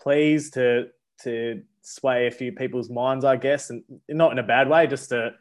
[0.02, 0.88] pleas to
[1.24, 5.10] to sway a few people's minds, I guess, and not in a bad way, just
[5.10, 5.34] to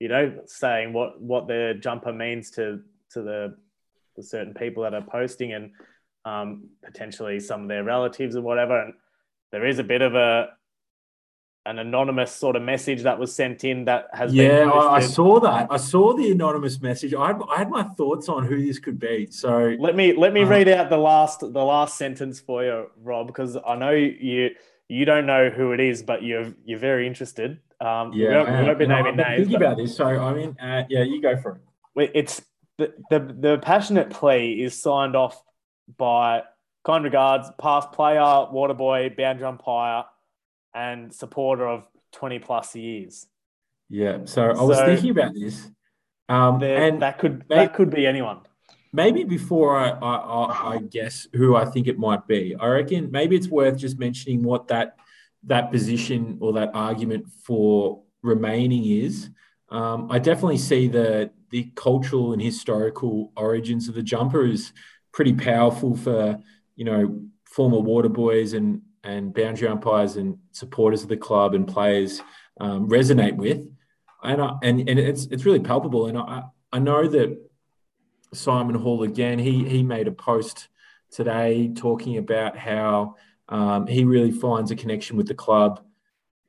[0.00, 2.80] you know saying what what the jumper means to
[3.12, 3.56] to the,
[4.16, 5.70] the certain people that are posting and
[6.24, 8.80] um, potentially some of their relatives or whatever.
[8.80, 8.94] And
[9.50, 10.48] there is a bit of a
[11.66, 15.00] an anonymous sort of message that was sent in that has yeah, been I, I
[15.00, 15.66] saw that.
[15.70, 17.12] I saw the anonymous message.
[17.14, 19.26] I had, I had my thoughts on who this could be.
[19.30, 22.86] So Let me let me Uh, read out the last the last sentence for you,
[23.02, 24.50] Rob, because I know you
[24.88, 27.60] you don't know who it is, but you're you're very interested.
[27.80, 29.38] Um, we yeah, won't, I we won't be naming names.
[29.40, 29.94] thinking about this.
[29.94, 31.60] So I mean, uh, yeah, you go for
[31.96, 32.10] it.
[32.14, 32.40] It's
[32.78, 35.42] the, the the passionate plea is signed off
[35.98, 36.42] by
[36.84, 40.04] kind regards past player, water boy, boundary umpire,
[40.74, 43.26] and supporter of twenty plus years.
[43.88, 44.24] Yeah.
[44.24, 45.70] So I was So- thinking about this,
[46.28, 48.40] um, There- and that could may- that could be anyone.
[48.92, 53.10] maybe before I, I, I, I guess who I think it might be, I reckon
[53.10, 54.96] maybe it's worth just mentioning what that
[55.44, 59.30] that position or that argument for remaining is.
[59.70, 64.72] Um, I definitely see the the cultural and historical origins of the jumper is
[65.12, 66.38] pretty powerful for
[66.76, 71.66] you know former water boys and and boundary umpires and supporters of the club and
[71.66, 72.20] players
[72.60, 73.66] um, resonate with,
[74.22, 76.06] and I, and and it's it's really palpable.
[76.06, 77.38] And I I know that
[78.32, 79.38] Simon Hall again.
[79.38, 80.68] He he made a post
[81.10, 83.16] today talking about how
[83.48, 85.80] um, he really finds a connection with the club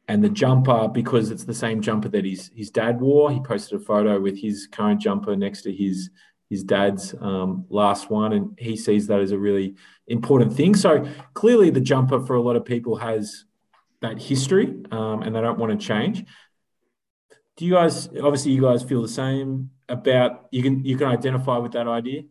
[0.10, 3.32] and the jumper because it's the same jumper that his his dad wore.
[3.32, 6.10] He posted a photo with his current jumper next to his
[6.50, 9.76] his dad's um, last one, and he sees that as a really
[10.08, 10.76] important thing.
[10.76, 13.46] So clearly, the jumper for a lot of people has
[14.02, 16.26] that history, um, and they don't want to change.
[17.58, 21.58] Do you guys obviously you guys feel the same about you can you can identify
[21.58, 22.24] with that idea?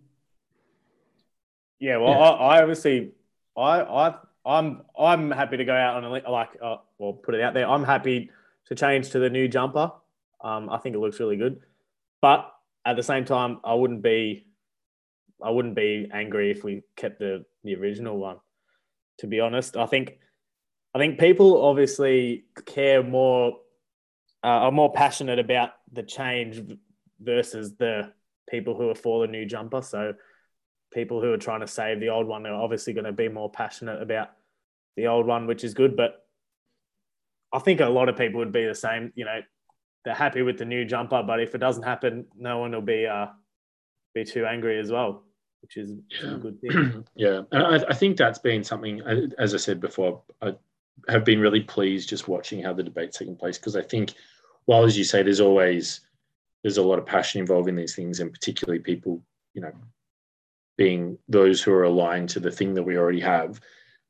[1.79, 2.19] Yeah, well, Yeah.
[2.19, 3.13] I, I obviously,
[3.57, 4.15] I, I,
[4.45, 7.69] I'm, I'm happy to go out on a like, uh, well, put it out there.
[7.69, 8.31] I'm happy
[8.67, 9.93] to change to the new jumper.
[10.41, 11.61] Um, I think it looks really good,
[12.21, 12.53] but
[12.89, 14.47] at the same time, I wouldn't be,
[15.43, 18.39] I wouldn't be angry if we kept the the original one.
[19.19, 20.19] To be honest, I think,
[20.95, 23.59] I think people obviously care more,
[24.43, 26.63] uh, are more passionate about the change
[27.21, 28.13] versus the
[28.49, 29.83] people who are for the new jumper.
[29.83, 30.15] So
[30.95, 33.51] people who are trying to save the old one are obviously going to be more
[33.51, 34.31] passionate about
[34.97, 35.97] the old one, which is good.
[35.97, 36.25] But
[37.53, 39.13] I think a lot of people would be the same.
[39.15, 39.41] You know,
[40.05, 43.07] they're happy with the new jumper, but if it doesn't happen, no one will be
[43.07, 43.27] uh,
[44.15, 45.25] be too angry as well,
[45.63, 45.93] which is
[46.23, 46.35] Yeah.
[46.35, 47.05] a good thing.
[47.15, 49.03] yeah, and I, I think that's been something.
[49.03, 50.55] uh, As I said before, I
[51.09, 54.15] have been really pleased just watching how the debate's taking place because I think,
[54.67, 56.01] while as you say, there's always
[56.63, 59.23] there's a lot of passion involved in these things, and particularly people,
[59.55, 59.73] you know,
[60.77, 63.61] being those who are aligned to the thing that we already have.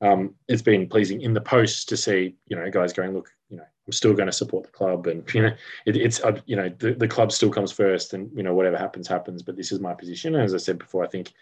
[0.01, 3.57] Um, it's been pleasing in the posts to see, you know, guys going, look, you
[3.57, 5.55] know, I'm still going to support the club, and you know,
[5.87, 8.77] it, it's uh, you know, the, the club still comes first, and you know, whatever
[8.77, 9.43] happens, happens.
[9.43, 11.33] But this is my position, and as I said before, I think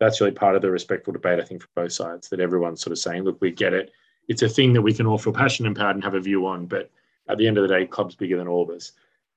[0.00, 1.38] that's really part of the respectful debate.
[1.40, 3.92] I think for both sides that everyone's sort of saying, look, we get it.
[4.28, 6.66] It's a thing that we can all feel passionate about and have a view on,
[6.66, 6.90] but
[7.28, 8.92] at the end of the day, club's bigger than all of us.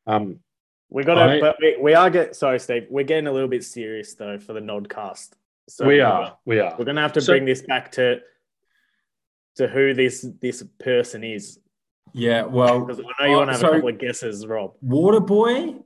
[0.05, 0.39] Um,
[0.89, 2.35] We got to, but we, we are get.
[2.35, 2.87] Sorry, Steve.
[2.89, 5.31] We're getting a little bit serious though for the Nodcast.
[5.69, 6.73] So we are, we are.
[6.77, 8.21] We're going to have to So- bring this back to
[9.55, 11.59] to who this this person is
[12.13, 14.45] Yeah, well, because I know you Uh, want to have so- a couple of guesses,
[14.47, 14.73] Rob.
[14.85, 15.81] Waterboy,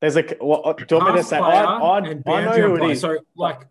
[0.00, 0.24] There's a.
[0.40, 1.38] Well, do you want me to say?
[1.38, 2.94] I, I, I know boundary who it umpire.
[2.96, 3.66] So, like,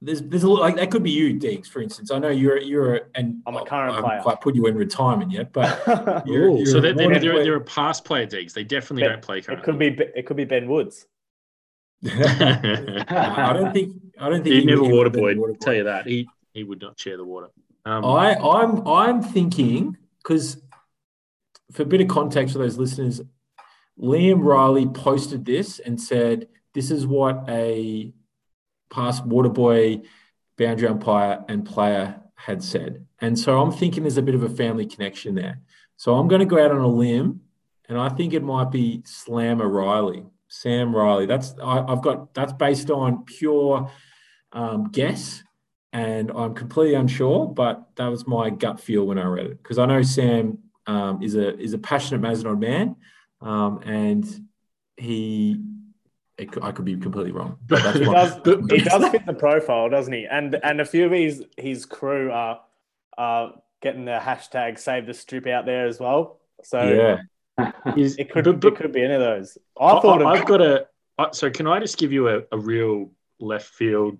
[0.00, 2.10] there's there's a lot like that could be you, Deegs, for instance.
[2.10, 4.20] I know you're you're a, and I'm a current I haven't player.
[4.22, 5.82] quite put you in retirement yet, but
[6.26, 8.52] you're, you're so a they're, they're, they're, they're a past player, Deegs.
[8.52, 9.64] They definitely But don't play it currently.
[9.64, 10.04] could be.
[10.16, 11.06] It could be Ben Woods.
[12.04, 15.32] I don't think I don't think He'd he never would- he water would be boy.
[15.32, 15.58] a water boy.
[15.60, 17.48] Tell you that he he would not share the water.
[17.84, 20.60] Um, I, I'm I'm thinking because
[21.72, 23.20] for a bit of context for those listeners,
[24.00, 28.12] Liam Riley posted this and said this is what a
[28.90, 30.04] past Waterboy
[30.58, 33.06] boundary umpire and player had said.
[33.20, 35.60] And so I'm thinking there's a bit of a family connection there.
[35.96, 37.42] So I'm going to go out on a limb,
[37.88, 41.26] and I think it might be Slammer Riley, Sam Riley.
[41.26, 43.90] That's I, I've got that's based on pure
[44.52, 45.44] um, guess,
[45.92, 49.78] and I'm completely unsure, but that was my gut feel when I read it because
[49.78, 52.96] I know Sam um, is a is a passionate Mazenod man,
[53.40, 54.26] um, and
[54.96, 55.60] he.
[56.38, 57.58] It, I could be completely wrong.
[57.66, 58.40] But that's He does,
[58.70, 60.26] he does fit the profile, doesn't he?
[60.28, 62.60] And and a few of his his crew are
[63.18, 63.52] are
[63.82, 66.40] getting the hashtag save the strip out there as well.
[66.62, 67.72] So yeah.
[67.84, 69.58] It could but- but- it could be any of those.
[69.78, 70.86] I I thought I, of, have got a.
[71.32, 74.16] So can I just give you a, a real left field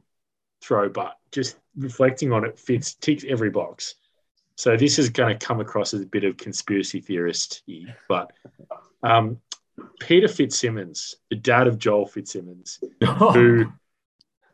[0.60, 0.90] throw?
[0.90, 3.94] But just reflecting on it, fits ticks every box.
[4.56, 7.62] So this is going to come across as a bit of conspiracy theorist,
[8.08, 8.30] but
[9.02, 9.38] um,
[10.00, 12.78] Peter Fitzsimmons, the dad of Joel Fitzsimmons,
[13.32, 13.64] who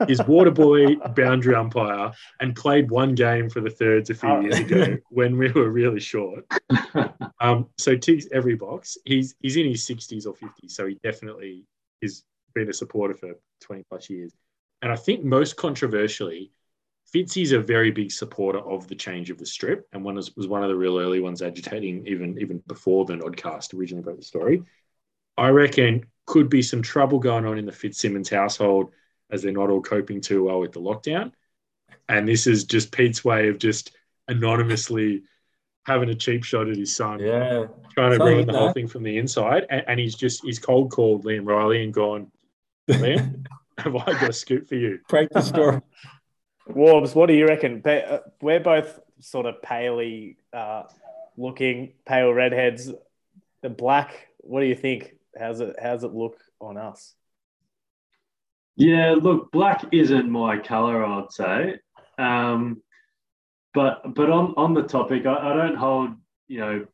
[0.08, 4.40] is water boy, boundary umpire, and played one game for the thirds a few Oh.
[4.40, 6.44] years ago when we were really short.
[7.40, 8.98] Um, so ticks every box.
[9.04, 11.62] He's he's in his sixties or fifties, so he definitely
[12.02, 14.32] has been a supporter for twenty plus years.
[14.82, 16.50] And I think most controversially,
[17.14, 20.46] Fitzy's a very big supporter of the change of the strip, and one was, was
[20.46, 24.24] one of the real early ones agitating even even before the Nodcast originally wrote the
[24.24, 24.62] story.
[25.36, 28.92] I reckon could be some trouble going on in the Fitzsimmons household
[29.30, 31.32] as they're not all coping too well with the lockdown.
[32.08, 35.22] And this is just Pete's way of just anonymously
[35.86, 37.66] having a cheap shot at his son, yeah.
[37.94, 39.66] trying to Something ruin the whole thing from the inside.
[39.70, 42.30] And, and he's just he's cold called Liam Riley and gone,
[42.88, 43.46] Liam,
[43.78, 44.98] have I got a scoop for you?
[45.08, 45.80] Break the story.
[46.68, 47.82] Warbs, what do you reckon?
[47.84, 50.84] Uh, We're both sort of palely uh,
[51.36, 52.90] looking, pale redheads.
[53.62, 55.16] The black, what do you think?
[55.38, 55.76] How's it?
[55.80, 57.14] How's it look on us?
[58.76, 61.80] Yeah, look, black isn't my color, I'd say.
[62.18, 62.82] Um,
[63.74, 66.10] but but on, on the topic, I, I don't hold
[66.46, 66.86] you know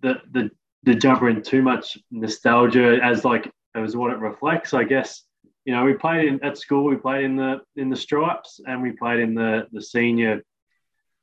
[0.00, 0.50] the the
[0.82, 4.74] the jumper in too much nostalgia as like as what it reflects.
[4.74, 5.24] I guess
[5.64, 6.84] you know we played in at school.
[6.84, 10.42] We played in the in the stripes, and we played in the the senior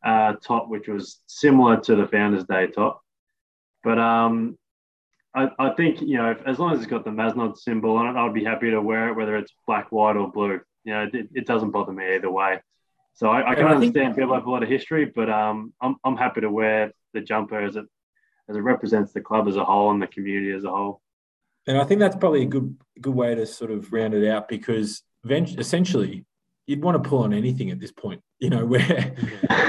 [0.03, 3.01] uh, top, which was similar to the Founders Day top.
[3.83, 4.57] But um,
[5.33, 8.07] I, I think you know if, as long as it's got the Mazenod symbol on
[8.07, 10.59] it, I'd be happy to wear it, whether it's black, white, or blue.
[10.83, 12.59] You know, it, it doesn't bother me either way.
[13.13, 15.95] So I, I can I understand people have a lot of history, but um, I'm,
[16.03, 17.85] I'm happy to wear the jumper as it
[18.49, 21.01] as it represents the club as a whole and the community as a whole.
[21.67, 24.47] And I think that's probably a good good way to sort of round it out
[24.47, 26.25] because essentially
[26.67, 28.21] you'd want to pull on anything at this point.
[28.39, 29.15] You know, where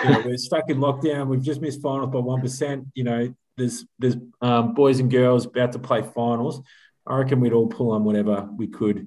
[0.04, 1.28] you know, we're stuck in lockdown.
[1.28, 2.86] We've just missed finals by one percent.
[2.94, 6.62] You know, there's there's um, boys and girls about to play finals.
[7.06, 9.06] I reckon we'd all pull on whatever we could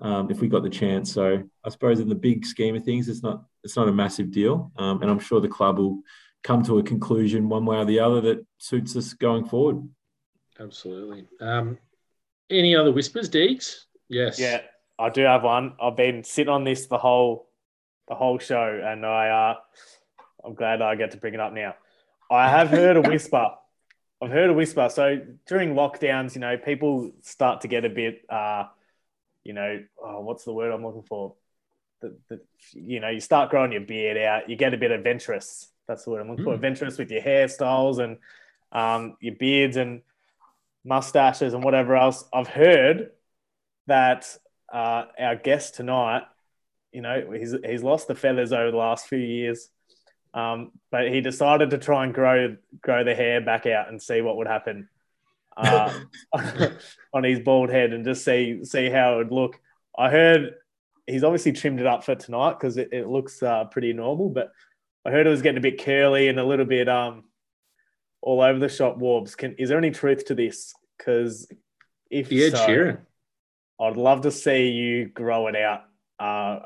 [0.00, 1.12] um, if we got the chance.
[1.12, 4.30] So I suppose in the big scheme of things, it's not it's not a massive
[4.30, 6.02] deal, um, and I'm sure the club will
[6.42, 9.88] come to a conclusion one way or the other that suits us going forward.
[10.58, 11.26] Absolutely.
[11.40, 11.78] Um,
[12.50, 13.84] any other whispers, Deegs?
[14.08, 14.38] Yes.
[14.38, 14.60] Yeah,
[14.98, 15.74] I do have one.
[15.80, 17.48] I've been sitting on this the whole
[18.08, 19.54] the whole show, and I uh,
[20.44, 21.74] I'm glad I get to bring it up now.
[22.30, 23.46] I have heard a whisper.
[24.22, 24.88] I've heard a whisper.
[24.88, 28.64] So during lockdowns, you know, people start to get a bit, uh,
[29.42, 31.34] you know, oh, what's the word I'm looking for?
[32.00, 32.40] The, the,
[32.72, 34.48] you know, you start growing your beard out.
[34.48, 35.68] You get a bit adventurous.
[35.88, 36.52] That's the word I'm looking for.
[36.52, 36.56] Mm.
[36.56, 38.18] Adventurous with your hairstyles and
[38.70, 40.02] um, your beards and
[40.84, 42.24] mustaches and whatever else.
[42.32, 43.10] I've heard
[43.86, 44.36] that
[44.72, 46.22] uh, our guest tonight,
[46.92, 49.68] you know, he's he's lost the feathers over the last few years,
[50.34, 54.20] um, but he decided to try and grow grow the hair back out and see
[54.20, 54.88] what would happen
[55.56, 55.92] uh,
[57.12, 59.60] on his bald head and just see see how it would look.
[59.96, 60.54] I heard
[61.06, 64.52] he's obviously trimmed it up for tonight because it, it looks uh, pretty normal, but
[65.04, 67.24] I heard it was getting a bit curly and a little bit um
[68.22, 68.98] all over the shop.
[68.98, 70.74] Warbs, can is there any truth to this?
[70.96, 71.48] Because
[72.10, 72.98] if The Ed so, Sheeran.
[73.80, 75.82] I'd love to see you grow it out
[76.20, 76.60] uh,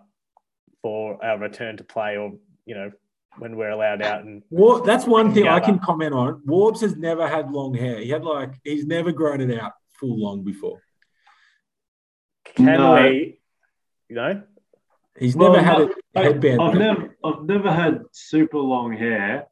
[0.83, 2.35] for our return to play, or
[2.67, 2.93] you know,
[3.39, 4.23] when we're allowed out.
[4.25, 6.43] And War, that's one thing I can comment on.
[6.47, 7.99] Warbs has never had long hair.
[8.01, 10.79] He had like he's never grown it out full long before.
[12.45, 12.95] can No.
[12.95, 13.39] we,
[14.09, 14.43] you know,
[15.19, 16.61] He's Well, never had no, a headband.
[16.61, 19.47] I've never, I've never had super long hair,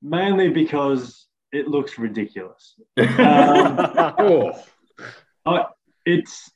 [0.00, 2.74] mainly because it looks ridiculous.
[2.96, 4.14] that.
[5.46, 5.66] Oh,
[6.06, 6.50] It's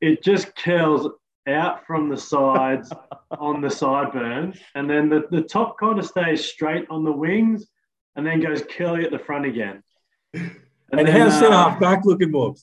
[0.00, 1.08] it just curls
[1.48, 2.92] out from the sides
[3.30, 7.66] on the sideburns, and then the, the top kind of stays straight on the wings,
[8.16, 9.82] and then goes curly at the front again.
[10.34, 10.50] and
[10.92, 12.62] then, how's centre uh, half back looking, Warbs?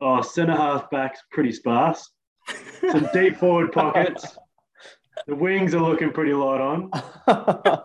[0.00, 2.10] Oh, centre half back's pretty sparse.
[2.80, 4.36] Some deep forward pockets.
[5.26, 6.90] The wings are looking pretty light on.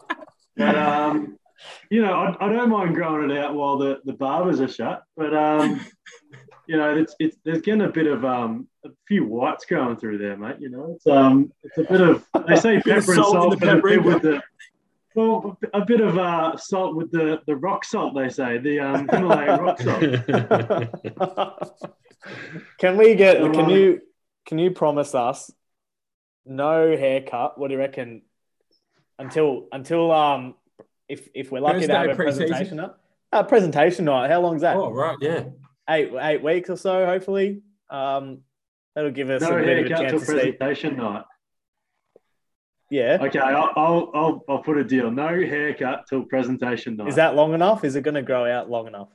[0.57, 1.37] But um,
[1.89, 5.03] you know, I, I don't mind growing it out while the, the barbers are shut,
[5.15, 5.79] but um,
[6.67, 10.17] you know, it's it's there's getting a bit of um a few whites going through
[10.17, 10.57] there, mate.
[10.59, 13.51] You know, it's um it's a bit of they say pepper and salt in salt,
[13.51, 14.41] the but a bit with the
[15.15, 18.15] well, a bit of uh, salt with the, the rock salt.
[18.15, 20.01] They say the um, Himalayan rock salt.
[22.79, 23.37] can we get?
[23.37, 23.69] Come Can on.
[23.69, 24.01] you?
[24.45, 25.49] Can you promise us
[26.45, 27.57] no haircut?
[27.57, 28.23] What do you reckon?
[29.17, 30.55] Until until um,
[31.07, 32.47] if if we're lucky to have a pre-season?
[32.47, 32.91] presentation night.
[33.31, 34.29] Uh, presentation night.
[34.31, 34.75] How long's that?
[34.77, 35.17] Oh, right.
[35.21, 35.45] Yeah.
[35.89, 37.61] Eight eight weeks or so, hopefully.
[37.89, 38.39] Um,
[38.95, 40.33] that'll give us No a bit of a haircut till chance to see.
[40.33, 41.23] presentation night.
[42.89, 43.17] Yeah.
[43.21, 45.11] Okay, I'll, I'll I'll I'll put a deal.
[45.11, 47.07] No haircut till presentation night.
[47.07, 47.83] Is that long enough?
[47.83, 49.09] Is it going to grow out long enough?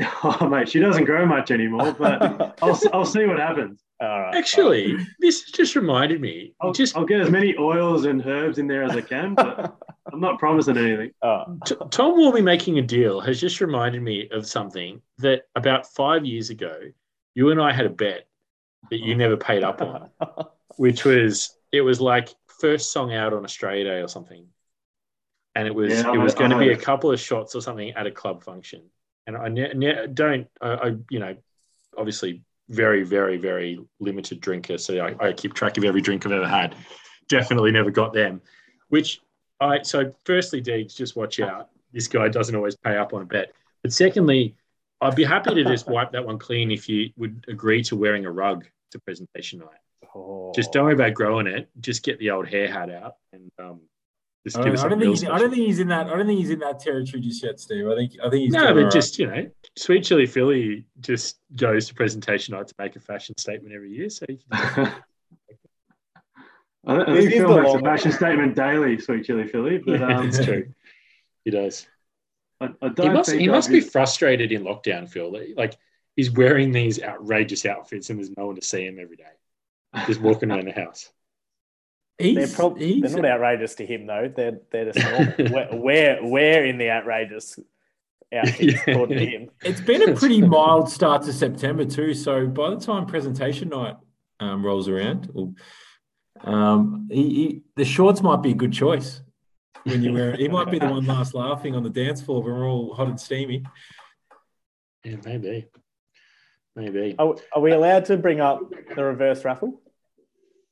[0.24, 3.82] oh, mate, she doesn't grow much anymore, but I'll I'll see what happens.
[4.00, 4.34] All right.
[4.34, 6.54] Actually, this just reminded me.
[6.60, 9.76] I'll Just I'll get as many oils and herbs in there as I can, but
[10.12, 11.10] I'm not promising anything.
[11.22, 11.58] Oh.
[11.66, 16.24] T- Tom Warby making a deal has just reminded me of something that about five
[16.24, 16.80] years ago,
[17.34, 18.26] you and I had a bet
[18.90, 20.08] that you never paid up on,
[20.76, 24.46] which was it was like first song out on Australia Day or something,
[25.54, 26.72] and it was Yeah, it was know- going to be know.
[26.72, 28.82] a couple of shots or something at a club function,
[29.26, 31.36] and I ne- ne- don't I, I you know
[31.96, 36.32] obviously very very very limited drinker, so I, I keep track of every drink I've
[36.32, 36.74] ever had.
[37.28, 38.40] Definitely never got them,
[38.88, 39.20] which
[39.60, 41.68] I so firstly, Deegs, just watch out.
[41.92, 43.52] This guy doesn't always pay up on a bet.
[43.82, 44.56] But secondly,
[45.00, 48.26] I'd be happy to just wipe that one clean if you would agree to wearing
[48.26, 49.68] a rug to presentation night.
[50.14, 50.52] Oh.
[50.54, 51.68] Just don't worry about growing it.
[51.80, 53.80] Just get the old hair hat out and um,
[54.44, 55.88] just I give don't, us I, don't think real he's, I don't think he's in
[55.88, 56.06] that.
[56.06, 57.86] I don't think he's in that territory just yet, Steve.
[57.86, 58.12] I think.
[58.24, 58.52] I think he's.
[58.52, 58.92] No, but all right.
[58.92, 63.36] just you know, Sweet Chili Philly just goes to presentation night to make a fashion
[63.36, 64.08] statement every year.
[64.08, 64.92] So you can
[66.86, 70.02] I think, I think Phil the makes a fashion statement daily, Sweet Chili Philly, but
[70.02, 70.72] um, it's true.
[71.44, 71.86] He does.
[72.60, 73.30] I, I don't He must.
[73.32, 75.34] He must be frustrated in lockdown, Phil.
[75.56, 75.76] Like
[76.16, 80.04] he's wearing these outrageous outfits and there's no one to see him every day.
[80.06, 81.10] Just walking around the house.
[82.20, 84.32] He's, They're, prob- he's, they're not outrageous to him though.
[84.34, 85.34] They're they're just normal.
[85.38, 87.58] we're, we're we're in the outrageous
[88.32, 89.06] outfits Yeah.
[89.06, 89.50] to him.
[89.64, 92.14] It's been a pretty mild start to September too.
[92.14, 93.96] So by the time presentation night
[94.38, 95.30] um, rolls around,
[96.42, 99.20] um, he, he, the shorts might be a good choice
[99.84, 100.36] when you wear.
[100.36, 103.08] He might be the one last laughing on the dance floor when we're all hot
[103.08, 103.64] and steamy.
[105.04, 105.66] Yeah, maybe.
[106.76, 107.16] Maybe.
[107.18, 108.60] Are, are we allowed to bring up
[108.94, 109.80] the reverse raffle?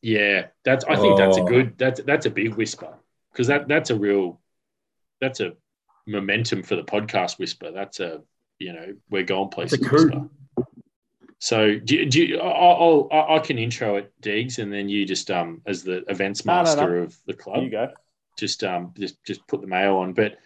[0.02, 0.84] Yeah, that's.
[0.84, 1.46] I think that's a Oh.
[1.46, 1.76] good.
[1.78, 2.94] That's that's a big whisper
[3.32, 4.40] because that that's a real.
[5.20, 5.54] That's a
[6.06, 7.70] momentum for the podcast whisper.
[7.72, 8.22] That's a
[8.58, 9.88] you know we're going It's a places.
[9.88, 9.96] coup.
[10.06, 10.28] whisper.
[11.40, 15.04] So do, you- do you, I'll, I'll, I can intro it, Deegs, and then you
[15.04, 16.64] just um as the events No, no, no.
[16.64, 17.62] master of the Here club.
[17.64, 17.88] you go.
[18.36, 20.12] just um just just put the mail on.
[20.14, 20.38] But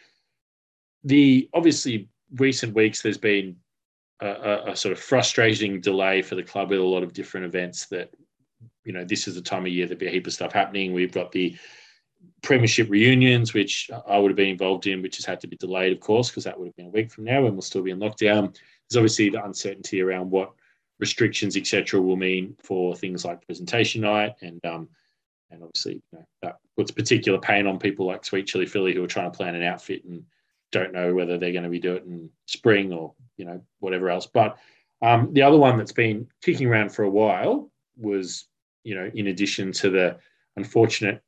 [1.05, 3.57] the obviously recent weeks there's been
[4.21, 7.47] a, a, a sort of frustrating delay for the club with a lot of different
[7.47, 8.11] events that
[8.85, 10.93] you know this is the time of year there'll be a heap of stuff happening.
[10.93, 11.57] We've got the
[12.43, 15.93] premiership reunions, which I would have been involved in, which has had to be delayed,
[15.93, 17.91] of course, because that would have been a week from now and we'll still be
[17.91, 18.55] in lockdown.
[18.89, 20.53] There's obviously the uncertainty around what
[20.99, 24.89] restrictions, etc., will mean for things like presentation night and um,
[25.51, 29.05] and obviously you know, that puts particular pain on people like Sweet Chili Philly who
[29.05, 30.25] are trying to plan an outfit and
[30.71, 34.11] don't know whether they're going to be doing it in spring or you know whatever
[34.11, 34.27] else.
[34.27, 34.57] But
[35.03, 38.47] um, the other one that's been kicking around for a while was
[38.85, 40.17] you know in addition to the
[40.57, 41.23] unfortunate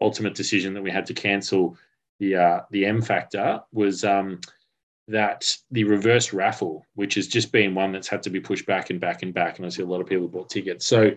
[0.00, 1.76] ultimate decision that we had to cancel
[2.18, 4.40] the uh, the M factor was um,
[5.08, 8.90] that the reverse raffle, which has just been one that's had to be pushed back
[8.90, 10.86] and back and back, and I see a lot of people bought tickets.
[10.86, 11.12] So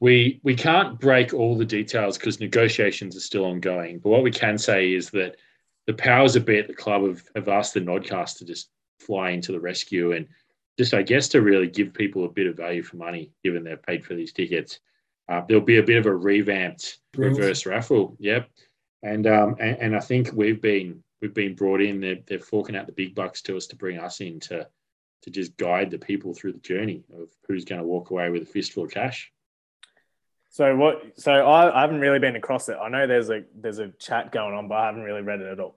[0.00, 3.98] we we can't break all the details because negotiations are still ongoing.
[3.98, 5.36] But what we can say is that
[5.86, 9.30] the powers that be at the club have, have asked the Nodcast to just fly
[9.30, 10.28] into the rescue and
[10.78, 13.82] just, I guess, to really give people a bit of value for money, given they've
[13.82, 14.80] paid for these tickets.
[15.28, 17.38] Uh, there'll be a bit of a revamped Thrills.
[17.38, 18.16] reverse raffle.
[18.18, 18.48] Yep,
[19.02, 22.00] and um and, and I think we've been we've been brought in.
[22.00, 24.66] They're they're forking out the big bucks to us to bring us in to
[25.22, 28.42] to just guide the people through the journey of who's going to walk away with
[28.42, 29.32] a fistful of cash.
[30.50, 31.02] So what?
[31.16, 32.76] So I, I haven't really been across it.
[32.82, 35.46] I know there's a there's a chat going on, but I haven't really read it
[35.46, 35.76] at all.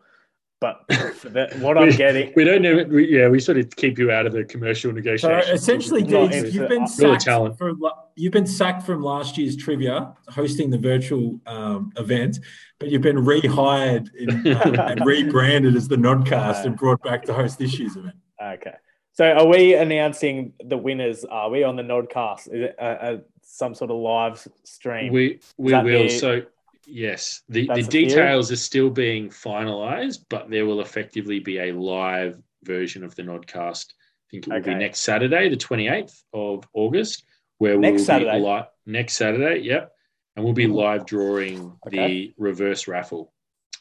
[0.66, 2.84] But for the, what I'm We- getting, We don't know.
[2.90, 6.56] We, yeah, we sort of keep you out of the commercial So essentially, Not Deeds,
[6.56, 7.58] you've been Real sacked talent.
[7.58, 12.40] from la- you've been sacked from last year's trivia, hosting the virtual um, event,
[12.80, 17.34] but you've been rehired in, uh, and rebranded as the Nodcast and brought back to
[17.34, 18.16] host this year's event.
[18.42, 18.74] okay.
[19.12, 21.24] So are we announcing the winners?
[21.26, 22.48] Are we on the Nodcast?
[22.48, 25.14] Is it a, a, some sort of live stream?
[25.14, 26.04] we we will.
[26.04, 26.42] the- So
[26.88, 28.06] Yes, the, That's the the theory.
[28.08, 33.24] details are still being finalised, but there will effectively be a live version of the
[33.24, 33.86] Nodcast.
[33.92, 34.74] I think it will Okay.
[34.74, 37.24] be next Saturday, the 28th of August,
[37.58, 38.40] where Next we'll Saturday?
[38.40, 39.92] be li- next Saturday, yep.
[40.36, 42.08] And we'll be live drawing Okay.
[42.08, 43.34] the reverse raffle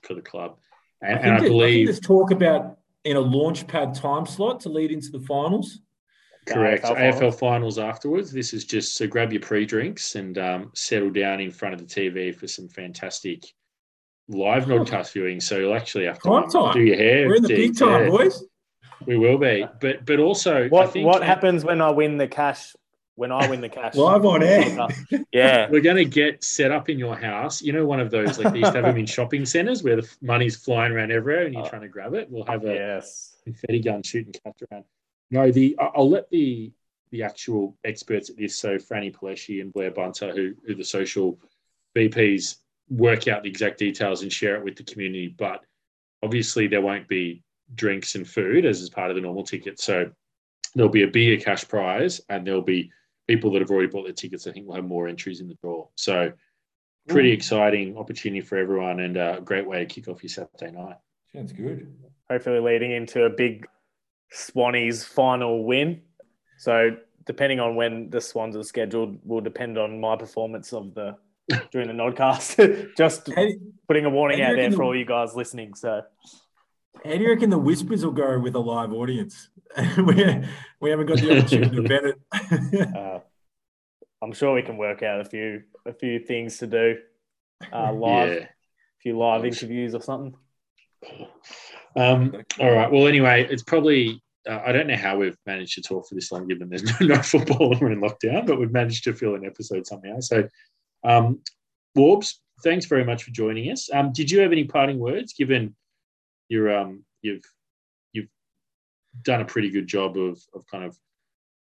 [0.03, 0.59] for the club.
[1.03, 3.67] I And, think, and I there- I think believe, there's talk about in a launch
[3.67, 5.81] pad time slot to lead into the finals.
[6.47, 7.39] Correct, AFL AFL, finals.
[7.39, 8.33] finals afterwards.
[8.33, 11.81] This is just so grab your pre drinks and um, settle down in front of
[11.81, 13.45] the TV for some fantastic
[14.29, 15.41] live Nodcast viewing.
[15.41, 16.73] So you'll actually have to um, time.
[16.75, 17.29] do your hair.
[17.29, 18.11] We're in the do- big time, yeah.
[18.11, 18.45] boys.
[19.07, 22.29] We will be, but but also I What think what happens when I win the
[22.29, 22.75] cash?
[23.17, 23.95] When I win the cash?
[23.95, 24.89] Live on air.
[25.33, 25.69] yeah.
[25.71, 27.63] We're going to get set up in your house.
[27.63, 29.97] You know, one of those like they used to have them in shopping centers where
[29.97, 31.69] the money's flying around everywhere and you're Oh.
[31.69, 32.29] trying to grab it.
[32.31, 33.37] We'll have a Yes.
[33.45, 34.85] confetti gun shooting catch around.
[35.35, 36.73] No, the I- I'll let the
[37.11, 41.41] the actual experts at this, so Franny Palesci and Blair Bunter, who who the social
[41.97, 42.59] VPs
[42.89, 45.27] work out the exact details and share it with the community.
[45.27, 45.65] But
[46.23, 47.43] obviously, there won't be
[47.75, 49.81] drinks and food as is part of the normal ticket.
[49.81, 50.13] So
[50.77, 52.93] there'll be a bigger cash prize, and there'll be
[53.27, 54.47] people that have already bought their tickets.
[54.47, 55.89] I think we'll have more entries in the draw.
[55.97, 56.33] So
[57.09, 60.99] pretty exciting opportunity for everyone, and a great way to kick off your Saturday night.
[61.33, 61.93] Sounds good.
[62.31, 63.67] Hopefully, leading into a big
[64.33, 66.03] Swannies final win.
[66.59, 66.97] So,
[67.27, 71.17] depending on when the Swans are scheduled, will depend on my performance of the
[71.71, 72.95] during the nodcast.
[72.97, 73.49] Just How,
[73.87, 75.75] putting a warning out there for the- all you guys listening.
[75.75, 76.03] So,
[77.05, 79.49] how do you reckon the whispers will go with a live audience?
[79.97, 80.25] we,
[80.81, 82.97] we haven't got the opportunity to bet it.
[82.97, 83.19] uh,
[84.23, 86.97] I'm sure we can work out a few a few things to do
[87.73, 88.39] uh, live, Yeah.
[88.45, 88.47] a
[89.01, 90.35] few live interviews or something.
[91.97, 92.91] Um, all right.
[92.91, 96.31] Well, anyway, it's probably uh, I don't know how we've managed to talk for this
[96.31, 99.35] long, given there's no, no football and we're in lockdown, but we've managed to fill
[99.35, 100.21] an episode somehow.
[100.21, 100.49] So,
[101.05, 101.41] um,
[101.97, 103.89] Warbs, thanks very much for joining us.
[103.93, 105.33] Um, did you have any parting words?
[105.33, 105.75] Given
[106.49, 107.45] you're um, you've
[108.13, 108.29] you've
[109.23, 110.97] done a pretty good job of of kind of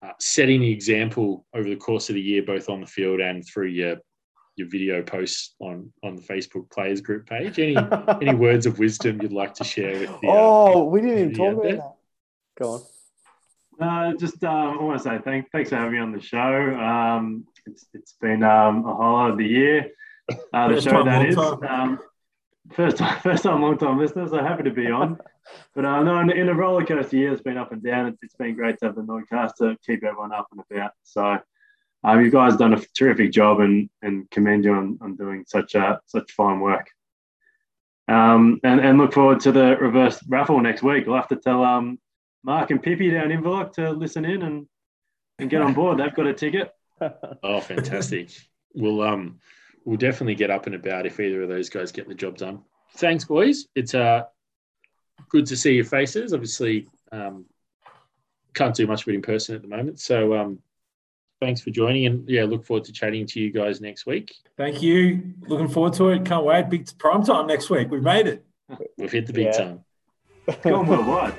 [0.02, 3.44] uh, setting the example over the course of the year, both on the field and
[3.46, 3.96] through your
[4.58, 7.58] your video posts on on the Facebook players group page.
[7.58, 7.76] Any
[8.20, 10.28] any words of wisdom you'd like to share with the?
[10.28, 11.76] uh, oh, we didn't even talk about there.
[11.76, 11.94] that.
[12.58, 12.82] Go on.
[13.80, 16.38] Uh, just um, I want to say thank, thanks for having me on the show.
[16.74, 19.90] Um, it's, it's been um, a highlight of the year.
[20.52, 21.36] Uh, the First show time, that long is.
[21.36, 21.80] time.
[21.80, 21.98] Um,
[22.72, 24.26] first time, first time, long time listener.
[24.28, 25.18] So happy to be on.
[25.74, 28.06] But uh, no, in, in a roller coaster year, it's been up and down.
[28.06, 30.92] It's, it's been great to have the Nordcast to keep everyone up and about.
[31.04, 31.38] So
[32.04, 35.74] um, you guys done a terrific job and and commend you on, on doing such
[35.74, 36.90] a such fine work.
[38.08, 41.06] Um, and, and look forward to the reverse raffle next week.
[41.06, 41.98] We'll have to tell um,
[42.42, 44.66] Mark and Pippi down in Inverloch to listen in and,
[45.38, 45.98] and get on board.
[45.98, 46.72] They've got a ticket.
[47.44, 48.30] Oh, fantastic!
[48.74, 49.38] we'll um
[49.84, 52.62] we'll definitely get up and about if either of those guys get the job done.
[52.96, 53.66] Thanks, boys.
[53.76, 54.24] It's uh
[55.28, 56.32] good to see your faces.
[56.32, 57.44] Obviously, um,
[58.54, 60.00] can't do much of it in person at the moment.
[60.00, 60.58] So um,
[61.40, 64.34] thanks for joining, and yeah, look forward to chatting to you guys next week.
[64.56, 65.34] Thank you.
[65.46, 66.24] Looking forward to it.
[66.24, 66.68] Can't wait.
[66.68, 67.90] Big prime time next week.
[67.90, 68.44] We've made it.
[68.96, 69.52] We've hit the big Yeah.
[69.52, 69.84] time.
[70.62, 71.34] Going worldwide.